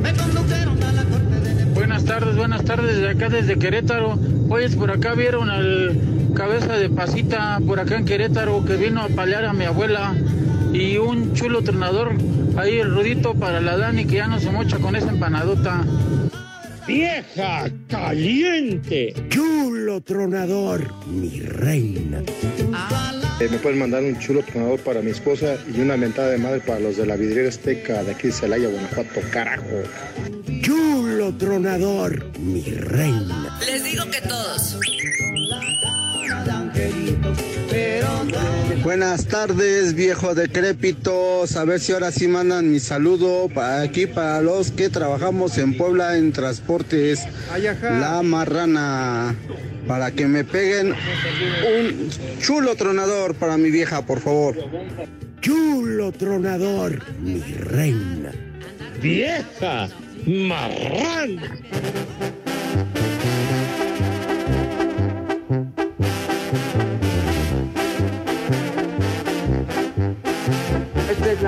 Me 0.00 0.14
condujeron 0.14 0.82
a 0.82 0.92
la 0.92 1.04
corte 1.04 1.40
de 1.40 1.64
Buenas 1.74 2.04
tardes, 2.04 2.36
buenas 2.36 2.64
tardes, 2.64 2.98
de 2.98 3.08
acá 3.08 3.28
desde 3.28 3.58
Querétaro. 3.58 4.16
Pues 4.48 4.76
por 4.76 4.92
acá 4.92 5.14
vieron 5.14 5.50
al 5.50 6.19
cabeza 6.34 6.76
de 6.76 6.88
pasita 6.88 7.60
por 7.66 7.80
acá 7.80 7.96
en 7.96 8.04
Querétaro 8.04 8.64
que 8.64 8.76
vino 8.76 9.02
a 9.02 9.08
palear 9.08 9.44
a 9.44 9.52
mi 9.52 9.64
abuela 9.64 10.14
y 10.72 10.96
un 10.96 11.34
chulo 11.34 11.62
tronador 11.62 12.14
ahí 12.56 12.78
el 12.78 12.90
rudito 12.90 13.34
para 13.34 13.60
la 13.60 13.76
Dani 13.76 14.04
que 14.04 14.16
ya 14.16 14.26
no 14.26 14.38
se 14.38 14.50
mocha 14.50 14.78
con 14.78 14.96
esa 14.96 15.10
empanadota. 15.10 15.84
Vieja 16.86 17.70
caliente. 17.88 19.14
Chulo 19.28 20.00
tronador, 20.00 20.92
mi 21.06 21.40
reina. 21.40 22.22
Eh, 23.40 23.48
me 23.50 23.58
pueden 23.58 23.78
mandar 23.78 24.02
un 24.02 24.18
chulo 24.18 24.42
tronador 24.42 24.80
para 24.80 25.00
mi 25.00 25.10
esposa 25.10 25.56
y 25.72 25.80
una 25.80 25.96
mentada 25.96 26.30
de 26.30 26.38
madre 26.38 26.60
para 26.60 26.80
los 26.80 26.96
de 26.96 27.06
la 27.06 27.16
vidriera 27.16 27.48
azteca 27.48 28.02
de 28.02 28.12
aquí 28.12 28.28
de 28.28 28.32
Celaya, 28.32 28.68
Guanajuato, 28.68 29.20
carajo. 29.30 29.64
Chulo 30.62 31.00
Chulo 31.20 31.36
tronador, 31.36 32.38
mi 32.38 32.62
reina. 32.62 33.58
Les 33.66 33.84
digo 33.84 34.04
que 34.10 34.22
todos. 34.22 34.78
Buenas 38.82 39.26
tardes, 39.26 39.94
viejo 39.94 40.34
decrépitos. 40.34 41.56
A 41.56 41.64
ver 41.64 41.80
si 41.80 41.92
ahora 41.92 42.10
sí 42.10 42.28
mandan 42.28 42.70
mi 42.70 42.80
saludo 42.80 43.48
para 43.48 43.82
aquí 43.82 44.06
para 44.06 44.40
los 44.40 44.70
que 44.70 44.88
trabajamos 44.88 45.58
en 45.58 45.76
Puebla 45.76 46.16
en 46.16 46.32
transportes. 46.32 47.26
La 47.82 48.22
marrana. 48.22 49.34
Para 49.86 50.10
que 50.12 50.26
me 50.26 50.44
peguen 50.44 50.92
un 50.92 52.10
chulo 52.40 52.74
tronador 52.76 53.34
para 53.34 53.56
mi 53.56 53.70
vieja, 53.70 54.06
por 54.06 54.20
favor. 54.20 54.56
Chulo 55.40 56.12
tronador, 56.12 57.02
mi 57.20 57.40
reina. 57.40 58.32
Vieja 59.00 59.88
marrana. 60.26 61.56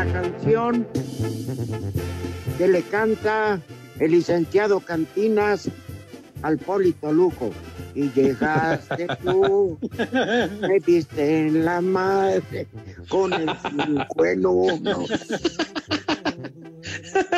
La 0.04 0.12
canción 0.12 0.86
que 2.58 2.66
le 2.66 2.82
canta 2.82 3.60
el 4.00 4.10
licenciado 4.10 4.80
Cantinas 4.80 5.68
al 6.42 6.58
Polito 6.58 7.12
Luco. 7.12 7.50
Y 7.94 8.10
llegaste 8.10 9.06
tú, 9.22 9.78
me 10.60 10.80
viste 10.80 11.46
en 11.46 11.64
la 11.64 11.80
madre 11.80 12.66
con 13.08 13.32
el 13.32 13.50
cinco 13.70 14.24
en 14.24 14.46
uno. 14.46 15.04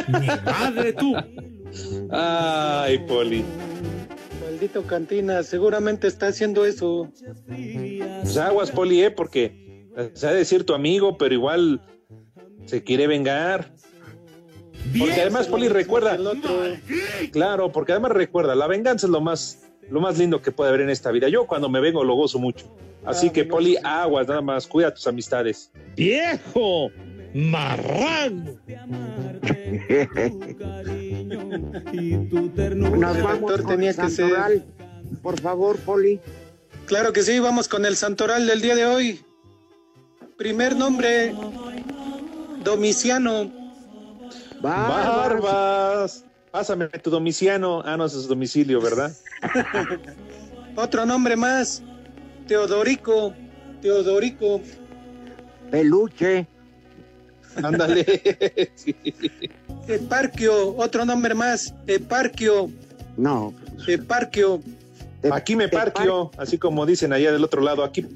Mi 0.08 0.26
madre 0.44 0.92
tú. 0.92 1.12
Ay, 2.10 2.98
Poli. 3.00 3.44
Maldito 4.40 4.84
Cantina, 4.84 5.42
seguramente 5.42 6.06
está 6.06 6.28
haciendo 6.28 6.64
eso. 6.64 7.10
Pues 7.48 8.36
aguas, 8.36 8.70
Poli, 8.70 9.02
¿eh? 9.02 9.10
Porque 9.10 9.90
se 10.14 10.28
ha 10.28 10.30
de 10.30 10.38
decir 10.38 10.64
tu 10.64 10.72
amigo, 10.72 11.18
pero 11.18 11.34
igual 11.34 11.82
se 12.64 12.82
quiere 12.82 13.06
vengar. 13.06 13.72
Porque 14.98 15.20
además, 15.20 15.46
Poli, 15.46 15.68
recuerda. 15.68 16.18
Claro, 17.32 17.72
porque 17.72 17.92
además 17.92 18.12
recuerda, 18.12 18.54
la 18.54 18.66
venganza 18.66 19.06
es 19.06 19.10
lo 19.10 19.20
más, 19.20 19.64
lo 19.90 20.00
más 20.00 20.18
lindo 20.18 20.42
que 20.42 20.52
puede 20.52 20.68
haber 20.70 20.82
en 20.82 20.90
esta 20.90 21.10
vida. 21.10 21.28
Yo 21.28 21.46
cuando 21.46 21.68
me 21.68 21.80
vengo 21.80 22.04
lo 22.04 22.14
gozo 22.14 22.38
mucho. 22.38 22.66
Así 23.04 23.30
que, 23.30 23.44
Poli, 23.44 23.76
aguas, 23.82 24.28
nada 24.28 24.40
más, 24.40 24.66
cuida 24.66 24.92
tus 24.92 25.06
amistades. 25.06 25.70
Viejo 25.96 26.90
marrano. 27.34 28.56
Nos 32.76 33.22
vamos 33.22 33.52
con 33.52 33.66
tenía 33.66 33.90
el 33.90 33.96
que 33.96 34.10
ser. 34.10 34.10
Santoral. 34.10 34.64
Por 35.22 35.40
favor, 35.40 35.78
Poli. 35.78 36.20
Claro 36.86 37.12
que 37.12 37.22
sí, 37.22 37.38
vamos 37.38 37.68
con 37.68 37.84
el 37.86 37.96
santoral 37.96 38.46
del 38.46 38.60
día 38.60 38.74
de 38.74 38.86
hoy. 38.86 39.20
Primer 40.36 40.76
nombre, 40.76 41.34
Domiciano. 42.64 43.52
Barbas. 44.60 46.24
Pásame 46.50 46.88
tu 46.88 47.10
domiciano. 47.10 47.82
Ah, 47.84 47.96
no, 47.96 48.06
ese 48.06 48.18
es 48.18 48.28
domicilio, 48.28 48.80
¿verdad? 48.80 49.12
Otro 50.76 51.04
nombre 51.04 51.36
más, 51.36 51.82
Teodorico. 52.46 53.34
Teodorico. 53.80 54.60
Peluche. 55.70 56.46
Ándale. 57.62 58.04
Sí. 58.74 58.94
Eparquio, 59.86 60.74
otro 60.76 61.04
nombre 61.04 61.34
más, 61.34 61.74
Eparquio. 61.86 62.70
No. 63.16 63.54
Eparquio. 63.86 64.60
Aquí 65.30 65.56
me 65.56 65.68
parquio, 65.68 66.30
así 66.36 66.58
como 66.58 66.84
dicen 66.86 67.12
allá 67.12 67.32
del 67.32 67.44
otro 67.44 67.62
lado. 67.62 67.84
Aquí 67.84 68.06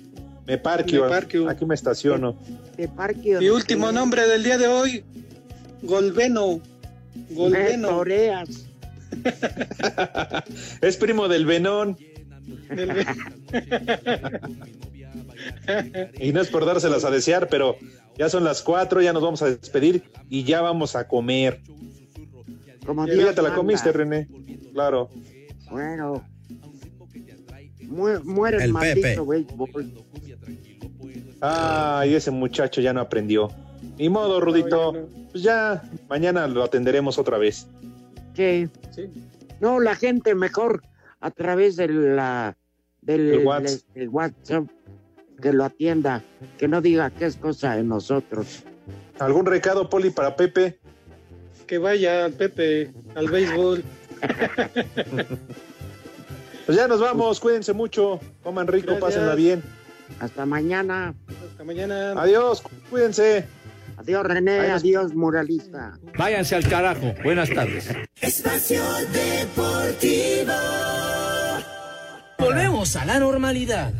me. 0.49 0.57
Me 0.57 0.59
parquio. 0.59 1.49
Aquí 1.49 1.65
me 1.67 1.75
estaciono. 1.75 2.37
Eparquio. 2.77 3.41
Y 3.41 3.51
último 3.51 3.93
nombre 3.93 4.27
del 4.27 4.43
día 4.43 4.59
de 4.59 4.67
hoy, 4.67 5.05
Golbeno. 5.83 6.61
Me 7.15 7.35
Golbeno. 7.35 7.89
toreas. 7.89 8.65
Es 10.83 10.97
primo 10.97 11.29
del 11.29 11.47
Venón. 11.47 11.97
Del- 12.71 13.07
Y 16.21 16.33
no 16.33 16.41
es 16.41 16.49
por 16.49 16.65
dárselas 16.67 17.05
a 17.05 17.11
desear, 17.11 17.49
pero 17.49 17.77
ya 18.17 18.29
son 18.29 18.45
las 18.45 18.63
cuatro, 18.63 19.01
ya 19.01 19.13
nos 19.13 19.23
vamos 19.23 19.43
a 19.43 19.47
despedir 19.47 20.03
y 20.29 20.45
ya 20.45 20.61
vamos 20.61 20.97
a 20.97 21.07
comer. 21.07 21.61
Como 22.85 23.07
ya 23.07 23.35
te 23.35 23.43
la 23.43 23.55
comiste, 23.55 23.93
René. 23.93 24.29
Claro. 24.73 25.11
Bueno. 25.71 26.25
Mu- 27.89 28.20
muere 28.24 28.59
el, 28.59 28.62
El 28.64 28.72
maldito 28.72 29.26
Pepe. 29.26 29.45
béisbol. 29.47 29.93
Ay, 31.41 32.14
ese 32.14 32.30
muchacho 32.30 32.80
ya 32.80 32.93
no 32.93 33.01
aprendió. 33.01 33.51
Ni 33.99 34.09
modo, 34.09 34.41
Rudito. 34.41 34.93
No, 34.93 34.99
ya 35.01 35.28
Pues 35.32 35.43
ya, 35.43 35.82
mañana 36.09 36.47
lo 36.47 36.62
atenderemos 36.64 37.18
otra 37.18 37.39
vez. 37.39 37.66
Sí. 38.34 38.68
Sí. 38.95 39.11
No, 39.61 39.80
la 39.80 39.95
gente 39.97 40.34
mejor 40.34 40.82
a 41.20 41.30
través 41.30 41.76
de 41.76 41.89
la 41.89 42.57
del 43.03 43.32
El 43.34 43.47
Whats. 43.47 43.86
del 43.95 44.09
WhatsApp 44.09 44.64
que 45.41 45.53
lo 45.53 45.64
atienda, 45.64 46.22
que 46.59 46.66
no 46.68 46.80
diga 46.80 47.11
que 47.11 47.26
es 47.26 47.36
cosa 47.36 47.76
de 47.76 47.84
nosotros. 47.84 48.64
¿Algún 49.18 49.47
recado, 49.47 49.89
Poli, 49.89 50.11
para 50.11 50.34
Pepe? 50.36 50.78
Que 51.66 51.78
vaya 51.78 52.24
al 52.24 52.32
Pepe, 52.32 52.93
al 53.14 53.28
béisbol. 53.28 53.84
Pues 56.69 56.77
ya 56.77 56.87
nos 56.87 57.01
vamos, 57.01 57.41
cuídense 57.41 57.73
mucho, 57.73 58.21
coman 58.43 58.66
rico, 58.66 58.89
Gracias. 58.89 59.01
pásenla 59.14 59.35
bien. 59.35 59.62
Hasta 60.21 60.45
mañana. 60.45 61.14
Hasta 61.51 61.64
mañana. 61.64 62.12
Adiós, 62.12 62.62
cuídense. 62.91 63.47
Adiós 63.97 64.23
René, 64.27 64.69
nos- 64.69 64.83
adiós 64.83 65.14
muralista. 65.14 65.99
Váyanse 66.19 66.57
al 66.57 66.69
carajo. 66.69 67.14
Buenas 67.25 67.49
tardes. 67.49 67.89
Espacio 68.21 68.83
Deportivo. 69.14 70.53
Volvemos 72.39 72.95
a 72.97 73.07
la 73.07 73.19
normalidad. 73.19 73.91